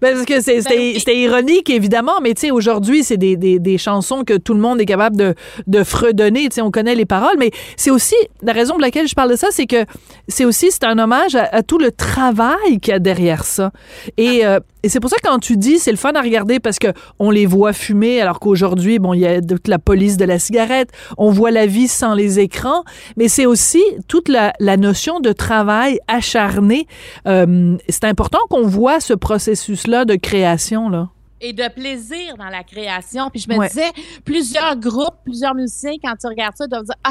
Ben, 0.00 0.14
parce 0.14 0.24
que 0.24 0.40
c'est- 0.40 0.62
c'était 0.62 0.76
Ben 0.76 0.92
oui. 1.06 1.18
ironique, 1.24 1.68
évidemment, 1.68 2.20
mais 2.22 2.32
tu 2.34 2.42
sais, 2.42 2.50
aujourd'hui, 2.50 3.04
c'est 3.04 3.16
des, 3.18 3.36
des, 3.36 3.58
des 3.58 3.76
chansons 3.76 4.24
que 4.24 4.36
tout 4.38 4.54
le 4.54 4.60
monde 4.60 4.80
est 4.80 4.86
capable 4.86 5.16
de, 5.16 5.34
de 5.66 5.84
fredonner. 5.84 6.48
Tu 6.48 6.54
sais, 6.56 6.60
on 6.62 6.70
connaît 6.70 6.94
les 6.94 7.04
paroles, 7.04 7.36
mais 7.38 7.50
c'est 7.76 7.90
aussi, 7.90 8.14
la 8.42 8.52
raison 8.52 8.74
pour 8.74 8.80
laquelle 8.80 9.06
je 9.08 9.14
parle 9.14 9.30
de 9.30 9.36
ça, 9.36 9.48
c'est 9.50 9.66
que 9.66 9.84
c'est 10.28 10.44
aussi, 10.46 10.70
c'est 10.70 10.84
un 10.84 10.98
hommage 10.98 11.34
à, 11.34 11.44
à 11.52 11.62
tout 11.62 11.78
le 11.78 11.90
travail 11.92 12.78
qu'il 12.80 12.92
y 12.92 12.94
a 12.94 12.98
derrière 12.98 13.44
ça. 13.44 13.72
Et, 14.16 14.46
euh, 14.46 14.60
et 14.82 14.88
c'est 14.88 15.00
pour 15.00 15.10
ça 15.10 15.16
que 15.16 15.28
quand 15.28 15.38
tu 15.38 15.56
dis, 15.56 15.78
c'est 15.78 15.90
le 15.90 15.96
fun 15.96 16.12
à 16.14 16.20
regarder 16.22 16.60
parce 16.60 16.78
que 16.78 16.88
on 17.18 17.30
les 17.30 17.46
voit 17.46 17.72
fumer, 17.72 18.20
alors 18.20 18.40
qu'aujourd'hui, 18.40 18.98
bon, 18.98 19.14
il 19.14 19.20
y 19.20 19.26
a 19.26 19.40
toute 19.40 19.68
la 19.68 19.78
police 19.78 20.16
de 20.16 20.24
la 20.24 20.38
cigarette, 20.38 20.90
on 21.18 21.30
voit 21.30 21.50
la 21.50 21.66
vie 21.66 21.88
sans 21.88 22.14
les 22.14 22.38
écrans, 22.40 22.84
mais 23.16 23.28
c'est 23.28 23.46
aussi 23.46 23.82
toute 24.08 24.28
la, 24.28 24.52
la 24.60 24.76
notion 24.76 25.20
de 25.20 25.32
travail 25.32 25.98
acharné. 26.08 26.86
Euh, 27.26 27.76
c'est 27.88 28.04
important 28.04 28.38
qu'on 28.48 28.66
voit 28.66 29.00
ce 29.00 29.12
processus-là 29.14 30.04
de 30.04 30.14
création, 30.16 30.88
là. 30.88 31.08
et 31.42 31.52
de 31.54 31.68
plaisir 31.74 32.36
dans 32.38 32.48
la 32.50 32.62
création. 32.62 33.30
Puis 33.30 33.40
je 33.40 33.48
me 33.52 33.58
Ouais. 33.58 33.68
disais, 33.68 33.90
plusieurs 34.24 34.76
groupes, 34.76 35.16
plusieurs 35.24 35.54
musiciens, 35.54 35.94
quand 36.02 36.14
tu 36.20 36.26
regardes 36.26 36.56
ça, 36.56 36.66
doivent 36.66 36.84
dire, 36.84 36.94
ah, 37.04 37.10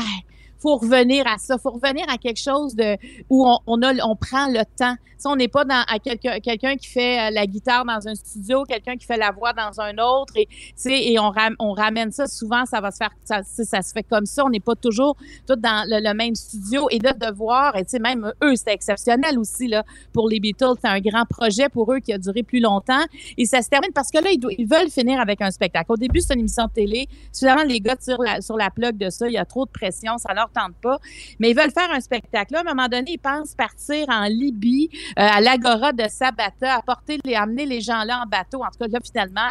faut 0.61 0.77
revenir 0.77 1.25
à 1.27 1.37
ça, 1.37 1.57
faut 1.57 1.71
revenir 1.71 2.05
à 2.09 2.17
quelque 2.17 2.39
chose 2.41 2.75
de 2.75 2.97
où 3.29 3.47
on, 3.47 3.59
on 3.67 3.81
a, 3.81 3.93
on 4.05 4.15
prend 4.15 4.47
le 4.47 4.63
temps. 4.77 4.95
Si 5.17 5.27
on 5.27 5.35
n'est 5.35 5.47
pas 5.49 5.65
dans 5.65 5.83
à 5.87 5.99
quelqu'un 5.99 6.39
quelqu'un 6.39 6.75
qui 6.77 6.87
fait 6.87 7.19
euh, 7.19 7.31
la 7.31 7.45
guitare 7.45 7.85
dans 7.85 8.07
un 8.07 8.15
studio, 8.15 8.63
quelqu'un 8.63 8.95
qui 8.95 9.05
fait 9.05 9.17
la 9.17 9.31
voix 9.31 9.53
dans 9.53 9.79
un 9.81 9.97
autre, 9.97 10.33
et 10.37 10.47
et 10.85 11.19
on, 11.19 11.29
ram- 11.29 11.55
on 11.59 11.73
ramène 11.73 12.11
ça 12.11 12.27
souvent, 12.27 12.65
ça 12.65 12.79
va 12.81 12.91
se 12.91 12.97
faire, 12.97 13.11
ça, 13.25 13.43
se 13.43 13.91
fait 13.93 14.03
comme 14.03 14.25
ça. 14.25 14.45
On 14.45 14.49
n'est 14.49 14.59
pas 14.59 14.75
toujours 14.75 15.15
tous 15.47 15.55
dans 15.55 15.85
le, 15.87 16.13
même 16.13 16.35
studio 16.35 16.87
et 16.89 16.99
de 16.99 17.09
de 17.09 17.33
voir, 17.35 17.75
et 17.75 17.83
tu 17.83 17.91
sais, 17.91 17.99
même 17.99 18.31
eux, 18.43 18.55
c'était 18.55 18.73
exceptionnel 18.73 19.37
aussi 19.39 19.67
là 19.67 19.83
pour 20.13 20.29
les 20.29 20.39
Beatles, 20.39 20.75
c'est 20.81 20.87
un 20.87 20.99
grand 20.99 21.25
projet 21.25 21.69
pour 21.69 21.93
eux 21.93 21.99
qui 21.99 22.13
a 22.13 22.17
duré 22.17 22.43
plus 22.43 22.59
longtemps. 22.59 23.03
Et 23.37 23.45
ça 23.45 23.61
se 23.61 23.69
termine 23.69 23.91
parce 23.93 24.09
que 24.11 24.19
là, 24.23 24.29
ils, 24.31 24.67
veulent 24.67 24.89
finir 24.89 25.19
avec 25.19 25.41
un 25.41 25.51
spectacle. 25.51 25.91
Au 25.91 25.97
début, 25.97 26.21
c'est 26.21 26.33
une 26.33 26.41
émission 26.41 26.65
de 26.65 26.71
télé. 26.71 27.07
Finalement, 27.37 27.63
les 27.63 27.79
gars 27.79 27.95
tirent 27.95 28.21
la- 28.21 28.41
sur 28.41 28.57
la 28.57 28.69
plug 28.69 28.97
de 28.97 29.09
ça. 29.09 29.27
Il 29.27 29.33
y 29.33 29.37
a 29.37 29.45
trop 29.45 29.65
de 29.65 29.71
pression. 29.71 30.17
Ça 30.17 30.33
tente 30.49 30.75
pas. 30.81 30.99
Mais 31.39 31.51
ils 31.51 31.55
veulent 31.55 31.71
faire 31.71 31.91
un 31.91 31.99
spectacle. 31.99 32.53
Là, 32.53 32.59
à 32.59 32.61
un 32.61 32.73
moment 32.75 32.87
donné, 32.87 33.11
ils 33.11 33.19
pensent 33.19 33.55
partir 33.55 34.05
en 34.09 34.25
Libye, 34.25 34.89
euh, 35.17 35.21
à 35.21 35.41
l'agora 35.41 35.93
de 35.93 36.07
Sabata, 36.07 36.75
apporter 36.75 37.19
les, 37.23 37.35
amener 37.35 37.65
les 37.65 37.81
gens 37.81 38.03
là 38.03 38.21
en 38.23 38.27
bateau. 38.27 38.63
En 38.63 38.67
tout 38.69 38.79
cas, 38.79 38.87
là, 38.87 38.99
finalement, 39.03 39.49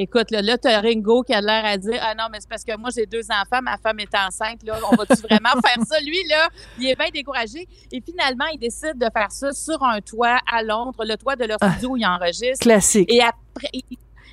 Écoute, 0.00 0.30
là, 0.30 0.42
là 0.42 0.56
t'as 0.56 0.80
Ringo 0.80 1.24
qui 1.24 1.34
a 1.34 1.40
l'air 1.40 1.64
à 1.64 1.76
dire 1.76 2.00
Ah 2.00 2.14
non, 2.14 2.26
mais 2.30 2.38
c'est 2.40 2.48
parce 2.48 2.62
que 2.62 2.76
moi, 2.76 2.90
j'ai 2.94 3.04
deux 3.04 3.24
enfants, 3.32 3.60
ma 3.60 3.76
femme 3.78 3.98
est 3.98 4.14
enceinte, 4.14 4.62
là. 4.62 4.78
On 4.92 4.94
va-tu 4.94 5.20
vraiment 5.22 5.60
faire 5.66 5.84
ça? 5.84 5.98
Lui, 5.98 6.22
là, 6.28 6.48
il 6.78 6.86
est 6.86 6.94
bien 6.94 7.08
découragé. 7.12 7.66
Et 7.90 8.00
finalement, 8.00 8.44
il 8.52 8.60
décide 8.60 8.96
de 8.96 9.08
faire 9.12 9.32
ça 9.32 9.50
sur 9.50 9.82
un 9.82 10.00
toit 10.00 10.38
à 10.48 10.62
Londres, 10.62 11.04
le 11.04 11.16
toit 11.16 11.34
de 11.34 11.46
leur 11.46 11.58
studio 11.58 11.90
où 11.90 11.96
il 11.96 12.06
enregistre. 12.06 12.60
Classique. 12.60 13.12
Et 13.12 13.20
après. 13.20 13.70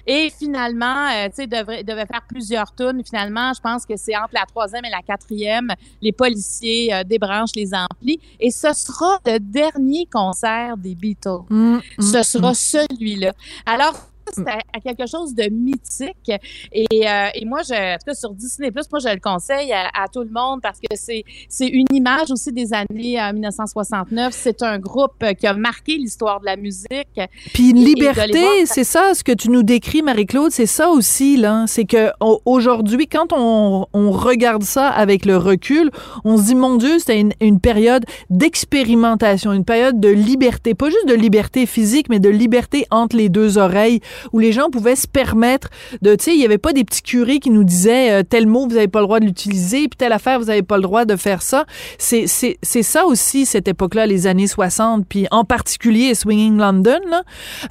Et 0.08 0.30
finalement, 0.30 1.08
euh, 1.08 1.28
tu 1.30 1.36
sais, 1.36 1.48
devrait, 1.48 1.84
devait 1.84 2.06
faire 2.06 2.22
plusieurs 2.28 2.74
tunes. 2.76 3.02
Finalement, 3.04 3.54
je 3.54 3.62
pense 3.62 3.86
que 3.86 3.96
c'est 3.96 4.16
entre 4.16 4.34
la 4.34 4.46
troisième 4.46 4.86
et 4.86 4.90
la 4.90 5.02
quatrième. 5.02 5.74
Les 6.02 6.12
policiers 6.12 6.94
euh, 6.94 7.04
débranchent 7.04 7.56
les 7.56 7.74
amplis. 7.74 8.20
Et 8.40 8.52
ce 8.52 8.74
sera 8.74 9.20
le 9.26 9.40
dernier 9.40 10.08
concert 10.12 10.78
des 10.78 10.96
Beatles. 10.96 11.46
Mm, 11.50 11.80
ce 12.00 12.18
mm, 12.18 12.24
sera 12.24 12.52
mm. 12.52 12.56
celui-là. 12.56 13.34
Alors, 13.66 13.96
c'est 14.34 14.48
à, 14.48 14.80
quelque 14.84 15.08
chose 15.10 15.34
de 15.36 15.50
mythique. 15.52 16.32
Et, 16.72 16.86
euh, 17.08 17.28
et 17.36 17.46
moi, 17.46 17.62
je, 17.68 17.74
en 17.74 17.98
tout 17.98 18.06
cas, 18.08 18.14
sur 18.14 18.32
Disney+, 18.34 18.72
moi, 18.72 19.00
je 19.00 19.14
le 19.14 19.20
conseille 19.20 19.72
à, 19.74 19.88
à 19.94 20.08
tout 20.08 20.22
le 20.22 20.30
monde 20.30 20.62
parce 20.62 20.80
que 20.80 20.96
c'est 20.96 21.24
c'est 21.50 21.68
une 21.68 21.88
image 21.94 22.32
aussi 22.32 22.52
des 22.52 22.74
années 22.74 23.20
euh, 23.22 23.34
1969. 23.34 24.34
C'est 24.34 24.62
un 24.64 24.80
groupe 24.80 25.14
euh, 25.24 25.34
qui 25.34 25.48
a 25.48 25.54
marqué 25.54 25.98
l'histoire 25.98 26.40
de 26.40 26.46
la 26.46 26.56
musique. 26.58 27.20
Puis 27.54 27.70
une 27.72 27.84
liberté, 27.84 28.66
c'est 28.66 28.84
ça, 28.84 29.14
ce 29.14 29.24
que 29.24 29.32
tu 29.32 29.50
nous 29.50 29.64
décris, 29.64 30.02
Marie-Claude, 30.02 30.52
c'est 30.52 30.66
ça 30.66 30.90
aussi, 30.90 31.38
là. 31.38 31.66
C'est 31.68 31.86
que 31.86 32.10
au- 32.20 32.42
aujourd'hui, 32.46 33.08
quand 33.08 33.28
on, 33.32 33.86
on 33.94 34.12
regarde 34.12 34.64
ça 34.64 34.90
avec 34.90 35.26
le 35.26 35.38
recul, 35.38 35.92
on 36.24 36.38
se 36.38 36.44
dit, 36.44 36.56
mon 36.56 36.76
Dieu, 36.76 37.00
c'était 37.00 37.20
une, 37.20 37.34
une 37.42 37.60
période 37.60 38.06
d'expérimentation, 38.30 39.54
une 39.54 39.66
période 39.66 40.00
de 40.00 40.10
liberté, 40.10 40.74
pas 40.74 40.90
juste 40.90 41.08
de 41.08 41.14
liberté 41.14 41.66
physique, 41.66 42.08
mais 42.10 42.20
de 42.20 42.30
liberté 42.30 42.86
entre 42.92 43.16
les 43.16 43.30
deux 43.30 43.58
oreilles, 43.58 44.00
où 44.34 44.40
les 44.40 44.52
gens 44.52 44.70
pouvaient 44.70 44.96
se 44.96 45.08
permettre 45.08 45.70
de, 46.02 46.16
tu 46.16 46.26
sais, 46.26 46.34
il 46.36 46.42
y 46.42 46.46
avait 46.46 46.58
pas 46.58 46.74
des 46.74 46.84
petits 46.84 47.02
curés 47.02 47.40
qui 47.40 47.50
nous 47.50 47.64
disaient, 47.64 48.12
euh, 48.12 48.24
tel 48.24 48.48
mot, 48.48 48.68
vous 48.68 48.78
avez 48.78 48.88
pas 48.88 49.00
le 49.00 49.06
droit 49.06 49.20
de 49.20 49.26
l'utiliser, 49.26 49.88
puis 49.88 49.98
telle 49.98 50.12
affaire, 50.14 50.40
vous 50.40 50.50
avez 50.50 50.64
pas 50.64 50.78
le 50.78 50.84
droit 50.84 51.06
de 51.06 51.16
faire 51.16 51.42
ça. 51.42 51.66
C'est, 51.98 52.28
c'est, 52.28 52.58
c'est 52.62 52.84
ça 52.84 53.06
aussi, 53.06 53.46
cette 53.46 53.68
époque-là, 53.68 54.06
les 54.06 54.28
années 54.28 54.48
60, 54.48 55.06
puis 55.08 55.28
en 55.32 55.44
particulier 55.44 56.14
Swinging 56.16 56.58
London, 56.58 57.00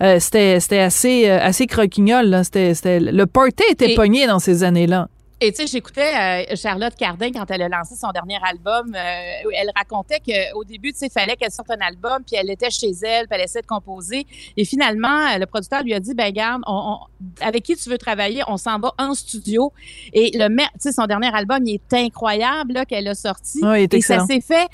euh, 0.00 0.18
c'était, 0.20 0.60
c'était 0.60 0.78
assez, 0.80 1.28
euh, 1.28 1.38
assez 1.40 1.66
croquignol, 1.66 2.26
là. 2.26 2.44
C'était, 2.44 2.74
c'était, 2.74 3.00
le 3.00 3.26
party 3.26 3.64
était 3.70 3.92
Et- 3.92 3.94
pogné 3.94 4.26
dans 4.26 4.38
ces 4.38 4.64
années-là. 4.64 5.08
Et 5.40 5.50
tu 5.52 5.62
sais, 5.62 5.66
j'écoutais 5.66 6.46
euh, 6.52 6.56
Charlotte 6.56 6.94
Cardin 6.94 7.30
quand 7.32 7.44
elle 7.50 7.62
a 7.62 7.68
lancé 7.68 7.96
son 7.96 8.10
dernier 8.12 8.38
album. 8.42 8.94
euh, 8.94 9.50
elle 9.54 9.70
racontait 9.76 10.20
qu'au 10.20 10.64
début, 10.64 10.92
tu 10.92 11.00
sais, 11.00 11.06
il 11.06 11.12
fallait 11.12 11.36
qu'elle 11.36 11.50
sorte 11.50 11.70
un 11.70 11.84
album, 11.84 12.22
puis 12.26 12.36
elle 12.36 12.48
était 12.50 12.70
chez 12.70 12.92
elle, 13.02 13.26
puis 13.26 13.36
elle 13.38 13.42
essayait 13.44 13.62
de 13.62 13.66
composer. 13.66 14.26
Et 14.56 14.64
finalement, 14.64 15.26
euh, 15.34 15.38
le 15.38 15.46
producteur 15.46 15.82
lui 15.82 15.92
a 15.92 16.00
dit, 16.00 16.14
ben 16.14 16.32
garde, 16.32 16.62
on, 16.66 16.72
on- 17.00 17.44
avec 17.44 17.64
qui 17.64 17.76
tu 17.76 17.90
veux 17.90 17.98
travailler, 17.98 18.42
on 18.46 18.56
s'en 18.56 18.78
va 18.78 18.92
en 18.96 19.12
studio. 19.14 19.72
Et 20.12 20.30
le, 20.34 20.48
tu 20.56 20.64
sais, 20.78 20.92
son 20.92 21.06
dernier 21.06 21.34
album, 21.34 21.58
il 21.66 21.74
est 21.74 21.92
incroyable 21.94 22.72
là 22.74 22.84
qu'elle 22.86 23.08
a 23.08 23.14
sorti. 23.14 23.58
Oui, 23.62 23.80
il 23.80 23.82
est 23.82 23.94
et 23.94 24.00
ça 24.00 24.18
s'est 24.26 24.40
fait. 24.40 24.68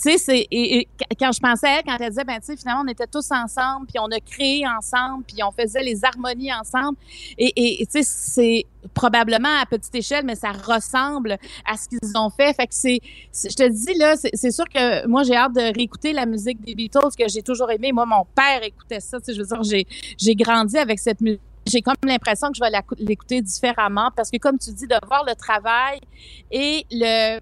Tu 0.00 0.18
sais, 0.18 0.46
et, 0.50 0.88
quand 1.18 1.32
je 1.32 1.40
pensais 1.40 1.66
à 1.66 1.78
elle, 1.78 1.84
quand 1.84 1.96
elle 1.98 2.10
disait, 2.10 2.24
ben 2.24 2.38
tu 2.40 2.46
sais, 2.46 2.56
finalement, 2.56 2.82
on 2.84 2.88
était 2.88 3.06
tous 3.06 3.30
ensemble, 3.30 3.86
puis 3.86 3.98
on 3.98 4.10
a 4.10 4.20
créé 4.20 4.66
ensemble, 4.66 5.24
puis 5.24 5.42
on 5.42 5.50
faisait 5.52 5.82
les 5.82 6.04
harmonies 6.04 6.52
ensemble. 6.52 6.96
Et 7.36 7.86
tu 7.90 8.02
sais, 8.02 8.02
c'est 8.02 8.66
probablement 8.94 9.60
à 9.60 9.66
petite 9.66 9.94
échelle, 9.94 10.24
mais 10.24 10.34
ça 10.34 10.52
ressemble 10.52 11.38
à 11.64 11.76
ce 11.76 11.88
qu'ils 11.88 12.16
ont 12.16 12.30
fait. 12.30 12.54
Fait 12.54 12.66
que 12.66 12.74
c'est, 12.74 13.00
je 13.32 13.54
te 13.54 13.68
dis 13.68 13.98
là, 13.98 14.14
c'est 14.16 14.50
sûr 14.50 14.64
que 14.68 15.06
moi 15.06 15.22
j'ai 15.22 15.36
hâte 15.36 15.54
de 15.54 15.74
réécouter 15.76 16.12
la 16.12 16.26
musique 16.26 16.60
des 16.60 16.74
Beatles 16.74 17.14
que 17.18 17.28
j'ai 17.28 17.42
toujours 17.42 17.70
aimé. 17.70 17.92
Moi, 17.92 18.06
mon 18.06 18.26
père 18.34 18.62
écoutait 18.62 19.00
ça. 19.00 19.18
Tu 19.18 19.26
sais, 19.26 19.34
je 19.34 19.40
veux 19.40 19.46
dire, 19.46 19.62
j'ai 19.62 19.86
j'ai 20.16 20.34
grandi 20.34 20.78
avec 20.78 20.98
cette 20.98 21.20
musique. 21.20 21.40
J'ai 21.66 21.82
comme 21.82 21.96
l'impression 22.02 22.48
que 22.48 22.56
je 22.56 22.60
vais 22.60 22.70
l'écouter 22.98 23.42
différemment 23.42 24.10
parce 24.16 24.30
que, 24.30 24.38
comme 24.38 24.58
tu 24.58 24.70
dis, 24.72 24.86
de 24.86 24.96
voir 25.06 25.24
le 25.26 25.34
travail 25.34 26.00
et 26.50 26.86
le 26.90 27.40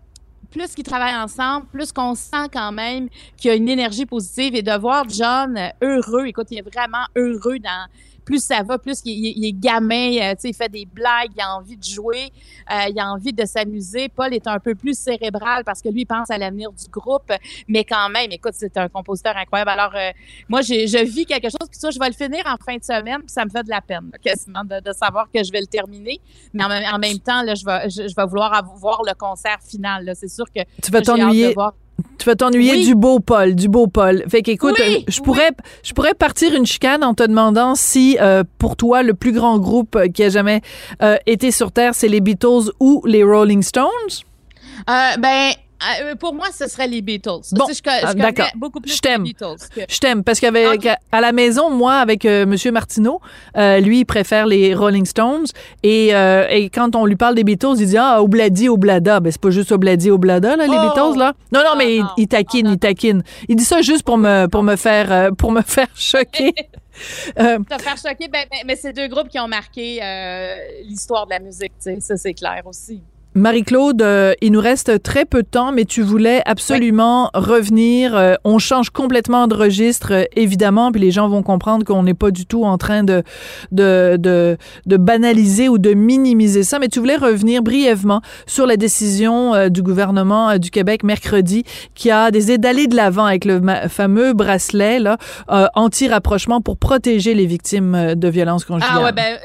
plus 0.50 0.74
qu'ils 0.74 0.84
travaillent 0.84 1.16
ensemble, 1.16 1.66
plus 1.66 1.92
qu'on 1.92 2.14
sent 2.14 2.48
quand 2.52 2.72
même 2.72 3.08
qu'il 3.36 3.50
y 3.50 3.52
a 3.52 3.56
une 3.56 3.68
énergie 3.68 4.06
positive 4.06 4.54
et 4.54 4.62
de 4.62 4.72
voir 4.78 5.08
John 5.08 5.56
euh, 5.56 5.68
heureux. 5.82 6.26
Écoute, 6.26 6.48
il 6.50 6.58
est 6.58 6.62
vraiment 6.62 7.04
heureux 7.16 7.58
dans 7.58 7.86
plus 8.26 8.44
ça 8.44 8.62
va, 8.62 8.76
plus 8.76 9.00
il, 9.06 9.12
il- 9.12 9.34
il 9.38 9.44
est 9.46 9.52
gamin, 9.52 10.18
euh, 10.18 10.34
tu 10.34 10.40
sais, 10.42 10.48
il 10.50 10.54
fait 10.54 10.68
des 10.68 10.84
blagues, 10.84 11.30
il 11.34 11.40
a 11.40 11.56
envie 11.56 11.76
de 11.78 11.82
jouer, 11.84 12.30
euh, 12.70 12.88
il 12.90 12.98
a 13.00 13.10
envie 13.10 13.32
de 13.32 13.44
s'amuser. 13.46 14.08
Paul 14.10 14.34
est 14.34 14.46
un 14.46 14.58
peu 14.58 14.74
plus 14.74 14.98
cérébral 14.98 15.62
parce 15.64 15.80
que 15.80 15.88
lui, 15.88 16.02
il 16.02 16.06
pense 16.06 16.30
à 16.30 16.36
l'avenir 16.36 16.70
du 16.72 16.86
groupe, 16.90 17.32
mais 17.68 17.84
quand 17.84 18.08
même, 18.10 18.30
écoute, 18.32 18.52
c'est 18.54 18.76
un 18.76 18.88
compositeur 18.88 19.36
incroyable. 19.36 19.70
Alors, 19.70 19.92
euh, 19.94 20.10
moi, 20.48 20.60
je 20.60 21.02
vis 21.04 21.24
quelque 21.24 21.48
chose, 21.48 21.68
puis 21.70 21.78
ça, 21.78 21.90
je 21.90 21.98
vais 21.98 22.08
le 22.08 22.14
finir 22.14 22.44
en 22.46 22.56
fin 22.62 22.76
de 22.76 22.84
semaine, 22.84 23.20
puis 23.20 23.30
ça 23.30 23.44
me 23.44 23.50
fait 23.50 23.62
de 23.62 23.70
la 23.70 23.80
peine, 23.80 24.10
là, 24.12 24.18
quasiment, 24.18 24.64
de, 24.64 24.80
de 24.80 24.92
savoir 24.92 25.30
que 25.32 25.42
je 25.42 25.50
vais 25.52 25.60
le 25.60 25.66
terminer. 25.68 26.20
Mais 26.52 26.64
en, 26.64 26.68
même- 26.68 26.84
en 26.92 26.98
même 26.98 27.18
temps, 27.20 27.42
là, 27.42 27.54
je 27.54 27.64
vais, 27.64 27.88
je, 27.88 28.08
je 28.08 28.14
vais 28.14 28.26
vouloir 28.26 28.52
avoir- 28.52 28.76
voir 28.76 29.02
le 29.06 29.14
concert 29.14 29.58
final. 29.64 30.12
C'est 30.14 30.28
sûr 30.28 30.46
que 30.52 30.60
Tu 30.82 30.90
vas 30.90 31.00
t'ennuyer. 31.26 31.54
Tu 32.18 32.26
vas 32.26 32.34
t'ennuyer 32.34 32.72
Oui. 32.72 32.86
du 32.86 32.94
beau 32.94 33.20
Paul, 33.20 33.54
du 33.54 33.68
beau 33.68 33.86
Paul. 33.86 34.24
Fait 34.28 34.42
qu'écoute, 34.42 34.74
Oui, 34.78 35.04
je 35.08 35.20
pourrais, 35.20 35.50
je 35.82 35.92
pourrais 35.92 36.14
partir 36.14 36.54
une 36.54 36.66
chicane 36.66 37.04
en 37.04 37.14
te 37.14 37.22
demandant 37.22 37.74
si, 37.74 38.18
euh, 38.20 38.42
pour 38.58 38.76
toi, 38.76 39.02
le 39.02 39.14
plus 39.14 39.32
grand 39.32 39.58
groupe 39.58 39.96
euh, 39.96 40.08
qui 40.08 40.24
a 40.24 40.28
jamais 40.28 40.60
euh, 41.02 41.16
été 41.26 41.50
sur 41.50 41.72
Terre, 41.72 41.94
c'est 41.94 42.08
les 42.08 42.20
Beatles 42.20 42.70
ou 42.80 43.02
les 43.06 43.22
Rolling 43.22 43.62
Stones? 43.62 43.86
Euh, 44.90 45.16
ben, 45.18 45.52
euh, 46.02 46.14
pour 46.14 46.34
moi, 46.34 46.46
ce 46.56 46.66
serait 46.68 46.86
les 46.88 47.02
Beatles. 47.02 47.30
Bon, 47.52 47.66
je, 47.68 47.74
je 47.74 47.80
ah, 47.86 48.12
connais 48.12 48.22
d'accord. 48.22 48.46
beaucoup 48.56 48.80
plus 48.80 48.94
Je 48.96 49.00
t'aime. 49.00 49.24
que- 49.24 49.80
Je 49.88 49.98
t'aime 49.98 50.24
parce 50.24 50.40
qu'avec 50.40 50.86
à 51.12 51.20
la 51.20 51.32
maison, 51.32 51.70
moi, 51.70 51.94
avec 51.94 52.24
euh, 52.24 52.46
Monsieur 52.46 52.72
Martineau, 52.72 53.20
euh, 53.56 53.78
lui, 53.80 54.00
il 54.00 54.04
préfère 54.04 54.46
les 54.46 54.74
Rolling 54.74 55.04
Stones 55.04 55.46
et, 55.82 56.14
euh, 56.14 56.46
et 56.48 56.70
quand 56.70 56.96
on 56.96 57.04
lui 57.06 57.16
parle 57.16 57.34
des 57.34 57.44
Beatles, 57.44 57.74
il 57.78 57.86
dit 57.86 57.98
ah 57.98 58.22
Obladi 58.22 58.68
Oblada. 58.68 59.20
Ben 59.20 59.30
c'est 59.30 59.40
pas 59.40 59.50
juste 59.50 59.72
Obladi 59.72 60.10
Oblada 60.10 60.56
là, 60.56 60.66
les 60.66 60.76
Oh! 60.76 60.80
Beatles 60.88 61.18
là. 61.18 61.34
Non 61.52 61.60
non, 61.64 61.76
mais 61.76 61.96
il- 61.96 62.02
non. 62.02 62.08
il, 62.16 62.28
taquine, 62.28 62.68
il 62.70 62.78
taquine. 62.78 63.22
Il 63.48 63.56
dit 63.56 63.64
ça 63.64 63.82
juste 63.82 64.02
pour 64.02 64.18
me 64.18 64.46
pour 64.46 64.62
me 64.62 64.76
faire 64.76 65.30
pour 65.36 65.52
me 65.52 65.62
faire 65.66 65.88
choquer. 65.94 66.52
Euh, 67.38 67.58
faire 67.78 67.96
choquer, 67.98 68.26
ben, 68.28 68.46
ben, 68.50 68.60
mais 68.64 68.74
c'est 68.74 68.94
deux 68.94 69.06
groupes 69.08 69.28
qui 69.28 69.38
ont 69.38 69.48
marqué 69.48 70.00
l'histoire 70.84 71.26
de 71.26 71.30
la 71.32 71.40
musique, 71.40 71.72
ça 72.00 72.16
c'est 72.16 72.32
clair 72.32 72.62
aussi. 72.64 73.02
Marie-Claude, 73.36 74.00
euh, 74.00 74.32
il 74.40 74.50
nous 74.52 74.62
reste 74.62 75.02
très 75.02 75.26
peu 75.26 75.42
de 75.42 75.46
temps, 75.46 75.70
mais 75.70 75.84
tu 75.84 76.00
voulais 76.00 76.40
absolument 76.46 77.28
revenir. 77.34 78.16
Euh, 78.16 78.34
on 78.44 78.58
change 78.58 78.88
complètement 78.88 79.46
de 79.46 79.54
registre, 79.54 80.12
euh, 80.12 80.24
évidemment, 80.34 80.90
puis 80.90 81.02
les 81.02 81.10
gens 81.10 81.28
vont 81.28 81.42
comprendre 81.42 81.84
qu'on 81.84 82.02
n'est 82.02 82.14
pas 82.14 82.30
du 82.30 82.46
tout 82.46 82.64
en 82.64 82.78
train 82.78 83.04
de, 83.04 83.22
de, 83.72 84.16
de, 84.18 84.56
de 84.86 84.96
banaliser 84.96 85.68
ou 85.68 85.76
de 85.76 85.92
minimiser 85.92 86.62
ça. 86.62 86.78
Mais 86.78 86.88
tu 86.88 86.98
voulais 86.98 87.16
revenir 87.16 87.62
brièvement 87.62 88.22
sur 88.46 88.66
la 88.66 88.78
décision 88.78 89.68
du 89.68 89.82
gouvernement 89.82 90.56
du 90.56 90.70
Québec 90.70 91.04
mercredi 91.04 91.64
qui 91.94 92.10
a 92.10 92.30
décidé 92.30 92.56
d'aller 92.56 92.86
de 92.86 92.96
l'avant 92.96 93.26
avec 93.26 93.44
le 93.44 93.60
fameux 93.88 94.32
bracelet 94.32 94.98
là, 94.98 95.18
anti-rapprochement 95.74 96.62
pour 96.62 96.78
protéger 96.78 97.34
les 97.34 97.44
victimes 97.44 98.14
de 98.14 98.28
violences 98.28 98.64
conjugales. 98.64 98.96
Ah 98.98 99.04
ouais, 99.04 99.12
ben, 99.12 99.36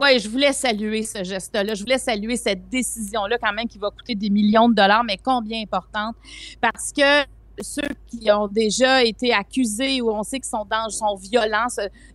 ouais, 0.00 0.18
je 0.18 0.28
voulais 0.28 0.52
saluer 0.52 1.02
ce 1.02 1.22
geste-là. 1.22 1.74
Je 1.74 1.82
voulais 1.82 1.98
saluer 1.98 2.36
cette 2.36 2.68
décision-là 2.68 3.38
quand 3.38 3.52
même 3.52 3.68
qui 3.68 3.78
va 3.78 3.90
coûter 3.90 4.14
des 4.14 4.30
millions 4.30 4.68
de 4.68 4.74
dollars, 4.74 5.04
mais 5.04 5.18
combien 5.22 5.62
importante 5.62 6.16
parce 6.60 6.92
que 6.92 7.26
ceux 7.60 7.88
qui 8.06 8.30
ont 8.30 8.46
déjà 8.46 9.02
été 9.02 9.32
accusés 9.32 10.00
ou 10.00 10.10
on 10.10 10.22
sait 10.22 10.38
qu'ils 10.38 10.48
sont 10.48 10.66
dans 10.70 10.88
sont 10.90 11.16
violents, 11.16 11.66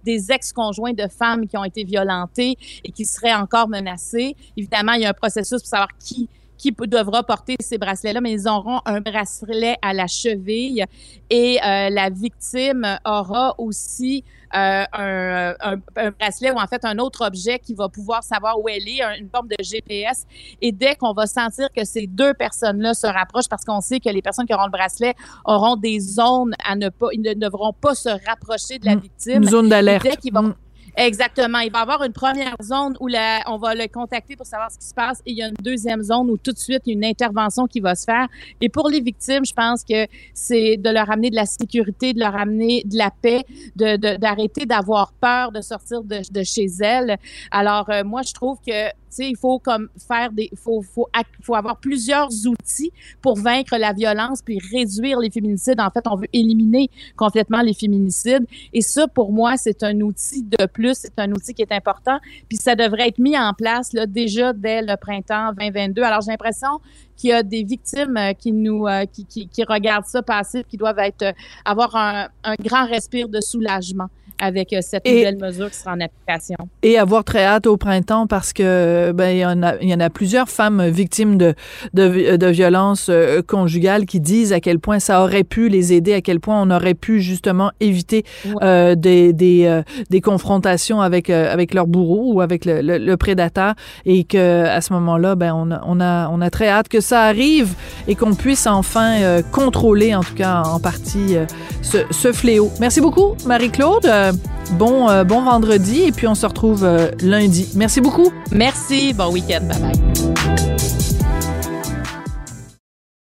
des 0.04 0.32
ex-conjoints 0.32 0.94
de 0.94 1.08
femmes 1.08 1.48
qui 1.48 1.58
ont 1.58 1.66
été 1.66 1.84
violentées 1.84 2.56
et 2.84 2.92
qui 2.92 3.06
seraient 3.06 3.34
encore 3.34 3.68
menacés. 3.68 4.36
Évidemment, 4.56 4.94
il 4.94 5.02
y 5.02 5.06
a 5.06 5.10
un 5.10 5.14
processus 5.14 5.60
pour 5.60 5.68
savoir 5.68 5.90
qui 6.00 6.30
qui 6.56 6.72
devra 6.72 7.24
porter 7.24 7.58
ces 7.60 7.78
bracelets-là, 7.78 8.22
mais 8.22 8.32
ils 8.32 8.48
auront 8.48 8.80
un 8.86 9.02
bracelet 9.02 9.76
à 9.82 9.94
la 9.94 10.08
cheville 10.08 10.86
et 11.30 11.60
euh, 11.62 11.90
la 11.90 12.10
victime 12.10 13.00
aura 13.04 13.56
aussi 13.58 14.24
euh, 14.56 14.84
un, 14.94 15.56
un- 15.62 15.78
un 15.98 16.12
bracelet 16.12 16.52
ou 16.52 16.58
en 16.60 16.68
fait 16.68 16.84
un 16.86 16.98
autre 17.00 17.26
objet 17.26 17.60
qui 17.60 17.74
va 17.74 17.90
pouvoir 17.90 18.24
savoir 18.24 18.60
où 18.60 18.70
elle 18.70 18.88
est, 18.88 19.02
un- 19.02 19.16
une 19.16 19.30
forme 19.30 19.48
de 19.48 19.56
GPS. 19.62 20.26
Et 20.62 20.72
dès 20.72 20.96
qu'on 20.96 21.14
va 21.14 21.26
sentir 21.26 21.70
que 21.76 21.84
ces 21.86 22.08
deux 22.08 22.34
personnes-là 22.34 22.94
se 22.94 23.08
rapprochent, 23.08 23.50
parce 23.50 23.66
qu'on 23.66 23.82
sait 23.82 24.00
que 24.00 24.10
les 24.10 24.22
personnes 24.22 24.46
qui 24.46 24.54
auront 24.54 24.66
le 24.66 24.72
bracelet 24.72 25.16
auront 25.46 25.76
des 25.76 26.00
zones 26.00 26.54
à 26.64 26.76
ne 26.76 26.90
pas, 26.90 27.08
ils 27.14 27.22
ne 27.22 27.34
devront 27.34 27.74
pas 27.74 27.96
se 27.96 28.10
rapprocher 28.28 28.80
de 28.80 28.86
la 28.86 28.96
Mm. 28.96 29.00
victime. 29.00 29.44
Une 29.44 29.50
zone 29.50 29.70
d'alerte. 29.70 30.04
Dès 30.04 30.16
qu'ils 30.18 30.34
vont 30.34 30.44
Mm. 30.44 30.56
Exactement. 30.96 31.60
Il 31.60 31.72
va 31.72 31.80
y 31.80 31.82
avoir 31.82 32.04
une 32.04 32.14
première 32.14 32.56
zone 32.62 32.96
où 33.00 33.08
la, 33.08 33.42
on 33.48 33.58
va 33.58 33.74
le 33.74 33.88
contacter 33.88 34.36
pour 34.36 34.46
savoir 34.46 34.72
ce 34.72 34.78
qui 34.78 34.86
se 34.86 34.94
passe 34.94 35.22
et 35.26 35.32
il 35.32 35.38
y 35.38 35.42
a 35.44 35.48
une 35.48 35.56
deuxième 35.62 36.04
zone 36.04 36.30
où 36.30 36.38
tout 36.38 36.52
de 36.52 36.58
suite 36.60 36.82
il 36.86 36.92
y 36.92 36.94
a 36.94 36.98
une 36.98 37.06
intervention 37.06 37.66
qui 37.66 37.80
va 37.80 37.96
se 37.96 38.04
faire. 38.06 38.28
Et 38.62 38.70
pour 38.70 38.90
les 38.90 39.02
victimes, 39.02 39.44
je 39.44 39.54
pense 39.54 39.84
que 39.84 40.06
c'est 40.36 40.78
de 40.78 40.90
leur 40.92 41.10
amener 41.10 41.32
de 41.32 41.36
la 41.36 41.46
sécurité, 41.48 42.14
de 42.14 42.20
leur 42.20 42.36
amener 42.36 42.84
de 42.86 42.98
la 42.98 43.10
paix, 43.10 43.44
de, 43.76 43.96
de- 43.98 44.18
d'arrêter 44.18 44.66
d'avoir 44.68 45.14
peur 45.14 45.52
de 45.52 45.62
sortir 45.62 46.04
de, 46.04 46.22
de 46.32 46.44
chez 46.44 46.68
elles. 46.82 47.18
Alors 47.50 47.90
euh, 47.90 48.04
moi, 48.04 48.22
je 48.22 48.34
trouve 48.34 48.58
que 48.66 48.90
il 49.20 49.38
faut 49.38 49.60
comme 49.60 49.90
faire 50.08 50.32
des, 50.32 50.50
faut, 50.56 50.82
faut, 50.82 51.56
avoir 51.56 51.78
plusieurs 51.78 52.30
outils 52.48 52.92
pour 53.22 53.38
vaincre 53.38 53.78
la 53.78 53.94
violence 53.94 54.42
puis 54.42 54.60
réduire 54.72 55.20
les 55.20 55.30
féminicides. 55.30 55.80
En 55.80 55.90
fait, 55.90 56.06
on 56.08 56.16
veut 56.16 56.28
éliminer 56.34 56.90
complètement 57.16 57.62
les 57.62 57.74
féminicides. 57.74 58.46
Et 58.74 58.82
ça, 58.82 59.08
pour 59.08 59.32
moi, 59.32 59.58
c'est 59.58 59.84
un 59.84 60.00
outil 60.02 60.44
de 60.44 60.66
plus, 60.66 60.96
c'est 60.96 61.20
un 61.20 61.32
outil 61.32 61.54
qui 61.54 61.62
est 61.62 61.72
important. 61.72 62.20
Puis 62.48 62.58
ça 62.58 62.76
devrait 62.76 63.10
être 63.10 63.20
mis 63.20 63.38
en 63.38 63.54
place 63.54 63.94
là, 63.94 64.06
déjà 64.06 64.54
dès 64.54 64.82
le 64.82 64.96
printemps 64.98 65.54
2022. 65.54 66.02
Alors 66.02 66.22
j'ai 66.22 66.32
l'impression 66.32 66.80
qu'il 67.16 67.30
y 67.30 67.34
a 67.34 67.44
des 67.44 67.64
victimes 67.64 68.18
euh, 68.18 68.34
qui 68.34 68.52
nous 68.52 68.88
euh, 68.88 69.06
qui, 69.06 69.48
qui 69.48 69.64
regardent 69.64 70.06
ça 70.06 70.22
passer, 70.22 70.64
qui 70.68 70.78
doivent 70.78 71.00
être 71.00 71.22
euh, 71.22 71.32
avoir 71.64 71.96
un, 71.96 72.28
un 72.44 72.56
grand 72.56 72.86
respire 72.88 73.30
de 73.30 73.40
soulagement 73.40 74.10
avec 74.40 74.74
euh, 74.74 74.80
cette 74.82 75.06
Et- 75.06 75.16
nouvelle 75.18 75.38
mesure 75.38 75.70
qui 75.72 75.78
sera 75.78 75.92
en 75.94 76.00
application. 76.02 76.58
et 76.82 76.98
avoir 76.98 77.24
très 77.24 77.44
hâte 77.46 77.68
au 77.68 77.78
printemps 77.78 78.28
parce 78.28 78.54
que 78.54 79.12
ben 79.14 79.30
il 79.30 79.38
y 79.40 79.46
en 79.46 79.62
a 79.64 79.76
il 79.82 79.90
y 79.90 79.94
en 79.94 80.00
a 80.00 80.10
plusieurs 80.10 80.50
femmes 80.50 80.88
victimes 80.88 81.38
de 81.38 81.54
de, 81.94 82.36
de 82.36 82.48
violences 82.48 83.08
euh, 83.10 83.42
conjugales 83.42 84.06
qui 84.06 84.20
disent 84.20 84.54
à 84.54 84.60
quel 84.60 84.80
point 84.80 85.00
ça 85.00 85.24
aurait 85.24 85.44
pu 85.44 85.70
les 85.70 85.94
aider 85.94 86.14
à 86.14 86.22
quel 86.22 86.40
point 86.40 86.62
on 86.62 86.70
aurait 86.72 86.94
pu 86.94 87.22
justement 87.22 87.72
éviter 87.80 88.24
euh, 88.62 88.96
des 88.96 89.34
des, 89.34 89.66
euh, 89.66 89.82
des 90.10 90.22
confrontations 90.22 91.02
avec 91.02 91.30
euh, 91.30 91.52
avec 91.54 91.74
leur 91.74 91.88
bourreau 91.88 92.34
ou 92.34 92.42
avec 92.42 92.66
le, 92.66 92.82
le, 92.82 92.98
le 92.98 93.18
prédateur 93.18 93.74
et 94.06 94.24
que 94.24 94.66
à 94.66 94.82
ce 94.82 94.94
moment-là 94.94 95.36
ben 95.36 95.54
on 95.56 95.72
a 95.72 95.82
on 95.86 96.00
a 96.02 96.30
on 96.30 96.42
a 96.42 96.50
très 96.50 96.68
hâte 96.70 96.88
que 96.90 97.02
ça 97.02 97.24
arrive 97.24 97.74
et 98.08 98.16
qu'on 98.16 98.34
puisse 98.36 98.68
enfin 98.68 99.42
contrôler 99.52 100.14
en 100.16 100.22
tout 100.22 100.36
cas 100.36 100.62
en 100.64 100.80
partie 100.80 101.36
ce, 101.82 101.98
ce 102.12 102.32
fléau. 102.32 102.70
Merci 102.80 103.02
beaucoup 103.02 103.36
Marie-Claude. 103.46 104.33
Bon 104.78 105.10
euh, 105.10 105.24
bon 105.24 105.42
vendredi 105.44 106.04
et 106.04 106.12
puis 106.12 106.28
on 106.28 106.36
se 106.36 106.46
retrouve 106.46 106.84
euh, 106.84 107.12
lundi. 107.22 107.70
Merci 107.76 108.02
beaucoup. 108.02 108.32
Merci, 108.52 109.14
bon 109.14 109.32
week-end, 109.32 109.62
bye 109.68 109.80
bye. 109.80 111.04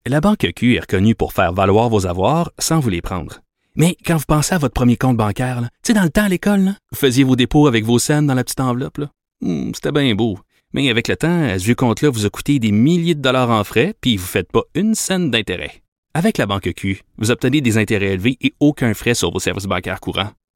La 0.08 0.20
Banque 0.20 0.48
Q 0.56 0.76
est 0.76 0.80
reconnue 0.82 1.16
pour 1.16 1.32
faire 1.34 1.54
valoir 1.54 1.90
vos 1.90 2.08
avoirs 2.08 2.52
sans 2.60 2.80
vous 2.80 2.90
les 2.90 3.02
prendre. 3.02 3.42
Mais 3.76 3.96
quand 4.06 4.18
vous 4.18 4.26
pensez 4.28 4.54
à 4.54 4.58
votre 4.58 4.74
premier 4.74 4.98
compte 4.98 5.16
bancaire, 5.16 5.62
tu 5.62 5.68
sais, 5.88 5.94
dans 5.94 6.04
le 6.04 6.10
temps 6.10 6.24
à 6.24 6.30
l'école, 6.30 6.74
vous 6.92 6.98
faisiez 6.98 7.24
vos 7.24 7.36
dépôts 7.36 7.68
avec 7.68 7.86
vos 7.86 8.00
scènes 8.00 8.28
dans 8.28 8.34
la 8.34 8.44
petite 8.44 8.60
enveloppe. 8.60 8.98
là. 8.98 9.10
Hmm, 9.42 9.72
C'était 9.74 9.92
bien 9.92 10.14
beau. 10.16 10.38
Mais 10.74 10.90
avec 10.90 11.08
le 11.08 11.16
temps, 11.16 11.44
à 11.44 11.60
ce 11.60 11.66
vieux 11.66 11.76
compte-là 11.76 12.10
vous 12.10 12.26
a 12.26 12.30
coûté 12.30 12.58
des 12.60 12.72
milliers 12.72 13.16
de 13.16 13.22
dollars 13.22 13.50
en 13.50 13.64
frais, 13.64 13.94
puis 14.02 14.18
vous 14.18 14.24
ne 14.24 14.28
faites 14.28 14.52
pas 14.52 14.64
une 14.74 14.96
scène 14.96 15.30
d'intérêt. 15.32 15.82
Avec 16.14 16.38
la 16.38 16.46
Banque 16.46 16.72
Q, 16.76 17.04
vous 17.18 17.32
obtenez 17.32 17.62
des 17.62 17.78
intérêts 17.78 18.14
élevés 18.14 18.38
et 18.42 18.54
aucun 18.60 18.94
frais 18.94 19.14
sur 19.14 19.32
vos 19.32 19.40
services 19.40 19.66
bancaires 19.66 20.00
courants. 20.02 20.32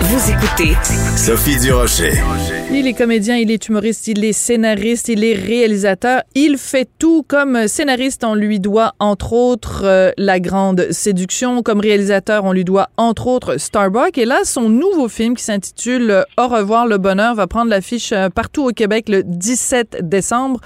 Vous 0.00 0.30
écoutez 0.30 0.74
Sophie 1.16 1.58
Durocher. 1.58 2.12
Il 2.70 2.86
est 2.86 2.92
comédien, 2.92 3.36
il 3.36 3.50
est 3.50 3.68
humoriste, 3.68 4.06
il 4.08 4.24
est 4.24 4.32
scénariste, 4.32 5.08
il 5.08 5.24
est 5.24 5.34
réalisateur. 5.34 6.22
Il 6.34 6.58
fait 6.58 6.88
tout. 6.98 7.24
Comme 7.26 7.66
scénariste, 7.66 8.22
on 8.24 8.34
lui 8.34 8.60
doit 8.60 8.92
entre 8.98 9.32
autres 9.32 9.82
euh, 9.84 10.10
La 10.18 10.38
Grande 10.38 10.90
Séduction. 10.90 11.62
Comme 11.62 11.80
réalisateur, 11.80 12.44
on 12.44 12.52
lui 12.52 12.64
doit 12.64 12.88
entre 12.96 13.26
autres 13.26 13.56
Starbuck. 13.56 14.18
Et 14.18 14.26
là, 14.26 14.40
son 14.44 14.68
nouveau 14.68 15.08
film 15.08 15.34
qui 15.34 15.42
s'intitule 15.42 16.10
euh, 16.10 16.22
Au 16.36 16.48
revoir 16.48 16.86
le 16.86 16.98
bonheur 16.98 17.34
va 17.34 17.46
prendre 17.46 17.70
l'affiche 17.70 18.12
euh, 18.12 18.28
partout 18.28 18.68
au 18.68 18.70
Québec 18.72 19.08
le 19.08 19.22
17 19.24 20.08
décembre. 20.08 20.60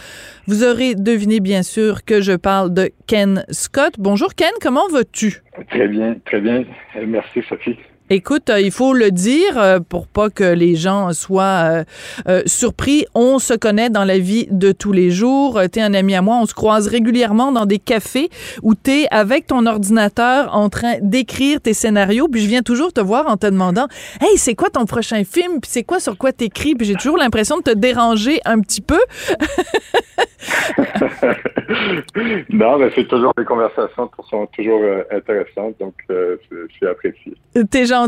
Vous 0.48 0.64
aurez 0.64 0.94
deviné 0.96 1.40
bien 1.40 1.62
sûr 1.62 2.04
que 2.04 2.20
je 2.20 2.32
parle 2.32 2.74
de 2.74 2.90
Ken 3.06 3.44
Scott. 3.50 3.94
Bonjour 3.98 4.34
Ken, 4.34 4.50
comment 4.60 4.88
vas-tu? 4.88 5.42
Très 5.70 5.88
bien, 5.88 6.16
très 6.24 6.40
bien. 6.40 6.64
Merci 7.06 7.42
Sophie. 7.48 7.76
Écoute, 8.12 8.50
euh, 8.50 8.60
il 8.60 8.72
faut 8.72 8.92
le 8.92 9.12
dire 9.12 9.56
euh, 9.56 9.78
pour 9.78 10.08
pas 10.08 10.30
que 10.30 10.42
les 10.42 10.74
gens 10.74 11.12
soient 11.12 11.84
euh, 12.26 12.42
surpris. 12.44 13.04
On 13.14 13.38
se 13.38 13.54
connaît 13.54 13.88
dans 13.88 14.02
la 14.02 14.18
vie 14.18 14.48
de 14.50 14.72
tous 14.72 14.90
les 14.90 15.12
jours. 15.12 15.60
T'es 15.70 15.80
un 15.80 15.94
ami 15.94 16.16
à 16.16 16.20
moi. 16.20 16.38
On 16.42 16.46
se 16.46 16.54
croise 16.54 16.88
régulièrement 16.88 17.52
dans 17.52 17.66
des 17.66 17.78
cafés 17.78 18.28
où 18.64 18.74
t'es 18.74 19.06
avec 19.12 19.46
ton 19.46 19.64
ordinateur 19.64 20.56
en 20.56 20.68
train 20.70 20.94
d'écrire 21.02 21.60
tes 21.60 21.72
scénarios. 21.72 22.26
Puis 22.26 22.40
je 22.40 22.48
viens 22.48 22.62
toujours 22.62 22.92
te 22.92 23.00
voir 23.00 23.28
en 23.28 23.36
te 23.36 23.46
demandant, 23.46 23.86
hey, 24.20 24.36
c'est 24.38 24.56
quoi 24.56 24.70
ton 24.70 24.86
prochain 24.86 25.22
film 25.22 25.60
Puis 25.60 25.70
c'est 25.70 25.84
quoi 25.84 26.00
sur 26.00 26.18
quoi 26.18 26.32
t'écris? 26.32 26.74
Puis 26.74 26.88
j'ai 26.88 26.94
toujours 26.94 27.16
l'impression 27.16 27.58
de 27.58 27.62
te 27.62 27.76
déranger 27.76 28.40
un 28.44 28.58
petit 28.58 28.80
peu. 28.80 28.98
non, 32.50 32.78
mais 32.78 32.90
c'est 32.96 33.06
toujours 33.06 33.32
des 33.36 33.44
conversations 33.44 34.08
qui 34.08 34.28
sont 34.28 34.46
toujours 34.46 34.82
intéressantes, 35.12 35.76
donc 35.78 35.94
c'est 36.08 36.88
apprécié. 36.88 37.36
T'es 37.70 37.84
gentil, 37.84 37.99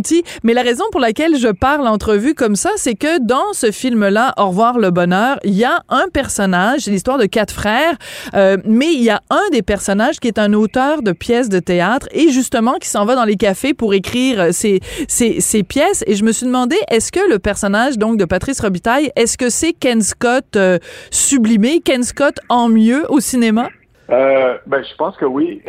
mais 0.42 0.54
la 0.54 0.62
raison 0.62 0.84
pour 0.90 1.00
laquelle 1.00 1.36
je 1.36 1.48
parle 1.48 1.86
entrevue 1.86 2.34
comme 2.34 2.56
ça, 2.56 2.70
c'est 2.76 2.94
que 2.94 3.20
dans 3.24 3.52
ce 3.52 3.70
film-là, 3.70 4.34
Au 4.38 4.48
revoir 4.48 4.78
le 4.78 4.90
bonheur, 4.90 5.38
il 5.44 5.54
y 5.54 5.64
a 5.64 5.82
un 5.88 6.06
personnage, 6.12 6.82
c'est 6.82 6.90
l'histoire 6.90 7.18
de 7.18 7.26
quatre 7.26 7.52
frères, 7.52 7.96
euh, 8.34 8.56
mais 8.64 8.92
il 8.92 9.02
y 9.02 9.10
a 9.10 9.20
un 9.30 9.50
des 9.50 9.62
personnages 9.62 10.20
qui 10.20 10.28
est 10.28 10.38
un 10.38 10.52
auteur 10.52 11.02
de 11.02 11.12
pièces 11.12 11.48
de 11.48 11.58
théâtre 11.58 12.06
et 12.12 12.30
justement 12.30 12.74
qui 12.74 12.88
s'en 12.88 13.04
va 13.04 13.14
dans 13.14 13.24
les 13.24 13.36
cafés 13.36 13.74
pour 13.74 13.94
écrire 13.94 14.52
ses, 14.52 14.80
ses, 15.08 15.40
ses, 15.40 15.62
pièces. 15.62 16.02
Et 16.06 16.14
je 16.14 16.24
me 16.24 16.32
suis 16.32 16.46
demandé, 16.46 16.76
est-ce 16.90 17.12
que 17.12 17.20
le 17.28 17.38
personnage 17.38 17.98
donc 17.98 18.16
de 18.16 18.24
Patrice 18.24 18.60
Robitaille, 18.60 19.10
est-ce 19.16 19.36
que 19.36 19.50
c'est 19.50 19.72
Ken 19.72 20.02
Scott 20.02 20.56
euh, 20.56 20.78
sublimé, 21.10 21.80
Ken 21.80 22.02
Scott 22.02 22.38
en 22.48 22.68
mieux 22.68 23.04
au 23.10 23.20
cinéma? 23.20 23.68
Euh, 24.10 24.58
ben, 24.66 24.82
je 24.82 24.94
pense 24.96 25.16
que 25.16 25.24
oui. 25.24 25.62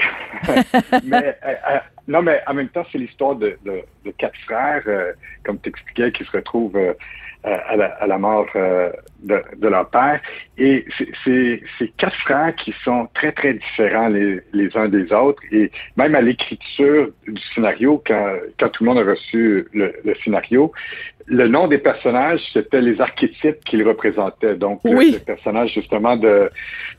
mais 1.03 1.38
euh, 1.45 1.77
non, 2.07 2.21
mais 2.21 2.41
en 2.47 2.53
même 2.53 2.69
temps, 2.69 2.86
c'est 2.91 2.97
l'histoire 2.97 3.36
de, 3.36 3.57
quatre 4.17 4.38
frères, 4.45 4.84
euh, 4.88 5.13
comme 5.45 5.59
tu 5.59 5.69
expliquais, 5.69 6.11
qui 6.11 6.25
se 6.25 6.31
retrouvent 6.31 6.75
euh, 6.75 6.93
à, 7.43 8.07
la, 8.07 8.17
mort 8.17 8.47
euh, 8.55 8.91
de, 9.21 9.67
leur 9.67 9.89
père. 9.89 10.19
Et 10.57 10.86
c'est 11.23 11.61
ces 11.79 11.88
quatre 11.97 12.15
frères 12.17 12.53
qui 12.55 12.73
sont 12.84 13.07
très, 13.13 13.31
très 13.31 13.53
différents 13.53 14.09
les, 14.09 14.41
uns 14.75 14.89
des 14.89 15.13
autres. 15.13 15.41
Et 15.51 15.71
même 15.95 16.15
à 16.15 16.21
l'écriture 16.21 17.09
du 17.25 17.41
scénario, 17.53 18.03
quand, 18.05 18.34
quand 18.59 18.69
tout 18.69 18.84
le 18.84 18.89
monde 18.89 18.99
a 18.99 19.09
reçu 19.09 19.65
le 19.73 20.15
scénario, 20.23 20.73
le 21.26 21.47
nom 21.47 21.67
des 21.67 21.78
personnages, 21.78 22.41
c'était 22.51 22.82
les 22.82 22.99
archétypes 22.99 23.63
qu'ils 23.63 23.88
représentaient. 23.88 24.55
Donc, 24.55 24.82
oui. 24.84 25.11
le, 25.11 25.17
le, 25.17 25.24
personnage, 25.24 25.74
justement, 25.74 26.17
de, 26.17 26.49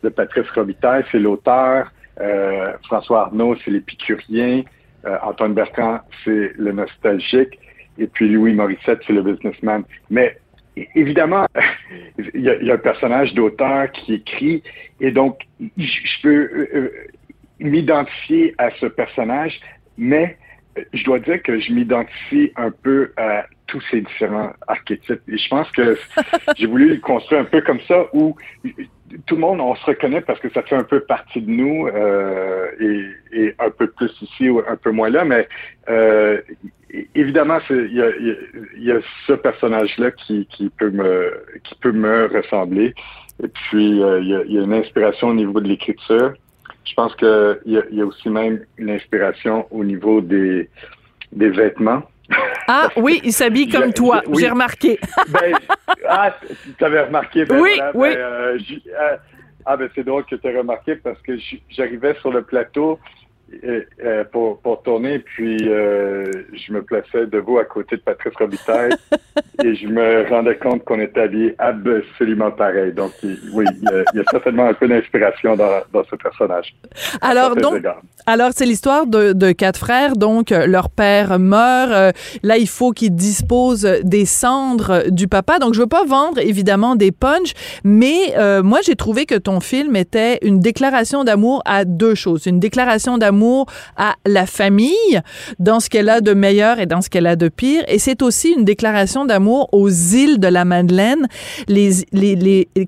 de 0.02 0.08
Patrice 0.08 0.48
Robitaille, 0.50 1.04
c'est 1.12 1.18
l'auteur. 1.18 1.92
Euh, 2.20 2.72
François 2.84 3.22
Arnaud, 3.22 3.56
c'est 3.64 3.70
l'épicurien. 3.70 4.62
Euh, 5.04 5.18
Antoine 5.22 5.54
Bertrand, 5.54 6.00
c'est 6.24 6.52
le 6.56 6.72
nostalgique. 6.72 7.58
Et 7.98 8.06
puis 8.06 8.28
Louis 8.28 8.54
Morissette, 8.54 9.00
c'est 9.06 9.12
le 9.12 9.22
businessman. 9.22 9.84
Mais 10.10 10.36
évidemment, 10.94 11.46
il 12.18 12.40
y, 12.40 12.66
y 12.66 12.70
a 12.70 12.74
un 12.74 12.78
personnage 12.78 13.34
d'auteur 13.34 13.90
qui 13.92 14.14
écrit. 14.14 14.62
Et 15.00 15.10
donc, 15.10 15.40
je 15.76 16.22
peux 16.22 16.68
euh, 16.74 16.90
m'identifier 17.60 18.54
à 18.58 18.70
ce 18.80 18.86
personnage, 18.86 19.60
mais 19.98 20.36
je 20.92 21.04
dois 21.04 21.18
dire 21.18 21.42
que 21.42 21.58
je 21.58 21.72
m'identifie 21.72 22.52
un 22.56 22.70
peu 22.70 23.12
à 23.16 23.46
tous 23.66 23.82
ces 23.90 24.02
différents 24.02 24.52
archétypes. 24.66 25.22
Et 25.28 25.38
je 25.38 25.48
pense 25.48 25.70
que 25.72 25.96
j'ai 26.56 26.66
voulu 26.66 26.94
le 26.94 27.00
construire 27.00 27.42
un 27.42 27.44
peu 27.44 27.60
comme 27.60 27.80
ça, 27.88 28.06
où 28.12 28.36
tout 29.26 29.36
le 29.36 29.40
monde, 29.40 29.60
on 29.60 29.74
se 29.76 29.84
reconnaît 29.84 30.20
parce 30.20 30.40
que 30.40 30.50
ça 30.50 30.62
fait 30.62 30.74
un 30.74 30.82
peu 30.82 31.00
partie 31.00 31.40
de 31.40 31.50
nous, 31.50 31.86
euh, 31.86 32.66
et, 32.80 33.04
et, 33.32 33.54
un 33.58 33.70
peu 33.70 33.86
plus 33.86 34.10
ici 34.20 34.48
ou 34.48 34.60
un 34.66 34.76
peu 34.76 34.90
moins 34.90 35.10
là, 35.10 35.24
mais 35.24 35.48
euh, 35.88 36.40
évidemment, 37.14 37.58
il 37.70 37.94
y 37.94 38.02
a, 38.02 38.10
y 38.76 38.92
a, 38.92 39.00
ce 39.26 39.32
personnage-là 39.34 40.10
qui, 40.12 40.46
qui, 40.46 40.70
peut 40.70 40.90
me 40.90 41.44
qui 41.64 41.74
peut 41.76 41.92
me 41.92 42.26
ressembler. 42.26 42.94
Et 43.42 43.48
puis, 43.48 44.02
euh, 44.02 44.20
y 44.20 44.34
a, 44.34 44.42
il 44.44 44.52
y 44.52 44.58
a 44.58 44.62
une 44.62 44.74
inspiration 44.74 45.28
au 45.28 45.34
niveau 45.34 45.60
de 45.60 45.68
l'écriture. 45.68 46.34
Je 46.84 46.94
pense 46.94 47.14
qu'il 47.16 47.26
y, 47.66 47.78
a, 47.78 47.82
il 47.90 47.98
y 47.98 48.00
a 48.00 48.06
aussi 48.06 48.28
même 48.28 48.64
une 48.76 48.90
inspiration 48.90 49.66
au 49.70 49.84
niveau 49.84 50.20
des, 50.20 50.68
des 51.32 51.48
vêtements. 51.48 52.02
Ah 52.68 52.88
oui, 52.96 53.20
il 53.24 53.32
s'habille 53.32 53.68
comme 53.68 53.92
toi, 53.92 54.22
oui. 54.26 54.42
j'ai 54.42 54.50
remarqué. 54.50 54.98
ben, 55.28 55.54
ah, 56.08 56.36
tu 56.78 56.84
avais 56.84 57.02
remarqué. 57.02 57.44
Ben, 57.44 57.60
oui, 57.60 57.72
voilà, 57.76 57.92
oui. 57.94 58.14
Ben, 58.14 58.20
euh, 58.20 58.58
euh, 59.00 59.16
ah 59.66 59.76
ben 59.76 59.88
c'est 59.94 60.04
drôle 60.04 60.24
que 60.24 60.36
tu 60.36 60.46
aies 60.46 60.58
remarqué 60.58 60.96
parce 60.96 61.20
que 61.22 61.32
j'arrivais 61.70 62.14
sur 62.20 62.30
le 62.30 62.42
plateau 62.42 62.98
euh, 63.62 64.24
pour, 64.32 64.58
pour 64.60 64.82
tourner, 64.82 65.18
puis 65.18 65.68
euh, 65.68 66.24
je 66.52 66.72
me 66.72 66.82
plaçais 66.82 67.26
debout 67.26 67.58
à 67.58 67.64
côté 67.64 67.96
de 67.96 68.00
Patrice 68.00 68.34
Robitaille 68.38 68.90
et 69.64 69.74
je 69.74 69.86
me 69.86 70.28
rendais 70.28 70.56
compte 70.56 70.84
qu'on 70.84 70.98
était 70.98 71.20
habillés 71.20 71.54
absolument 71.58 72.50
pareil. 72.50 72.92
Donc, 72.92 73.12
il, 73.22 73.38
oui, 73.52 73.64
il 73.76 73.84
y, 73.84 73.88
a, 73.88 74.04
il 74.12 74.18
y, 74.18 74.20
a, 74.20 74.24
certainement 74.30 74.66
un 74.66 74.74
peu 74.74 74.88
d'inspiration 74.88 75.56
dans, 75.56 75.82
dans, 75.92 76.04
ce 76.04 76.16
personnage. 76.16 76.74
Alors, 77.20 77.54
donc, 77.54 77.82
alors 78.26 78.50
c'est 78.54 78.66
l'histoire 78.66 79.06
de, 79.06 79.32
de, 79.32 79.52
quatre 79.52 79.78
frères. 79.78 80.16
Donc, 80.16 80.50
leur 80.50 80.90
père 80.90 81.38
meurt. 81.38 81.92
Euh, 81.92 82.12
là, 82.42 82.56
il 82.56 82.68
faut 82.68 82.92
qu'ils 82.92 83.14
disposent 83.14 83.88
des 84.02 84.24
cendres 84.24 85.10
du 85.10 85.28
papa. 85.28 85.58
Donc, 85.58 85.74
je 85.74 85.80
veux 85.80 85.86
pas 85.86 86.04
vendre, 86.04 86.38
évidemment, 86.38 86.96
des 86.96 87.12
punchs, 87.12 87.52
mais 87.84 88.34
euh, 88.36 88.62
moi, 88.62 88.80
j'ai 88.82 88.96
trouvé 88.96 89.26
que 89.26 89.36
ton 89.36 89.60
film 89.60 89.96
était 89.96 90.38
une 90.42 90.60
déclaration 90.60 91.24
d'amour 91.24 91.62
à 91.66 91.84
deux 91.84 92.14
choses. 92.14 92.46
Une 92.46 92.58
déclaration 92.58 93.18
d'amour 93.18 93.33
à 93.96 94.14
la 94.26 94.46
famille 94.46 95.20
dans 95.58 95.80
ce 95.80 95.90
qu'elle 95.90 96.08
a 96.08 96.20
de 96.20 96.32
meilleur 96.34 96.78
et 96.78 96.86
dans 96.86 97.00
ce 97.00 97.10
qu'elle 97.10 97.26
a 97.26 97.36
de 97.36 97.48
pire. 97.48 97.82
Et 97.88 97.98
c'est 97.98 98.22
aussi 98.22 98.52
une 98.56 98.64
déclaration 98.64 99.24
d'amour 99.24 99.68
aux 99.72 99.90
îles 99.90 100.38
de 100.38 100.48
la 100.48 100.64
Madeleine. 100.64 101.26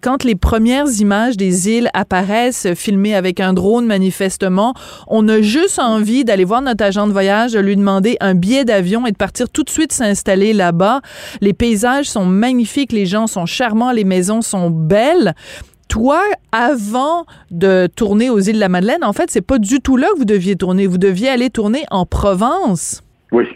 Quand 0.03 0.24
les 0.24 0.34
premières 0.34 0.88
images 1.01 1.36
des 1.36 1.68
îles 1.68 1.90
apparaissent, 1.94 2.68
filmées 2.74 3.14
avec 3.14 3.40
un 3.40 3.53
drone 3.53 3.86
manifestement, 3.86 4.74
on 5.09 5.28
a 5.28 5.40
juste 5.40 5.78
envie 5.78 6.24
d'aller 6.24 6.44
voir 6.44 6.62
notre 6.62 6.84
agent 6.84 7.07
de 7.07 7.12
voyage, 7.12 7.53
de 7.53 7.61
lui 7.61 7.76
demander 7.76 8.16
un 8.20 8.34
billet 8.34 8.64
d'avion 8.64 9.07
et 9.07 9.12
de 9.12 9.16
partir 9.16 9.49
tout 9.49 9.62
de 9.62 9.70
suite 9.70 9.92
s'installer 9.92 10.53
là-bas. 10.53 11.01
Les 11.40 11.53
paysages 11.53 12.07
sont 12.07 12.24
magnifiques, 12.24 12.92
les 12.92 13.07
gens 13.07 13.26
sont 13.26 13.47
charmants, 13.47 13.92
les 13.92 14.05
maisons 14.05 14.42
sont 14.42 14.70
belles 14.70 15.34
toi, 15.89 16.22
avant 16.53 17.26
de 17.51 17.87
tourner 17.87 18.30
aux 18.30 18.41
îles 18.41 18.57
de 18.57 18.61
la 18.61 18.68
Madeleine, 18.68 19.05
en 19.05 19.12
fait, 19.12 19.30
c'est 19.30 19.47
pas 19.47 19.59
du 19.59 19.80
tout 19.80 19.97
là 19.97 20.09
que 20.12 20.18
vous 20.18 20.24
deviez 20.24 20.57
tourner. 20.57 20.87
Vous 20.87 20.99
deviez 20.99 21.28
aller 21.28 21.51
tourner 21.51 21.84
en 21.91 22.07
Provence. 22.07 23.03
Oui. 23.32 23.47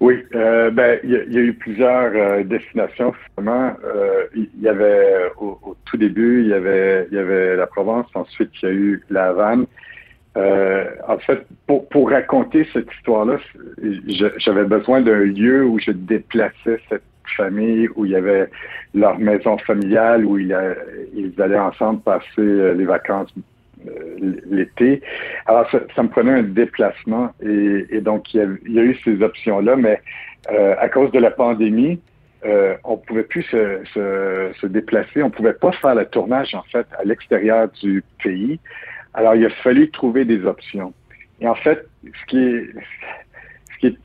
Oui, 0.00 0.24
euh, 0.34 0.70
ben 0.70 0.98
il 1.04 1.10
y, 1.10 1.36
a 1.36 1.40
eu 1.40 1.52
plusieurs 1.52 2.12
euh, 2.14 2.42
destinations 2.42 3.12
finalement. 3.34 3.76
Euh, 3.84 4.24
il 4.34 4.48
y 4.60 4.68
avait 4.68 5.30
au, 5.38 5.58
tout 5.84 5.98
début, 5.98 6.42
il 6.42 6.48
y 6.48 6.54
avait 6.54 7.06
y 7.12 7.18
avait 7.18 7.56
la 7.56 7.66
Provence, 7.66 8.06
ensuite 8.14 8.50
il 8.62 8.68
y 8.68 8.72
a 8.72 8.74
eu 8.74 9.02
la 9.10 9.26
Havane. 9.28 9.66
en 10.36 11.18
fait, 11.18 11.46
pour, 11.66 11.86
pour 11.90 12.10
raconter 12.10 12.66
cette 12.72 12.90
histoire-là, 12.94 13.38
j'avais 14.38 14.64
besoin 14.64 15.02
d'un 15.02 15.20
lieu 15.20 15.64
où 15.64 15.78
je 15.78 15.90
déplaçais 15.90 16.80
cette 16.88 17.02
famille, 17.36 17.88
où 17.96 18.04
il 18.04 18.12
y 18.12 18.16
avait 18.16 18.48
leur 18.94 19.18
maison 19.18 19.58
familiale, 19.58 20.24
où 20.24 20.38
ils 20.38 20.52
allaient 21.38 21.58
ensemble 21.58 22.00
passer 22.00 22.24
euh, 22.38 22.74
les 22.74 22.84
vacances 22.84 23.32
euh, 23.86 24.36
l'été. 24.50 25.00
Alors, 25.46 25.70
ça, 25.70 26.02
me 26.02 26.08
prenait 26.08 26.32
un 26.32 26.42
déplacement 26.42 27.32
et, 27.42 28.00
donc 28.00 28.34
il 28.34 28.58
y, 28.68 28.78
a, 28.78 28.82
eu 28.82 28.96
ces 29.04 29.22
options-là, 29.22 29.76
mais 29.76 30.00
euh, 30.52 30.74
à 30.78 30.88
cause 30.88 31.10
de 31.12 31.18
la 31.18 31.30
pandémie, 31.30 32.00
on 32.84 32.96
pouvait 32.96 33.24
plus 33.24 33.42
se, 33.42 34.66
déplacer, 34.66 35.22
on 35.22 35.30
pouvait 35.30 35.52
pas 35.52 35.72
faire 35.72 35.94
le 35.94 36.06
tournage 36.06 36.54
en 36.54 36.62
fait 36.62 36.86
à 36.98 37.04
l'extérieur 37.04 37.68
du 37.82 38.02
pays. 38.22 38.58
Alors, 39.12 39.34
il 39.34 39.44
a 39.44 39.50
fallu 39.50 39.90
trouver 39.90 40.24
des 40.24 40.44
options. 40.44 40.94
Et 41.40 41.48
en 41.48 41.54
fait, 41.54 41.86
ce 42.04 42.26
qui 42.26 42.70
ce 43.72 43.78
qui 43.80 43.86
est 43.88 43.96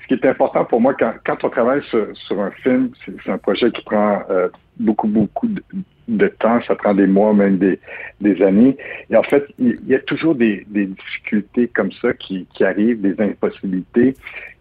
ce 0.00 0.06
qui 0.06 0.14
est 0.14 0.26
important 0.26 0.64
pour 0.64 0.80
moi 0.80 0.94
quand, 0.94 1.14
quand 1.26 1.42
on 1.44 1.50
travaille 1.50 1.82
sur, 1.84 2.06
sur 2.16 2.40
un 2.40 2.50
film, 2.50 2.90
c'est 3.04 3.30
un 3.30 3.38
projet 3.38 3.70
qui 3.72 3.82
prend 3.82 4.22
euh, 4.30 4.48
beaucoup, 4.78 5.08
beaucoup 5.08 5.48
de, 5.48 5.62
de, 6.08 6.28
temps, 6.28 6.60
ça 6.62 6.74
prend 6.76 6.94
des 6.94 7.06
mois, 7.06 7.32
même 7.32 7.58
des, 7.58 7.80
des 8.20 8.40
années. 8.42 8.76
Et 9.10 9.16
en 9.16 9.22
fait, 9.22 9.46
il, 9.58 9.78
y 9.86 9.94
a 9.94 10.00
toujours 10.00 10.34
des, 10.34 10.64
des 10.68 10.86
difficultés 10.86 11.68
comme 11.68 11.90
ça 11.92 12.12
qui, 12.12 12.46
qui, 12.54 12.64
arrivent, 12.64 13.00
des 13.00 13.20
impossibilités. 13.20 14.14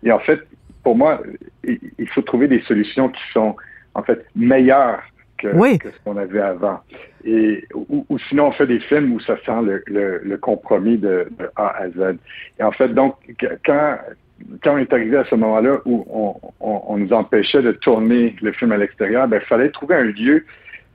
Et 0.03 0.11
en 0.11 0.20
fait, 0.20 0.39
pour 0.84 0.95
moi, 0.95 1.22
il 1.64 2.09
faut 2.09 2.22
trouver 2.22 2.47
des 2.47 2.61
solutions 2.61 3.09
qui 3.09 3.22
sont 3.34 3.55
en 3.95 4.03
fait 4.03 4.26
meilleures 4.36 5.01
que, 5.38 5.49
ce 5.49 6.03
qu'on 6.03 6.18
avait 6.18 6.41
avant. 6.41 6.80
Et 7.26 7.66
ou, 7.74 8.05
sinon 8.30 8.47
on 8.47 8.51
fait 8.51 8.68
des 8.68 8.80
films 8.80 9.14
où 9.14 9.20
ça 9.22 9.38
sent 9.45 9.61
le, 9.88 10.22
le, 10.24 10.38
compromis 10.38 10.97
de, 10.97 11.28
A 11.55 11.84
à 11.84 11.89
Z. 11.89 12.18
Et 12.59 12.64
en 12.64 12.72
fait, 12.72 12.89
donc 12.89 13.16
quand 13.66 13.97
quand 14.61 14.75
on 14.75 14.77
est 14.77 14.91
arrivé 14.91 15.17
à 15.17 15.25
ce 15.25 15.36
moment-là 15.36 15.79
où 15.86 16.05
on, 16.09 16.36
on, 16.59 16.97
nous 16.97 17.13
empêchait 17.13 17.61
de 17.61 17.71
tourner 17.71 18.36
le 18.41 18.51
film 18.51 18.71
à 18.71 18.77
l'extérieur, 18.77 19.27
ben, 19.27 19.39
il 19.41 19.47
fallait 19.47 19.69
trouver 19.69 19.95
un 19.95 20.03
lieu 20.03 20.45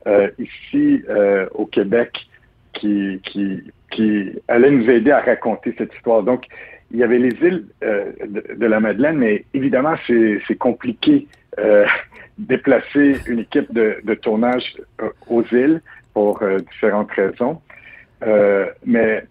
euh, 0.07 0.29
ici 0.39 1.03
euh, 1.09 1.47
au 1.55 1.67
Québec 1.67 2.27
qui, 2.75 3.21
qui, 3.25 3.63
qui 3.91 4.31
allait 4.49 4.71
nous 4.71 4.89
aider 4.89 5.11
à 5.11 5.21
raconter 5.21 5.75
cette 5.79 5.95
histoire. 5.95 6.23
Donc, 6.23 6.45
il 6.91 6.99
y 6.99 7.03
avait 7.03 7.19
les 7.19 7.35
îles 7.43 7.67
euh, 7.85 8.13
de, 8.27 8.67
la 8.67 8.81
Madeleine, 8.81 9.19
mais 9.19 9.45
évidemment, 9.55 9.95
c'est 10.07 10.59
compliqué 10.59 11.27
euh, 11.59 11.87
déplacer 12.39 13.17
une 13.27 13.41
équipe 13.41 13.73
de, 13.73 13.97
de 14.05 14.15
tournage 14.15 14.77
euh, 15.03 15.11
aux 15.29 15.43
îles 15.53 15.83
pour 16.15 16.43
euh, 16.43 16.59
différentes 16.59 17.11
raisons. 17.13 17.61
mais 18.85 19.25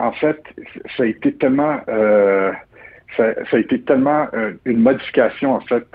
en 0.00 0.12
fait, 0.12 0.40
ça 0.96 1.02
a 1.02 1.06
été 1.06 1.32
tellement 1.32 1.80
ça, 3.16 3.34
ça, 3.50 3.56
a 3.56 3.58
été 3.58 3.80
tellement 3.80 4.28
une 4.64 4.80
modification 4.80 5.54
en 5.54 5.60
fait 5.60 5.86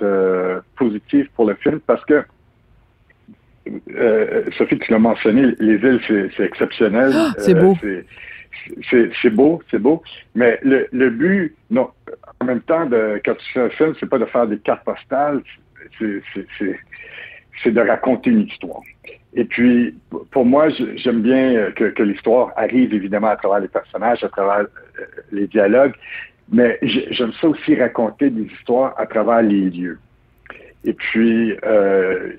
positive 0.77 1.29
pour 1.35 1.45
le 1.45 1.55
film 1.55 1.79
parce 1.79 2.03
que 2.05 2.23
Sophie, 4.57 4.79
tu 4.79 4.91
l'as 4.91 4.99
mentionné, 4.99 5.55
les 5.59 5.75
îles, 5.75 6.31
c'est 6.35 6.43
exceptionnel. 6.43 7.11
Ah, 7.13 7.33
c'est 7.37 7.53
beau 7.53 7.77
c'est 9.21 9.29
beau, 9.29 9.61
c'est 9.69 9.79
beau. 9.79 10.01
Mais 10.35 10.59
le, 10.63 10.87
le 10.91 11.09
but, 11.09 11.55
non, 11.69 11.89
en 12.39 12.45
même 12.45 12.61
temps, 12.61 12.85
de, 12.85 13.21
quand 13.25 13.35
tu 13.35 13.53
fais 13.53 13.61
un 13.61 13.69
film, 13.69 13.93
c'est 13.99 14.09
pas 14.09 14.19
de 14.19 14.25
faire 14.25 14.47
des 14.47 14.57
cartes 14.59 14.83
postales, 14.83 15.41
c'est 15.99 17.71
de 17.71 17.81
raconter 17.81 18.29
une 18.29 18.41
histoire. 18.41 18.81
Et 19.35 19.45
puis, 19.45 19.95
pour 20.31 20.45
moi, 20.45 20.69
j'aime 20.95 21.21
bien 21.21 21.71
que, 21.71 21.85
que 21.85 22.03
l'histoire 22.03 22.51
arrive 22.55 22.93
évidemment 22.93 23.29
à 23.29 23.35
travers 23.35 23.59
les 23.59 23.67
personnages, 23.67 24.23
à 24.23 24.29
travers 24.29 24.67
euh, 24.99 25.05
les 25.31 25.47
dialogues, 25.47 25.93
mais 26.51 26.77
j'aime 26.81 27.31
ça 27.39 27.47
aussi 27.47 27.75
raconter 27.75 28.29
des 28.29 28.43
histoires 28.53 28.93
à 28.97 29.05
travers 29.05 29.41
les 29.41 29.69
lieux. 29.69 29.99
Et 30.85 30.93
puis, 30.93 31.55
euh, 31.65 32.31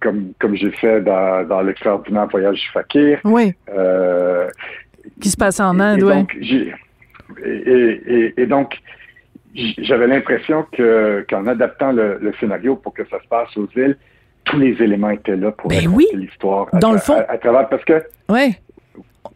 comme, 0.00 0.32
comme 0.38 0.54
j'ai 0.54 0.70
fait 0.70 1.00
dans, 1.00 1.46
dans 1.48 1.62
l'extraordinaire 1.62 2.26
voyage 2.26 2.60
du 2.60 2.68
Fakir, 2.68 3.20
oui. 3.24 3.54
euh, 3.70 4.48
qui 5.20 5.30
se 5.30 5.36
passe 5.36 5.60
en 5.60 5.80
Inde, 5.80 6.02
oui. 6.02 6.72
Et, 7.44 8.34
et, 8.36 8.46
donc, 8.46 8.78
j'avais 9.54 10.06
l'impression 10.06 10.64
que 10.72 11.24
qu'en 11.28 11.46
adaptant 11.46 11.90
le, 11.90 12.32
scénario 12.38 12.76
pour 12.76 12.92
que 12.92 13.04
ça 13.08 13.20
se 13.20 13.26
passe 13.28 13.56
aux 13.56 13.68
îles, 13.74 13.96
tous 14.44 14.58
les 14.58 14.80
éléments 14.80 15.10
étaient 15.10 15.36
là 15.36 15.50
pour 15.50 15.70
ben 15.70 15.86
raconter 15.86 16.16
l'histoire. 16.16 16.68
Dans 16.74 16.92
le 16.92 16.98
fond. 16.98 17.16
À, 17.28 17.38
travers, 17.38 17.68
parce 17.68 17.84
que. 17.84 18.04
Oui 18.28 18.54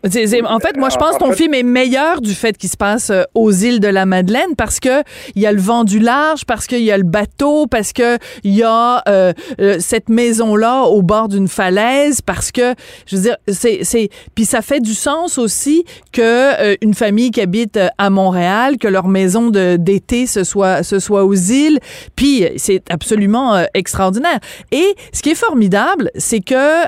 en 0.02 0.58
fait, 0.60 0.76
moi, 0.78 0.88
je 0.88 0.96
pense 0.96 1.14
que 1.14 1.18
ton 1.18 1.32
film 1.32 1.52
est 1.52 1.62
meilleur 1.62 2.22
du 2.22 2.34
fait 2.34 2.56
qu'il 2.56 2.70
se 2.70 2.76
passe 2.76 3.10
euh, 3.10 3.22
aux 3.34 3.52
îles 3.52 3.80
de 3.80 3.88
la 3.88 4.06
Madeleine 4.06 4.56
parce 4.56 4.80
que 4.80 5.02
il 5.34 5.42
y 5.42 5.46
a 5.46 5.52
le 5.52 5.60
vent 5.60 5.84
du 5.84 5.98
large, 5.98 6.46
parce 6.46 6.66
qu'il 6.66 6.80
y 6.80 6.90
a 6.90 6.96
le 6.96 7.04
bateau, 7.04 7.66
parce 7.66 7.92
que 7.92 8.16
il 8.42 8.54
y 8.54 8.62
a 8.62 9.02
euh, 9.08 9.32
euh, 9.60 9.76
cette 9.78 10.08
maison-là 10.08 10.84
au 10.84 11.02
bord 11.02 11.28
d'une 11.28 11.48
falaise, 11.48 12.22
parce 12.22 12.50
que, 12.50 12.74
je 13.06 13.16
veux 13.16 13.22
dire, 13.22 13.36
c'est, 13.48 13.80
c'est, 13.82 14.08
puis 14.34 14.46
ça 14.46 14.62
fait 14.62 14.80
du 14.80 14.94
sens 14.94 15.36
aussi 15.36 15.84
que 16.12 16.76
une 16.82 16.94
famille 16.94 17.30
qui 17.30 17.40
habite 17.40 17.78
à 17.98 18.10
Montréal, 18.10 18.78
que 18.78 18.88
leur 18.88 19.06
maison 19.06 19.50
de, 19.50 19.76
d'été 19.76 20.26
ce 20.26 20.44
soit, 20.44 20.82
ce 20.82 20.98
soit 20.98 21.24
aux 21.24 21.34
îles, 21.34 21.78
puis 22.16 22.46
c'est 22.56 22.82
absolument 22.90 23.64
extraordinaire. 23.74 24.38
Et 24.72 24.94
ce 25.12 25.22
qui 25.22 25.30
est 25.30 25.34
formidable, 25.34 26.10
c'est 26.16 26.40
que 26.40 26.86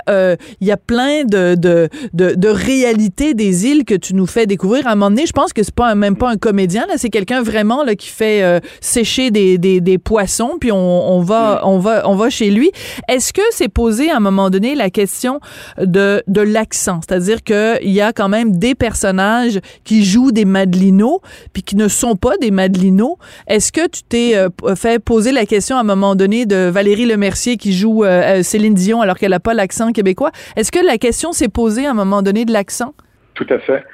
il 0.61 0.67
y 0.67 0.73
a 0.73 0.77
plein 0.77 1.25
de, 1.25 1.55
de, 1.55 1.89
de, 2.13 2.35
de 2.35 2.49
réalités 2.49 3.01
des 3.11 3.66
îles 3.66 3.84
que 3.84 3.94
tu 3.94 4.14
nous 4.14 4.26
fais 4.26 4.46
découvrir. 4.46 4.86
À 4.86 4.92
un 4.92 4.94
moment 4.94 5.11
donné, 5.11 5.26
je 5.26 5.32
pense 5.32 5.53
que 5.53 5.62
c'est 5.62 5.74
pas 5.74 5.94
même 5.94 6.16
pas 6.16 6.30
un 6.30 6.36
comédien, 6.36 6.86
là, 6.86 6.94
c'est 6.96 7.11
quelqu'un 7.11 7.42
vraiment 7.42 7.84
là, 7.84 7.94
qui 7.94 8.09
fait 8.09 8.42
euh, 8.42 8.61
sécher 8.80 9.30
des, 9.30 9.59
des, 9.59 9.80
des, 9.80 9.98
poissons, 9.98 10.57
puis 10.61 10.72
on, 10.72 10.76
on, 10.76 11.20
va, 11.20 11.62
on, 11.64 11.78
va, 11.78 12.09
on 12.09 12.16
va 12.16 12.30
chez 12.30 12.50
lui. 12.50 12.70
Est-ce 13.09 13.32
que 13.32 13.42
c'est 13.50 13.68
posé 13.68 14.11
à 14.11 14.16
un 14.16 14.20
moment 14.20 14.50
donné 14.50 14.74
la 14.74 14.90
question 14.90 15.40
de, 15.78 16.22
de 16.26 16.40
l'accent? 16.40 17.00
C'est-à-dire 17.07 17.42
qu'il 17.42 17.92
y 17.92 18.00
a 18.00 18.12
quand 18.12 18.28
même 18.28 18.57
des 18.57 18.74
personnages 18.74 19.61
qui 19.84 20.05
jouent 20.05 20.32
des 20.32 20.44
Madelinos, 20.44 21.20
puis 21.53 21.62
qui 21.62 21.76
ne 21.76 21.88
sont 21.88 22.16
pas 22.16 22.36
des 22.38 22.50
Madelinos. 22.50 23.16
Est-ce 23.46 23.72
que 23.72 23.86
tu 23.86 24.03
t'es 24.03 24.36
euh, 24.36 24.48
fait 24.74 24.98
poser 24.98 25.32
la 25.32 25.46
question 25.46 25.76
à 25.76 25.80
un 25.80 25.84
moment 25.84 26.14
donné 26.14 26.46
de 26.46 26.68
Valérie 26.68 27.07
Lemercier 27.07 27.57
qui 27.57 27.72
joue 27.72 28.05
euh, 28.05 28.42
Céline 28.42 28.74
Dion 28.74 29.00
alors 29.00 29.16
qu'elle 29.16 29.30
n'a 29.30 29.40
pas 29.40 29.55
l'accent 29.55 29.92
québécois? 29.92 30.32
Est-ce 30.57 30.72
que 30.72 30.84
la 30.84 30.98
question 30.98 31.32
s'est 31.32 31.48
posée 31.48 31.86
à 31.86 31.90
un 31.90 31.94
moment 31.94 32.22
donné 32.22 32.44
de 32.44 32.53
l'accent? 32.53 32.91
Tout 33.35 33.47
à 33.51 33.59
fait. 33.59 33.85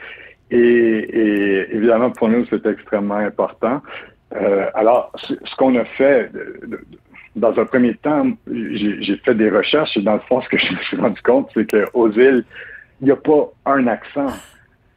Et, 0.50 1.66
évidemment, 1.70 2.10
pour 2.10 2.28
nous, 2.28 2.46
c'est 2.50 2.64
extrêmement 2.66 3.16
important. 3.16 3.82
Euh, 4.34 4.66
alors, 4.74 5.12
ce 5.16 5.56
qu'on 5.56 5.76
a 5.76 5.84
fait, 5.84 6.30
dans 7.36 7.58
un 7.58 7.64
premier 7.64 7.94
temps, 7.94 8.26
j'ai 8.50 9.16
fait 9.24 9.34
des 9.34 9.50
recherches 9.50 9.96
et 9.96 10.02
dans 10.02 10.14
le 10.14 10.20
fond, 10.20 10.40
ce 10.42 10.48
que 10.48 10.58
je 10.58 10.72
me 10.72 10.78
suis 10.78 10.96
rendu 10.96 11.20
compte, 11.22 11.50
c'est 11.54 11.70
qu'aux 11.70 12.10
îles, 12.10 12.44
il 13.00 13.06
n'y 13.06 13.12
a 13.12 13.16
pas 13.16 13.52
un 13.66 13.86
accent. 13.86 14.32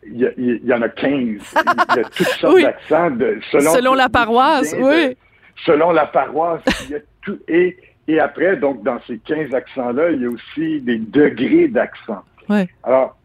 Il 0.04 0.62
y, 0.64 0.74
en 0.74 0.82
a 0.82 0.90
15. 0.90 1.12
Il 1.14 1.36
y 1.36 2.00
a 2.00 2.04
toutes 2.06 2.28
sortes 2.40 2.60
d'accents. 2.60 3.10
Selon, 3.52 3.72
selon 3.72 3.94
la 3.94 4.10
paroisse, 4.10 4.76
oui. 4.80 5.16
selon 5.64 5.92
la 5.92 6.08
paroisse, 6.08 6.64
il 6.86 6.92
y 6.92 6.96
a 6.96 7.00
tout. 7.22 7.38
Et, 7.48 7.78
et 8.08 8.20
après, 8.20 8.58
donc, 8.58 8.82
dans 8.82 9.00
ces 9.06 9.20
15 9.20 9.54
accents-là, 9.54 10.10
il 10.10 10.24
y 10.24 10.26
a 10.26 10.30
aussi 10.30 10.82
des 10.82 10.98
degrés 10.98 11.68
d'accent. 11.68 12.24
Oui. 12.50 12.68
Alors, 12.84 13.16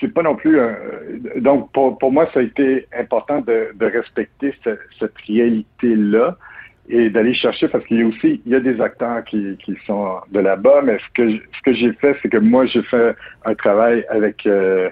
c'est 0.00 0.12
pas 0.12 0.22
non 0.22 0.36
plus 0.36 0.60
un, 0.60 0.76
donc 1.36 1.72
pour, 1.72 1.98
pour, 1.98 2.12
moi 2.12 2.28
ça 2.32 2.40
a 2.40 2.42
été 2.42 2.86
important 2.96 3.40
de, 3.40 3.68
de 3.74 3.86
respecter 3.86 4.54
cette 4.64 5.18
réalité 5.26 5.94
là 5.94 6.36
et 6.88 7.10
d'aller 7.10 7.34
chercher 7.34 7.68
parce 7.68 7.84
qu'il 7.86 7.98
y 7.98 8.02
a 8.02 8.06
aussi 8.06 8.40
il 8.46 8.52
y 8.52 8.54
a 8.54 8.60
des 8.60 8.80
acteurs 8.80 9.24
qui, 9.24 9.56
qui 9.64 9.76
sont 9.86 10.16
de 10.30 10.40
là-bas 10.40 10.82
mais 10.84 10.98
ce 10.98 11.14
que 11.14 11.30
ce 11.32 11.62
que 11.64 11.72
j'ai 11.72 11.92
fait 11.94 12.16
c'est 12.22 12.28
que 12.28 12.38
moi 12.38 12.66
j'ai 12.66 12.82
fait 12.82 13.14
un 13.44 13.54
travail 13.54 14.04
avec 14.08 14.46
euh, 14.46 14.88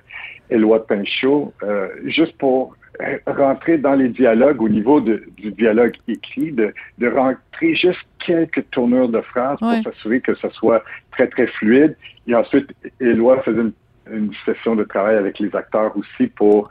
Éloi 0.51 0.87
Pinchot 0.87 1.53
euh, 1.63 1.89
juste 2.05 2.37
pour 2.39 2.77
rentrer 3.27 3.79
dans 3.79 3.95
les 3.95 4.09
dialogues 4.09 4.63
au 4.63 4.69
niveau 4.69 5.01
de, 5.01 5.25
du 5.37 5.51
dialogue 5.53 5.95
écrit, 6.09 6.53
de, 6.53 6.73
de 6.99 7.09
rentrer 7.09 7.75
juste 7.75 8.01
quelques 8.25 8.69
tournures 8.71 9.09
de 9.09 9.21
phrases 9.21 9.59
pour 9.59 9.73
s'assurer 9.83 10.21
que 10.21 10.35
ce 10.35 10.49
soit 10.51 10.83
très, 11.13 11.27
très 11.29 11.47
fluide. 11.47 11.97
Et 12.27 12.35
ensuite, 12.35 12.69
Éloi 13.01 13.43
faisait 13.43 13.61
une 13.61 13.73
une 14.11 14.33
session 14.45 14.77
de 14.77 14.85
travail 14.85 15.17
avec 15.17 15.39
les 15.39 15.55
acteurs 15.55 15.97
aussi 15.97 16.29
pour 16.29 16.69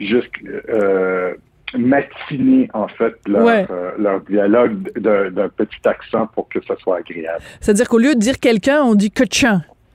juste 0.00 0.30
euh, 0.68 1.34
matiner 1.76 2.68
en 2.72 2.88
fait 2.88 3.14
leur, 3.26 3.46
euh, 3.46 3.92
leur 3.98 4.20
dialogue 4.22 4.90
d'un 4.98 5.48
petit 5.48 5.86
accent 5.86 6.26
pour 6.28 6.48
que 6.48 6.60
ça 6.66 6.76
soit 6.78 6.98
agréable. 6.98 7.42
C'est-à-dire 7.60 7.88
qu'au 7.88 7.98
lieu 7.98 8.14
de 8.14 8.20
dire 8.20 8.38
quelqu'un, 8.40 8.82
on 8.82 8.94
dit 8.94 9.10
que 9.10 9.24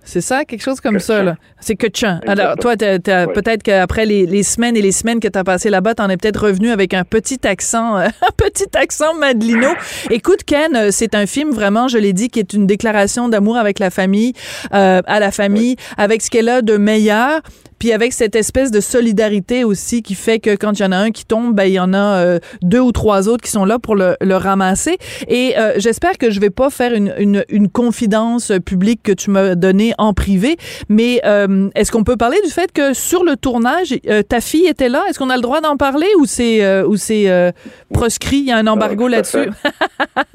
c'est 0.03 0.21
ça, 0.21 0.43
quelque 0.43 0.61
chose 0.61 0.81
comme 0.81 0.99
ça, 0.99 1.23
là. 1.23 1.35
C'est 1.59 1.75
que 1.75 1.87
tchan. 1.87 2.19
Alors, 2.27 2.55
toi, 2.57 2.75
peut-être 2.75 3.63
qu'après 3.63 4.05
les, 4.05 4.25
les, 4.25 4.43
semaines 4.43 4.75
et 4.75 4.81
les 4.81 4.91
semaines 4.91 5.19
que 5.19 5.27
tu 5.27 5.39
as 5.39 5.43
passées 5.43 5.69
là-bas, 5.69 5.95
tu 5.95 6.03
en 6.03 6.09
es 6.09 6.17
peut-être 6.17 6.41
revenu 6.41 6.71
avec 6.71 6.93
un 6.93 7.05
petit 7.05 7.39
accent, 7.47 7.95
un 7.97 8.09
petit 8.35 8.77
accent 8.77 9.13
madelino. 9.15 9.69
Écoute, 10.09 10.43
Ken, 10.43 10.75
euh, 10.75 10.89
c'est 10.91 11.15
un 11.15 11.25
film 11.25 11.51
vraiment, 11.51 11.87
je 11.87 11.97
l'ai 11.97 12.13
dit, 12.13 12.29
qui 12.29 12.39
est 12.39 12.53
une 12.53 12.67
déclaration 12.67 13.29
d'amour 13.29 13.57
avec 13.57 13.79
la 13.79 13.89
famille, 13.89 14.33
euh, 14.73 15.01
à 15.05 15.19
la 15.19 15.31
famille, 15.31 15.77
avec 15.97 16.21
ce 16.21 16.29
qu'elle 16.29 16.49
a 16.49 16.61
de 16.61 16.77
meilleur 16.77 17.41
puis 17.83 17.91
avec 17.91 18.13
cette 18.13 18.37
espèce 18.37 18.71
de 18.71 18.79
solidarité 18.79 19.65
aussi 19.65 20.03
qui 20.03 20.15
fait 20.15 20.39
que 20.39 20.55
quand 20.55 20.79
il 20.79 20.83
y 20.83 20.85
en 20.85 20.93
a 20.93 20.95
un 20.95 21.11
qui 21.11 21.25
tombe, 21.25 21.53
ben 21.53 21.65
il 21.65 21.73
y 21.73 21.81
en 21.81 21.93
a 21.93 22.23
euh, 22.23 22.39
deux 22.61 22.79
ou 22.79 22.93
trois 22.93 23.27
autres 23.27 23.43
qui 23.43 23.51
sont 23.51 23.65
là 23.65 23.77
pour 23.77 23.97
le, 23.97 24.15
le 24.21 24.37
ramasser. 24.37 24.97
Et 25.27 25.55
euh, 25.57 25.73
j'espère 25.75 26.17
que 26.17 26.31
je 26.31 26.39
vais 26.39 26.49
pas 26.49 26.69
faire 26.69 26.93
une, 26.93 27.13
une, 27.17 27.43
une 27.49 27.67
confidence 27.67 28.53
publique 28.65 29.03
que 29.03 29.11
tu 29.11 29.31
m'as 29.31 29.55
donnée 29.55 29.93
en 29.97 30.13
privé, 30.13 30.55
mais 30.87 31.19
euh, 31.25 31.67
est-ce 31.75 31.91
qu'on 31.91 32.05
peut 32.05 32.15
parler 32.15 32.37
du 32.45 32.51
fait 32.51 32.71
que 32.71 32.93
sur 32.93 33.25
le 33.25 33.35
tournage, 33.35 33.93
ta 34.29 34.39
fille 34.39 34.67
était 34.67 34.87
là? 34.87 35.03
Est-ce 35.09 35.19
qu'on 35.19 35.29
a 35.29 35.35
le 35.35 35.41
droit 35.41 35.59
d'en 35.59 35.75
parler 35.75 36.07
ou 36.19 36.25
c'est 36.25 36.83
ou 36.83 36.95
c'est 36.95 37.53
proscrit? 37.91 38.37
Il 38.37 38.45
y 38.45 38.51
a 38.53 38.57
un 38.59 38.67
embargo 38.67 39.09
là-dessus? 39.09 39.49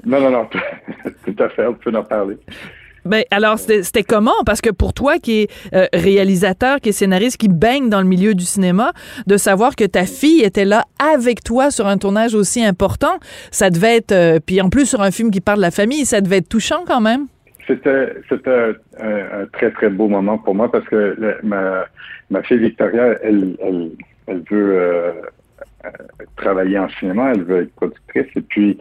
Non, 0.04 0.20
non, 0.20 0.30
non, 0.30 0.46
tout 1.24 1.42
à 1.42 1.48
fait, 1.48 1.66
on 1.66 1.72
peut 1.72 1.96
en 1.96 2.04
parler. 2.04 2.36
Ben, 3.08 3.24
alors, 3.30 3.58
c'était 3.58 4.02
comment? 4.02 4.44
Parce 4.44 4.60
que 4.60 4.70
pour 4.70 4.92
toi, 4.92 5.18
qui 5.18 5.40
est 5.40 5.74
euh, 5.74 5.86
réalisateur, 5.94 6.80
qui 6.80 6.90
est 6.90 6.92
scénariste, 6.92 7.38
qui 7.38 7.48
baigne 7.48 7.88
dans 7.88 8.00
le 8.00 8.06
milieu 8.06 8.34
du 8.34 8.44
cinéma, 8.44 8.92
de 9.26 9.36
savoir 9.38 9.76
que 9.76 9.84
ta 9.84 10.04
fille 10.04 10.42
était 10.42 10.66
là 10.66 10.84
avec 11.14 11.42
toi 11.42 11.70
sur 11.70 11.86
un 11.86 11.96
tournage 11.96 12.34
aussi 12.34 12.62
important, 12.62 13.18
ça 13.50 13.70
devait 13.70 13.96
être, 13.96 14.12
euh, 14.12 14.40
puis 14.44 14.60
en 14.60 14.68
plus 14.68 14.84
sur 14.86 15.00
un 15.00 15.10
film 15.10 15.30
qui 15.30 15.40
parle 15.40 15.58
de 15.58 15.62
la 15.62 15.70
famille, 15.70 16.04
ça 16.04 16.20
devait 16.20 16.38
être 16.38 16.48
touchant 16.48 16.84
quand 16.86 17.00
même. 17.00 17.26
C'était 17.66 18.12
un, 18.30 18.72
un, 19.00 19.46
très, 19.52 19.70
très 19.70 19.88
beau 19.88 20.08
moment 20.08 20.38
pour 20.38 20.54
moi 20.54 20.70
parce 20.70 20.86
que 20.86 21.16
ma, 21.42 21.84
ma 22.30 22.42
fille 22.42 22.58
Victoria, 22.58 23.18
elle, 23.22 23.56
elle, 23.62 23.90
elle 24.26 24.42
veut 24.50 24.78
euh, 24.78 25.12
travailler 26.36 26.78
en 26.78 26.88
cinéma, 26.88 27.32
elle 27.34 27.42
veut 27.42 27.62
être 27.62 27.74
productrice 27.74 28.26
et 28.36 28.40
puis 28.40 28.78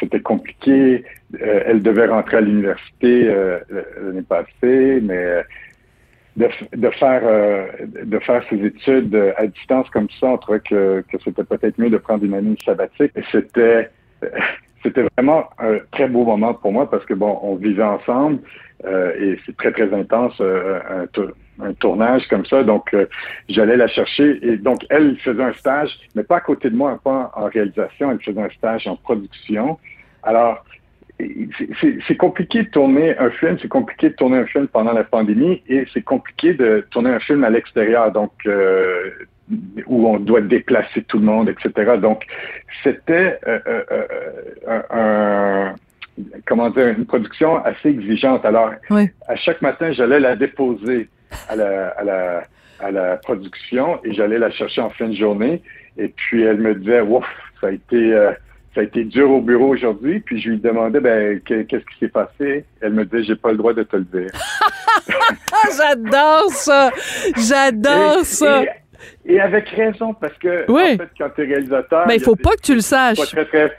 c'était 0.00 0.20
compliqué. 0.20 1.04
elle 1.40 1.82
devait 1.82 2.06
rentrer 2.06 2.38
à 2.38 2.40
l'université 2.40 3.24
l'année 3.26 4.22
passée, 4.22 5.00
mais 5.02 5.42
de, 6.36 6.48
de 6.74 6.90
faire 6.90 7.22
de 7.84 8.18
faire 8.20 8.42
ses 8.48 8.64
études 8.64 9.34
à 9.36 9.46
distance 9.46 9.88
comme 9.90 10.08
ça, 10.18 10.28
on 10.28 10.38
trouvait 10.38 10.60
que, 10.60 11.04
que 11.10 11.18
c'était 11.22 11.44
peut-être 11.44 11.78
mieux 11.78 11.90
de 11.90 11.98
prendre 11.98 12.24
une 12.24 12.34
année 12.34 12.56
sabbatique. 12.64 13.12
C'était 13.30 13.90
c'était 14.82 15.04
vraiment 15.16 15.48
un 15.58 15.78
très 15.92 16.08
beau 16.08 16.24
moment 16.24 16.54
pour 16.54 16.72
moi 16.72 16.90
parce 16.90 17.04
que 17.04 17.14
bon, 17.14 17.38
on 17.42 17.56
vivait 17.56 17.82
ensemble 17.82 18.40
euh, 18.84 19.12
et 19.18 19.38
c'est 19.46 19.56
très 19.56 19.72
très 19.72 19.92
intense 19.94 20.34
euh, 20.40 20.80
un, 21.60 21.72
tournage 21.74 22.26
comme 22.28 22.44
ça. 22.46 22.64
Donc 22.64 22.92
euh, 22.94 23.06
j'allais 23.48 23.76
la 23.76 23.86
chercher 23.86 24.38
et 24.42 24.56
donc 24.56 24.84
elle 24.90 25.16
faisait 25.18 25.42
un 25.42 25.52
stage, 25.52 25.96
mais 26.14 26.24
pas 26.24 26.38
à 26.38 26.40
côté 26.40 26.70
de 26.70 26.76
moi, 26.76 26.98
pas 27.02 27.30
en 27.36 27.46
réalisation. 27.46 28.10
Elle 28.10 28.20
faisait 28.20 28.42
un 28.42 28.50
stage 28.50 28.86
en 28.86 28.96
production. 28.96 29.78
Alors 30.22 30.64
c'est 32.08 32.16
compliqué 32.16 32.64
de 32.64 32.68
tourner 32.68 33.16
un 33.16 33.30
film, 33.30 33.56
c'est 33.62 33.68
compliqué 33.68 34.08
de 34.08 34.14
tourner 34.14 34.38
un 34.38 34.46
film 34.46 34.66
pendant 34.66 34.92
la 34.92 35.04
pandémie 35.04 35.62
et 35.68 35.86
c'est 35.92 36.02
compliqué 36.02 36.54
de 36.54 36.84
tourner 36.90 37.10
un 37.10 37.20
film 37.20 37.44
à 37.44 37.50
l'extérieur. 37.50 38.10
Donc 38.10 38.32
où 39.86 40.08
on 40.08 40.18
doit 40.18 40.40
déplacer 40.40 41.02
tout 41.02 41.18
le 41.18 41.24
monde, 41.24 41.48
etc. 41.48 41.96
Donc, 41.98 42.24
c'était 42.82 43.38
euh, 43.46 43.58
euh, 43.66 43.84
euh, 44.66 44.82
un, 44.90 45.74
comment 46.46 46.70
dire, 46.70 46.88
une 46.88 47.06
production 47.06 47.62
assez 47.64 47.88
exigeante. 47.88 48.44
Alors, 48.44 48.72
à 49.28 49.36
chaque 49.36 49.62
matin, 49.62 49.92
j'allais 49.92 50.20
la 50.20 50.36
déposer 50.36 51.08
à 51.48 51.56
la, 51.56 51.88
à 51.88 52.04
la, 52.04 52.42
à 52.80 52.90
la 52.90 53.16
production 53.16 54.00
et 54.04 54.12
j'allais 54.12 54.38
la 54.38 54.50
chercher 54.50 54.80
en 54.80 54.90
fin 54.90 55.08
de 55.08 55.14
journée. 55.14 55.62
Et 55.96 56.08
puis, 56.08 56.42
elle 56.42 56.58
me 56.58 56.74
disait, 56.74 57.00
ouf, 57.00 57.26
ça 57.60 57.68
a 57.68 57.72
été... 57.72 58.12
ça 58.74 58.80
a 58.80 58.84
été 58.84 59.04
dur 59.04 59.30
au 59.30 59.42
bureau 59.42 59.68
aujourd'hui, 59.68 60.20
puis 60.20 60.40
je 60.40 60.48
lui 60.48 60.58
demandais 60.58 60.98
ben 60.98 61.38
qu'est-ce 61.40 61.84
qui 61.84 61.98
s'est 62.00 62.08
passé? 62.08 62.64
Elle 62.80 62.94
me 62.94 63.04
disait 63.04 63.24
j'ai 63.24 63.36
pas 63.36 63.50
le 63.50 63.58
droit 63.58 63.74
de 63.74 63.82
te 63.82 63.96
le 63.96 64.04
dire. 64.04 64.30
J'adore 65.76 66.50
ça, 66.50 66.90
j'adore 67.36 68.24
ça. 68.24 68.62
Et 68.62 68.68
avec 69.40 69.68
raison, 69.68 70.14
parce 70.14 70.36
que 70.38 70.70
en 70.70 70.96
fait, 70.96 71.10
quand 71.18 71.30
tu 71.34 71.42
es 71.42 71.46
réalisateur. 71.46 72.06
Mais 72.06 72.16
il 72.16 72.22
faut 72.22 72.36
pas 72.36 72.52
que 72.52 72.62
tu 72.62 72.74
le 72.74 72.80
saches. 72.80 73.18
Très, 73.18 73.44
très, 73.44 73.72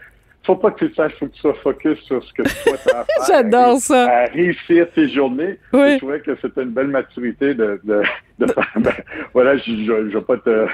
faut 0.43 0.55
pas 0.55 0.71
que 0.71 0.79
tu 0.79 0.87
le 0.87 0.93
saches, 0.93 1.13
faut 1.19 1.27
que 1.27 1.33
tu 1.33 1.39
sois 1.39 1.53
focus 1.55 1.99
sur 2.01 2.23
ce 2.23 2.33
que 2.33 2.43
tu 2.43 2.69
à 2.69 2.77
faire. 2.77 3.05
J'adore 3.27 3.77
ça. 3.77 4.09
À 4.09 4.25
réussir 4.25 4.87
tes 4.93 5.09
journées. 5.09 5.57
Oui. 5.71 5.93
Je 5.93 5.97
trouvais 5.97 6.19
que 6.19 6.35
c'était 6.41 6.63
une 6.63 6.71
belle 6.71 6.87
maturité 6.87 7.53
de, 7.53 7.79
de, 7.83 8.01
de 8.39 8.45
ben, 8.77 8.93
voilà, 9.33 9.57
je 9.57 9.71
ne 9.71 10.09
vais 10.09 10.21
pas 10.21 10.37
te 10.37 10.67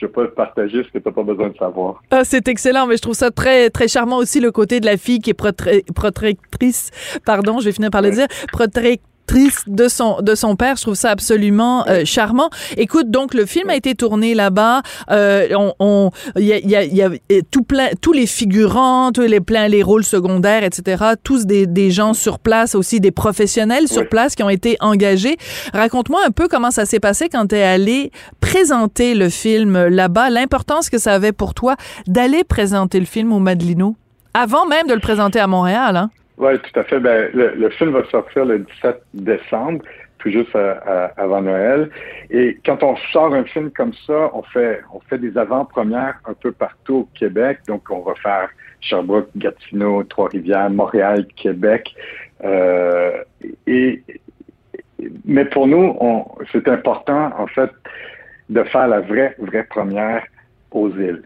je 0.00 0.06
te 0.06 0.26
partager 0.28 0.82
ce 0.82 0.88
que 0.88 0.98
tu 0.98 1.02
n'as 1.06 1.12
pas 1.12 1.22
besoin 1.22 1.50
de 1.50 1.56
savoir. 1.58 2.02
Ah, 2.10 2.24
c'est 2.24 2.48
excellent, 2.48 2.86
mais 2.86 2.96
je 2.96 3.02
trouve 3.02 3.14
ça 3.14 3.30
très 3.30 3.68
très 3.68 3.86
charmant 3.86 4.16
aussi 4.16 4.40
le 4.40 4.50
côté 4.50 4.80
de 4.80 4.86
la 4.86 4.96
fille 4.96 5.18
qui 5.18 5.30
est 5.30 5.92
protectrice, 5.94 6.90
pardon, 7.26 7.58
je 7.60 7.66
vais 7.66 7.72
finir 7.72 7.90
par 7.90 8.00
le 8.00 8.10
dire, 8.10 8.26
de 9.66 9.88
son 9.88 10.20
de 10.22 10.34
son 10.34 10.56
père. 10.56 10.76
Je 10.76 10.82
trouve 10.82 10.94
ça 10.94 11.10
absolument 11.10 11.86
euh, 11.88 12.04
charmant. 12.04 12.50
Écoute, 12.76 13.10
donc 13.10 13.34
le 13.34 13.46
film 13.46 13.70
a 13.70 13.76
été 13.76 13.94
tourné 13.94 14.34
là-bas. 14.34 14.82
Euh, 15.10 15.48
on 15.78 16.10
il 16.36 16.44
y 16.44 16.52
a, 16.52 16.58
y, 16.58 16.76
a, 16.76 16.84
y 16.84 17.02
a 17.02 17.10
tout 17.50 17.62
plein 17.62 17.88
tous 18.00 18.12
les 18.12 18.26
figurants, 18.26 19.12
tous 19.12 19.22
les 19.22 19.40
plein 19.40 19.68
les 19.68 19.82
rôles 19.82 20.04
secondaires, 20.04 20.64
etc. 20.64 21.04
Tous 21.22 21.46
des, 21.46 21.66
des 21.66 21.90
gens 21.90 22.14
sur 22.14 22.38
place 22.38 22.74
aussi, 22.74 23.00
des 23.00 23.10
professionnels 23.10 23.88
sur 23.88 24.08
place 24.08 24.34
qui 24.34 24.42
ont 24.42 24.50
été 24.50 24.76
engagés. 24.80 25.36
Raconte-moi 25.72 26.20
un 26.26 26.30
peu 26.30 26.48
comment 26.48 26.70
ça 26.70 26.84
s'est 26.84 27.00
passé 27.00 27.28
quand 27.28 27.48
tu 27.48 27.56
es 27.56 27.62
allé 27.62 28.10
présenter 28.40 29.14
le 29.14 29.28
film 29.28 29.86
là-bas, 29.86 30.30
l'importance 30.30 30.90
que 30.90 30.98
ça 30.98 31.14
avait 31.14 31.32
pour 31.32 31.54
toi 31.54 31.76
d'aller 32.06 32.44
présenter 32.44 33.00
le 33.00 33.06
film 33.06 33.32
au 33.32 33.38
Madelino 33.38 33.96
avant 34.34 34.66
même 34.66 34.86
de 34.86 34.94
le 34.94 35.00
présenter 35.00 35.40
à 35.40 35.46
Montréal. 35.46 35.96
Hein? 35.96 36.10
Oui, 36.40 36.58
tout 36.58 36.80
à 36.80 36.84
fait. 36.84 36.98
Ben, 37.00 37.30
le, 37.34 37.68
film 37.68 37.90
va 37.90 38.02
sortir 38.06 38.46
le 38.46 38.60
17 38.60 39.02
décembre, 39.12 39.84
tout 40.18 40.30
juste 40.30 40.56
avant 41.18 41.42
Noël. 41.42 41.90
Et 42.30 42.58
quand 42.64 42.82
on 42.82 42.96
sort 43.12 43.34
un 43.34 43.44
film 43.44 43.70
comme 43.70 43.92
ça, 44.06 44.30
on 44.32 44.42
fait, 44.44 44.80
on 44.94 45.00
fait 45.00 45.18
des 45.18 45.36
avant-premières 45.36 46.18
un 46.24 46.32
peu 46.32 46.50
partout 46.52 46.94
au 46.94 47.08
Québec. 47.14 47.58
Donc, 47.68 47.90
on 47.90 48.00
va 48.00 48.14
faire 48.14 48.48
Sherbrooke, 48.80 49.28
Gatineau, 49.36 50.02
Trois-Rivières, 50.04 50.70
Montréal, 50.70 51.26
Québec. 51.36 51.94
Euh, 52.42 53.22
et, 53.66 54.02
mais 55.26 55.44
pour 55.44 55.66
nous, 55.66 55.94
c'est 56.52 56.68
important, 56.68 57.32
en 57.38 57.48
fait, 57.48 57.70
de 58.48 58.62
faire 58.64 58.88
la 58.88 59.00
vraie, 59.00 59.36
vraie 59.38 59.64
première 59.64 60.24
aux 60.70 60.88
îles 60.88 61.22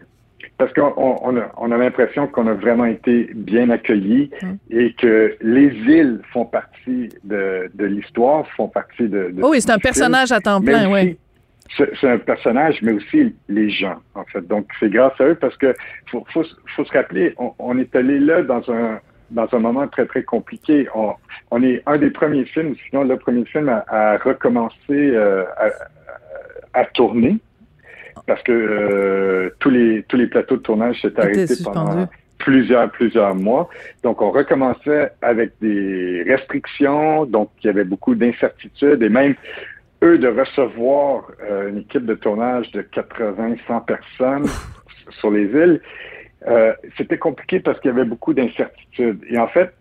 parce 0.57 0.71
qu'on 0.73 0.93
on 0.97 1.37
a, 1.37 1.51
on 1.57 1.71
a 1.71 1.77
l'impression 1.77 2.27
qu'on 2.27 2.47
a 2.47 2.53
vraiment 2.53 2.85
été 2.85 3.29
bien 3.35 3.69
accueillis 3.69 4.31
mm. 4.41 4.53
et 4.69 4.93
que 4.93 5.35
les 5.41 5.67
îles 5.67 6.21
font 6.31 6.45
partie 6.45 7.09
de, 7.23 7.69
de 7.73 7.85
l'histoire, 7.85 8.47
font 8.55 8.67
partie 8.67 9.09
de. 9.09 9.33
oh 9.41 9.49
oui, 9.51 9.61
c'est 9.61 9.71
un 9.71 9.79
personnage 9.79 10.31
à 10.31 10.39
temps 10.39 10.61
plein, 10.61 10.91
oui. 10.91 11.17
C'est 11.77 12.07
un 12.07 12.19
personnage, 12.19 12.79
mais 12.83 12.91
aussi 12.91 13.35
les 13.49 13.69
gens, 13.71 13.95
en 14.13 14.23
fait. 14.25 14.47
Donc, 14.47 14.67
c'est 14.79 14.89
grâce 14.89 15.19
à 15.19 15.25
eux 15.25 15.35
parce 15.35 15.57
que 15.57 15.73
faut, 16.05 16.23
faut, 16.31 16.43
faut 16.75 16.85
se 16.85 16.93
rappeler, 16.93 17.33
on, 17.37 17.53
on, 17.57 17.77
est 17.79 17.93
allé 17.95 18.19
là 18.19 18.43
dans 18.43 18.61
un 18.71 18.99
dans 19.31 19.47
un 19.51 19.59
moment 19.59 19.87
très, 19.87 20.05
très 20.05 20.23
compliqué. 20.23 20.87
On, 20.93 21.13
on 21.51 21.63
est 21.63 21.81
un 21.87 21.97
des 21.97 22.11
premiers 22.11 22.45
films, 22.45 22.75
sinon 22.87 23.03
le 23.03 23.17
premier 23.17 23.45
film 23.45 23.69
à, 23.69 23.83
à 23.87 24.17
recommencer 24.17 24.75
euh, 24.91 25.43
à, 25.57 26.79
à, 26.79 26.85
tourner 26.85 27.37
parce 28.27 28.41
que 28.43 28.51
euh, 28.51 29.49
tous 29.59 29.69
les 29.69 30.03
tous 30.03 30.17
les 30.17 30.27
plateaux 30.27 30.57
de 30.57 30.61
tournage 30.61 31.01
s'étaient 31.01 31.21
arrêtés 31.21 31.55
pendant 31.63 32.07
plusieurs 32.37 32.89
plusieurs 32.91 33.35
mois. 33.35 33.69
Donc 34.03 34.21
on 34.21 34.31
recommençait 34.31 35.11
avec 35.21 35.53
des 35.61 36.23
restrictions, 36.27 37.25
donc 37.25 37.49
il 37.63 37.67
y 37.67 37.69
avait 37.69 37.83
beaucoup 37.83 38.15
d'incertitudes 38.15 39.01
et 39.01 39.09
même 39.09 39.35
eux 40.03 40.17
de 40.17 40.27
recevoir 40.27 41.31
euh, 41.49 41.69
une 41.69 41.79
équipe 41.79 42.05
de 42.05 42.15
tournage 42.15 42.71
de 42.71 42.81
80 42.81 43.55
100 43.67 43.79
personnes 43.81 44.45
sur 45.19 45.31
les 45.31 45.43
îles, 45.43 45.81
euh, 46.47 46.73
c'était 46.97 47.17
compliqué 47.17 47.59
parce 47.59 47.79
qu'il 47.79 47.91
y 47.91 47.93
avait 47.93 48.05
beaucoup 48.05 48.33
d'incertitudes. 48.33 49.19
Et 49.29 49.37
en 49.37 49.47
fait, 49.47 49.71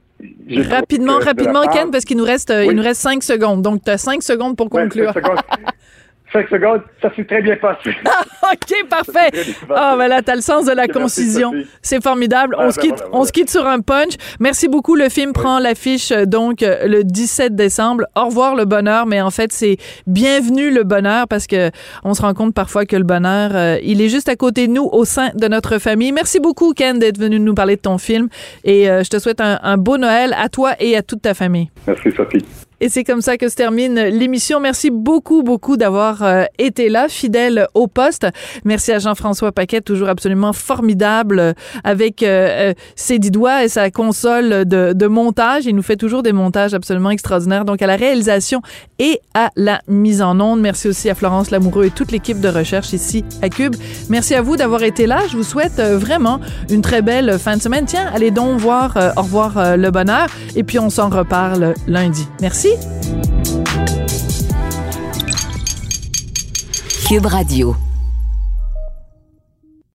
Rapidement, 0.70 1.18
rapidement, 1.18 1.66
Ken, 1.66 1.90
parce 1.90 2.04
qu'il 2.04 2.16
nous 2.16 2.24
reste, 2.24 2.52
il 2.64 2.72
nous 2.72 2.82
reste 2.82 3.00
cinq 3.00 3.22
secondes. 3.22 3.62
Donc, 3.62 3.82
tu 3.84 3.90
as 3.90 3.98
cinq 3.98 4.22
secondes 4.22 4.56
pour 4.56 4.70
conclure. 4.70 5.12
Cinq 6.34 6.48
secondes, 6.48 6.80
ça 7.00 7.14
s'est 7.14 7.24
très 7.24 7.42
bien 7.42 7.54
passé. 7.54 7.90
OK, 8.42 8.88
parfait. 8.90 9.30
Ah, 9.70 9.94
ben 9.96 10.08
là, 10.08 10.20
t'as 10.20 10.34
le 10.34 10.40
sens 10.40 10.66
de 10.66 10.72
la 10.72 10.88
concision. 10.88 11.52
C'est 11.80 12.02
formidable. 12.02 12.56
on, 12.58 12.72
se 12.72 12.80
quitte, 12.80 13.04
on 13.12 13.22
se 13.22 13.30
quitte 13.30 13.50
sur 13.50 13.64
un 13.64 13.78
punch. 13.78 14.14
Merci 14.40 14.66
beaucoup. 14.66 14.96
Le 14.96 15.08
film 15.10 15.32
prend 15.32 15.60
l'affiche, 15.60 16.10
euh, 16.10 16.24
donc, 16.24 16.64
euh, 16.64 16.88
le 16.88 17.04
17 17.04 17.54
décembre. 17.54 18.06
Au 18.16 18.24
revoir, 18.24 18.56
le 18.56 18.64
bonheur. 18.64 19.06
Mais 19.06 19.20
en 19.20 19.30
fait, 19.30 19.52
c'est 19.52 19.76
bienvenue, 20.08 20.72
le 20.72 20.82
bonheur, 20.82 21.28
parce 21.28 21.46
que 21.46 21.70
on 22.02 22.14
se 22.14 22.22
rend 22.22 22.34
compte 22.34 22.52
parfois 22.52 22.84
que 22.84 22.96
le 22.96 23.04
bonheur, 23.04 23.52
euh, 23.54 23.78
il 23.84 24.02
est 24.02 24.08
juste 24.08 24.28
à 24.28 24.34
côté 24.34 24.66
de 24.66 24.72
nous, 24.72 24.88
au 24.90 25.04
sein 25.04 25.30
de 25.36 25.46
notre 25.46 25.78
famille. 25.78 26.10
Merci 26.10 26.40
beaucoup, 26.40 26.72
Ken, 26.72 26.98
d'être 26.98 27.18
venu 27.18 27.38
nous 27.38 27.54
parler 27.54 27.76
de 27.76 27.82
ton 27.82 27.96
film. 27.96 28.28
Et 28.64 28.86
je 28.86 29.08
te 29.08 29.20
souhaite 29.20 29.40
un, 29.40 29.60
un 29.62 29.76
beau 29.76 29.98
Noël 29.98 30.34
à 30.36 30.48
toi 30.48 30.72
et 30.80 30.96
à 30.96 31.02
toute 31.02 31.22
ta 31.22 31.34
famille. 31.34 31.70
Merci, 31.86 32.10
Sophie. 32.10 32.44
Et 32.84 32.90
c'est 32.90 33.02
comme 33.02 33.22
ça 33.22 33.38
que 33.38 33.48
se 33.48 33.54
termine 33.54 33.94
l'émission. 33.94 34.60
Merci 34.60 34.90
beaucoup, 34.90 35.42
beaucoup 35.42 35.78
d'avoir 35.78 36.22
euh, 36.22 36.44
été 36.58 36.90
là, 36.90 37.08
fidèle 37.08 37.66
au 37.72 37.86
poste. 37.86 38.26
Merci 38.66 38.92
à 38.92 38.98
Jean-François 38.98 39.52
Paquet, 39.52 39.80
toujours 39.80 40.10
absolument 40.10 40.52
formidable 40.52 41.38
euh, 41.38 41.52
avec 41.82 42.22
euh, 42.22 42.74
ses 42.94 43.18
dix 43.18 43.30
doigts 43.30 43.64
et 43.64 43.68
sa 43.68 43.90
console 43.90 44.66
de, 44.66 45.06
montage. 45.06 45.64
Il 45.64 45.74
nous 45.74 45.82
fait 45.82 45.96
toujours 45.96 46.22
des 46.22 46.34
montages 46.34 46.74
absolument 46.74 47.08
extraordinaires. 47.08 47.64
Donc, 47.64 47.80
à 47.80 47.86
la 47.86 47.96
réalisation 47.96 48.60
et 48.98 49.18
à 49.32 49.48
la 49.56 49.80
mise 49.88 50.20
en 50.20 50.38
onde. 50.38 50.60
Merci 50.60 50.88
aussi 50.88 51.08
à 51.08 51.14
Florence 51.14 51.50
Lamoureux 51.50 51.86
et 51.86 51.90
toute 51.90 52.12
l'équipe 52.12 52.40
de 52.40 52.48
recherche 52.48 52.92
ici 52.92 53.24
à 53.40 53.48
Cube. 53.48 53.76
Merci 54.10 54.34
à 54.34 54.42
vous 54.42 54.58
d'avoir 54.58 54.82
été 54.82 55.06
là. 55.06 55.20
Je 55.30 55.38
vous 55.38 55.42
souhaite 55.42 55.80
vraiment 55.80 56.38
une 56.68 56.82
très 56.82 57.00
belle 57.00 57.38
fin 57.38 57.56
de 57.56 57.62
semaine. 57.62 57.86
Tiens, 57.86 58.10
allez 58.14 58.30
donc 58.30 58.58
voir 58.58 58.98
Au 59.16 59.22
revoir 59.22 59.78
le 59.78 59.90
bonheur. 59.90 60.28
Et 60.54 60.64
puis, 60.64 60.78
on 60.78 60.90
s'en 60.90 61.08
reparle 61.08 61.72
lundi. 61.86 62.28
Merci. 62.42 62.73
Cube 67.06 67.26
Radio. 67.26 67.93